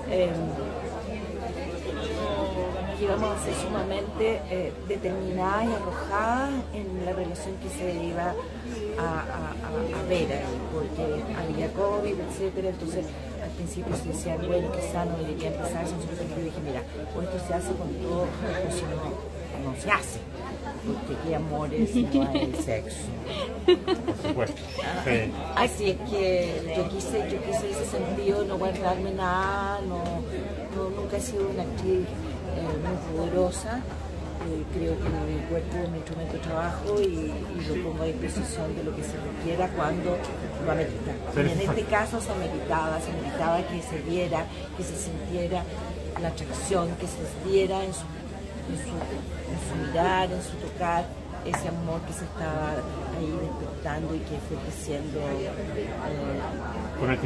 [0.08, 0.30] que
[3.04, 8.34] íbamos a ser sumamente eh, determinadas y arrojadas en la relación que se iba
[9.00, 9.56] a, a-
[10.72, 13.06] porque había COVID, etcétera, entonces
[13.44, 16.84] al principio se decía, bueno, quizá no debería empezar, nosotros yo dije, mira,
[17.18, 19.31] o esto se hace con todo, o si no,
[19.64, 20.20] no se hace,
[20.86, 22.98] porque qué amores no hay el sexo.
[23.66, 24.62] Por supuesto.
[25.06, 25.32] Sí.
[25.56, 29.98] Así es que yo quise, yo quise ese sentido no guardarme nada, no,
[30.76, 33.80] no- nunca he sido una actriz eh, muy pudorosa.
[34.42, 38.08] Eh, creo que mi cuerpo es mi instrumento de trabajo y, y lo pongo a
[38.08, 40.18] disposición de lo que se requiera cuando
[40.66, 41.12] lo amerita.
[41.36, 45.64] Y en este caso se ameritaba, se ameritaba que se viera, que se sintiera
[46.20, 47.22] la atracción, que se
[47.52, 51.06] viera en su, en su, en su mirar, en su tocar,
[51.46, 52.72] ese amor que se estaba
[53.18, 55.50] ahí despertando y que fue creciendo, eh,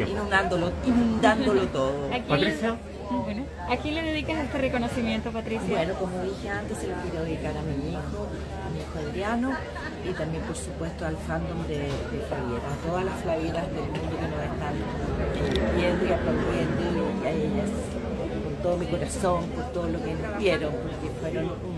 [0.08, 2.08] inundándolo, inundándolo todo.
[2.14, 2.78] ¿A quién,
[3.10, 5.68] bueno, ¿A quién le dedicas este reconocimiento, Patricia?
[5.68, 8.28] Bueno, como dije antes, se lo quiero dedicar a mi hijo,
[8.66, 9.52] a mi hijo Adriano
[10.10, 14.16] y también, por supuesto, al fandom de, de Flaviera, a todas las Flavieras del mundo
[14.16, 14.76] que nos están
[15.76, 16.82] viendo y aplaudiendo
[17.24, 17.70] y a ellas,
[18.44, 21.75] con todo mi corazón, por todo lo que nos dieron, porque fueron un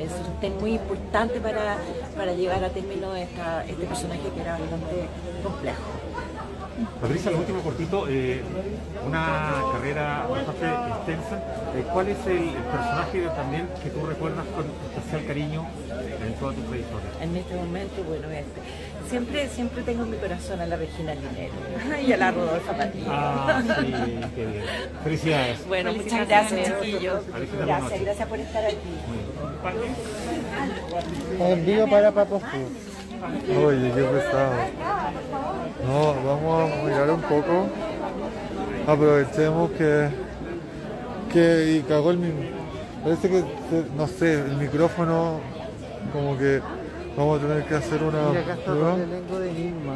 [0.00, 1.76] eh, sostén muy importante para,
[2.16, 5.08] para llevar a término esta, este personaje que era bastante
[5.42, 5.82] complejo.
[7.00, 8.42] Patricia, lo último cortito, eh,
[9.06, 11.36] una carrera bastante extensa.
[11.76, 14.64] Eh, ¿Cuál es el, el personaje también que tú recuerdas con
[14.96, 15.66] especial cariño
[16.24, 17.10] en toda tu trayectoria?
[17.20, 18.60] En este momento, bueno, este,
[19.08, 21.52] siempre, siempre tengo en mi corazón a la Regina Linero
[22.06, 23.06] y a la Rodolfa Patiño.
[23.08, 23.92] Ah, sí,
[24.34, 24.64] qué bien.
[25.04, 25.66] Felicidades.
[25.66, 27.22] Bueno, muchas gracias, chiquillos.
[27.66, 28.76] Gracias, gracias por estar aquí.
[31.38, 32.40] Envío para Papo
[33.64, 34.52] Oye, qué pesado.
[35.86, 37.66] No, vamos a mirar un poco.
[38.86, 40.08] Aprovechemos que.
[41.32, 42.40] que y cagó el mismo.
[43.04, 43.44] Parece que,
[43.96, 45.40] no sé, el micrófono,
[46.12, 46.60] como que
[47.16, 48.92] vamos a tener que hacer una Mira, acá está prueba.
[48.92, 49.94] todo el elenco de Enigma.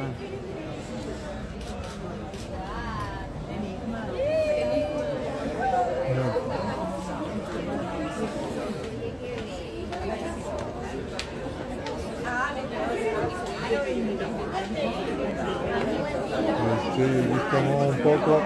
[16.95, 18.39] Sí, aquí estamos un poco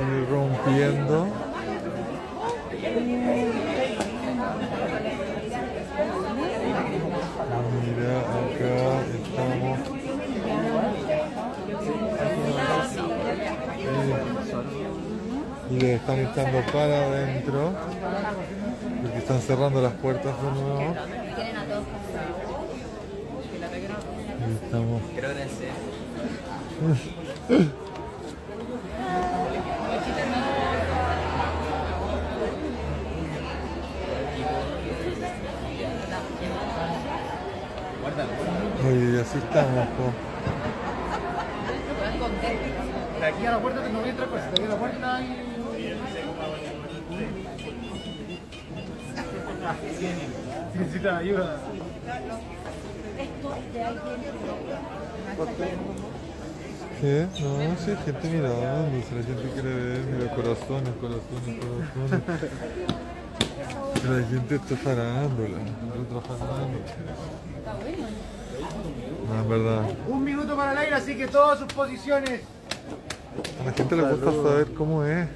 [0.00, 1.28] irrumpiendo.
[7.84, 8.76] Mira, acá
[9.14, 9.78] estamos.
[15.70, 17.60] Y, y le están echando para adentro.
[19.02, 20.96] Porque están cerrando las puertas de nuevo.
[24.44, 25.02] Y estamos.
[38.86, 40.12] Oye, y así estamos, po.
[43.20, 45.16] De aquí a la puerta no voy a entrar, pues de aquí a la puerta
[45.16, 45.44] hay...
[50.92, 51.56] Si ayuda.
[57.00, 57.26] ¿Qué?
[57.40, 62.22] No, sí, hay gente mirando, si la gente quiere ver, mira, corazones, corazones, corazones.
[64.08, 65.58] La gente está parándola,
[66.00, 66.86] otra parándola.
[69.28, 69.82] No, es verdad.
[70.08, 72.40] Un minuto para el aire, así que todas sus posiciones.
[73.60, 75.28] A la gente le gusta saber cómo es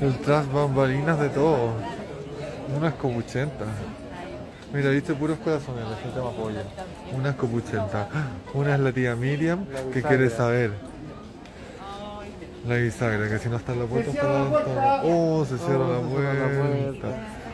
[0.00, 1.72] el tras bambalinas de todo.
[2.76, 3.64] Una escopuchenta.
[4.72, 6.62] Mira, viste puros corazones, la gente me apoya.
[7.16, 8.08] Una escopuchenta.
[8.52, 10.72] Una es la tía Miriam que quiere saber.
[12.66, 15.02] La bisagra, que si no está en la puerta está la ventana.
[15.04, 17.08] Oh, se cierra la puerta.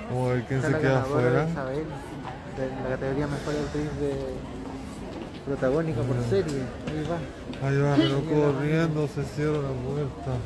[0.08, 1.46] Vamos a ver quién se queda afuera.
[2.84, 4.14] La categoría Mejor Actriz de
[5.50, 6.62] Protagónica por serie.
[6.86, 7.18] Ahí va.
[7.66, 10.36] Ahí va, pero corriendo se cierra la puerta.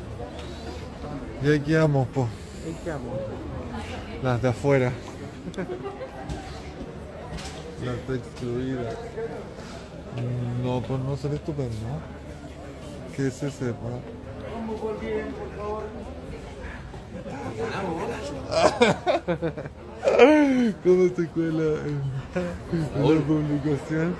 [1.43, 2.27] Y ahí quedamos, po.
[2.65, 3.19] Ahí quedamos.
[4.23, 4.91] Las de afuera.
[7.85, 8.95] Las de excluidas.
[10.63, 12.01] No, pues no ser estupendo.
[13.15, 13.77] Que se sepa.
[20.83, 22.01] ¿Cómo se cuela en
[22.81, 24.15] la publicación?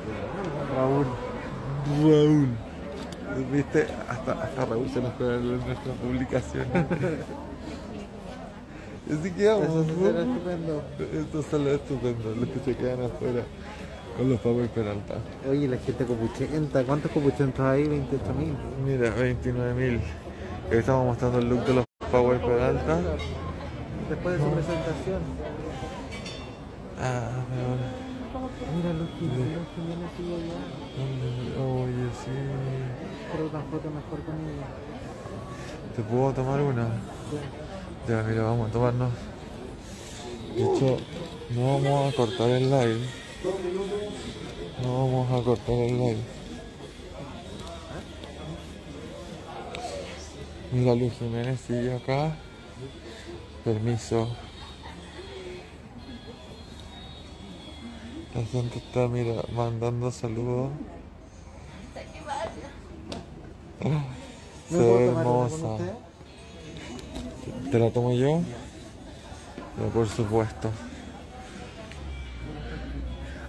[0.75, 1.05] Raúl.
[2.03, 2.49] Raúl.
[3.51, 3.87] ¿Viste?
[4.09, 6.67] Hasta, hasta Raúl se nos cuela en nuestra publicación.
[9.11, 9.67] Así que vamos.
[9.67, 10.83] Eso será estupendo.
[11.13, 13.43] Esto sale estupendo, los que se quedan afuera
[14.17, 15.15] con los Power Peralta.
[15.49, 17.83] Oye, la gente copuchenta, ¿cuántos copuchentos hay?
[17.83, 18.55] 28.000.
[18.85, 19.99] Mira, 29.000.
[20.71, 22.99] Estamos mostrando el look de los Power Peralta.
[24.09, 25.21] Después de su presentación.
[26.99, 27.94] Ah, pero...
[28.75, 30.59] Mira los que Jiménez sigue allá.
[31.63, 32.31] Oye, sí.
[33.31, 34.67] Pero una foto mejor con ella.
[35.95, 36.89] ¿Te puedo tomar una?
[38.07, 39.11] Ya, mira, vamos a tomarnos.
[40.55, 40.97] De hecho,
[41.51, 43.05] no vamos a cortar el live.
[44.83, 46.23] No vamos a cortar el live.
[50.73, 52.35] Mira, Luz Jiménez sigue acá.
[53.63, 54.27] Permiso.
[58.35, 60.69] La gente está, mira, mandando saludos.
[64.69, 65.77] Se ¿Me puedo ve una hermosa.
[67.71, 68.41] ¿Te la tomo yo?
[69.79, 70.69] Ya, por supuesto.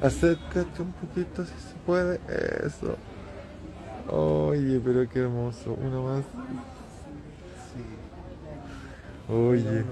[0.01, 2.21] Acércate un poquito si se puede.
[2.65, 2.97] Eso.
[4.09, 5.77] Oye, pero qué hermoso.
[5.83, 6.25] Uno más.
[9.29, 9.85] Oye.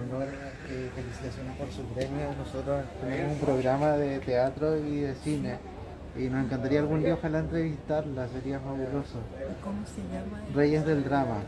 [0.71, 2.33] Eh, felicitaciones por su premio.
[2.39, 5.59] Nosotros tenemos un programa de teatro y de cine.
[6.17, 9.19] Y nos encantaría algún día ojalá entrevistarla, sería fabuloso.
[9.63, 10.41] ¿Cómo se llama?
[10.55, 11.43] Reyes del Drama.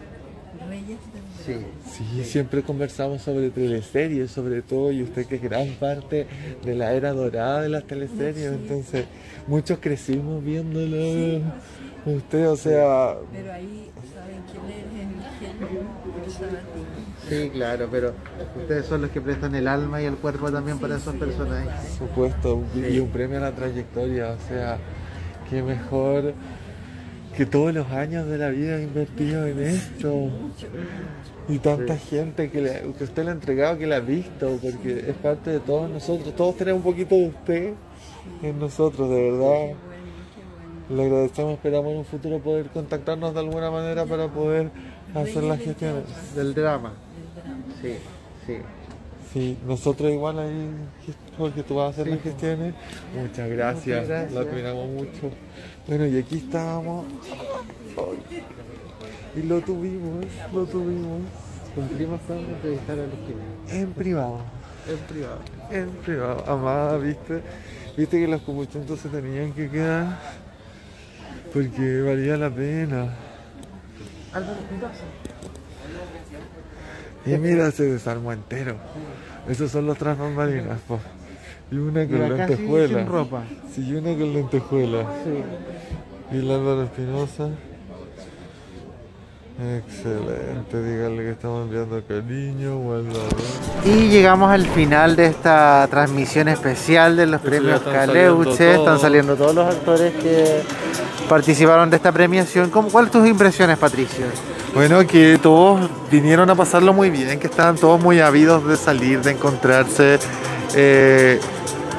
[0.69, 0.99] Reyes
[1.47, 1.67] del Sí.
[1.91, 6.27] Sí, siempre conversamos sobre teleseries, sobre todo, y usted que es gran parte
[6.65, 9.07] de la era dorada de las teleseries, entonces
[9.47, 11.43] muchos crecimos viéndolo.
[12.07, 15.81] Usted, o sea, Pero ahí saben quién es el genio.
[17.29, 18.13] Sí, claro, pero
[18.61, 21.97] ustedes son los que prestan el alma y el cuerpo también para esos personajes.
[21.99, 24.79] por supuesto, y un premio a la trayectoria, o sea,
[25.51, 26.33] qué mejor
[27.37, 30.29] que todos los años de la vida invertidos en esto.
[31.49, 35.05] Y tanta gente que, le- que usted le ha entregado, que la ha visto, porque
[35.11, 36.35] es parte de todos nosotros.
[36.35, 37.73] Todos tenemos un poquito de usted
[38.43, 39.77] en nosotros, de verdad.
[40.89, 44.71] Le agradecemos, esperamos en un futuro poder contactarnos de alguna manera para poder
[45.15, 46.05] hacer las gestiones.
[46.35, 46.93] Del drama.
[47.83, 47.95] Sí,
[48.47, 48.59] sí.
[49.33, 50.71] Sí, nosotros igual ahí,
[51.37, 52.75] porque tú vas a hacer las gestiones.
[53.15, 54.33] Muchas gracias, Muchas gracias.
[54.33, 55.31] lo admiramos mucho.
[55.89, 57.05] Bueno, y aquí estábamos.
[59.37, 61.21] Y lo tuvimos, lo tuvimos.
[61.75, 63.15] Cumplimos con entrevistar a los
[63.69, 64.39] que En privado.
[64.89, 65.39] En privado.
[65.71, 66.45] En privado.
[66.47, 67.43] Amada, ¿viste?
[67.97, 70.19] ¿Viste que los comuchentos se tenían que quedar?
[71.57, 73.15] Porque valía la pena.
[77.25, 78.77] Y mira, se desarmó entero.
[79.49, 81.01] Esos son los tras bambalinas, po.
[81.71, 82.99] Y una con Mira, lentejuela.
[82.99, 83.45] sin ropa.
[83.75, 85.07] Sí, y una con lentejuela.
[85.25, 86.37] Sí.
[86.37, 87.49] Y Álvaro Espinosa.
[89.59, 93.29] Excelente, dígale que estamos enviando cariño, guardado.
[93.87, 98.51] Y llegamos al final de esta transmisión especial de los Eso premios están Caleuche.
[98.57, 100.61] saliendo Están saliendo todos los actores que
[101.29, 102.69] participaron de esta premiación.
[102.71, 104.27] ¿Cómo- ¿Cuáles tus impresiones, Patricio?
[104.75, 109.23] Bueno, que todos vinieron a pasarlo muy bien, que estaban todos muy ávidos de salir,
[109.23, 110.19] de encontrarse.
[110.75, 111.41] eh,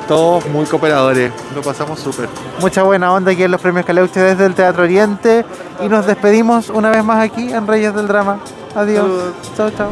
[0.07, 2.29] todos muy cooperadores, lo pasamos súper.
[2.59, 5.45] Mucha buena onda aquí en los premios Caleuche desde el Teatro Oriente.
[5.84, 8.39] Y nos despedimos una vez más aquí en Reyes del Drama.
[8.75, 9.34] Adiós.
[9.55, 9.89] Chao, chao.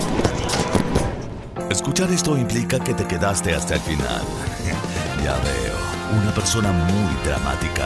[1.69, 4.21] Escuchar esto implica que te quedaste hasta el final.
[5.23, 7.85] Ya veo, una persona muy dramática.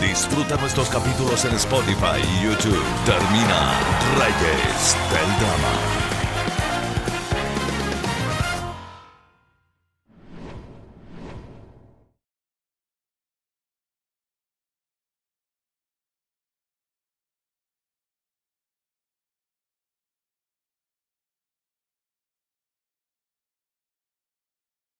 [0.00, 2.82] Disfruta nuestros capítulos en Spotify y YouTube.
[3.06, 3.74] Termina
[4.18, 6.03] Reyes del Drama.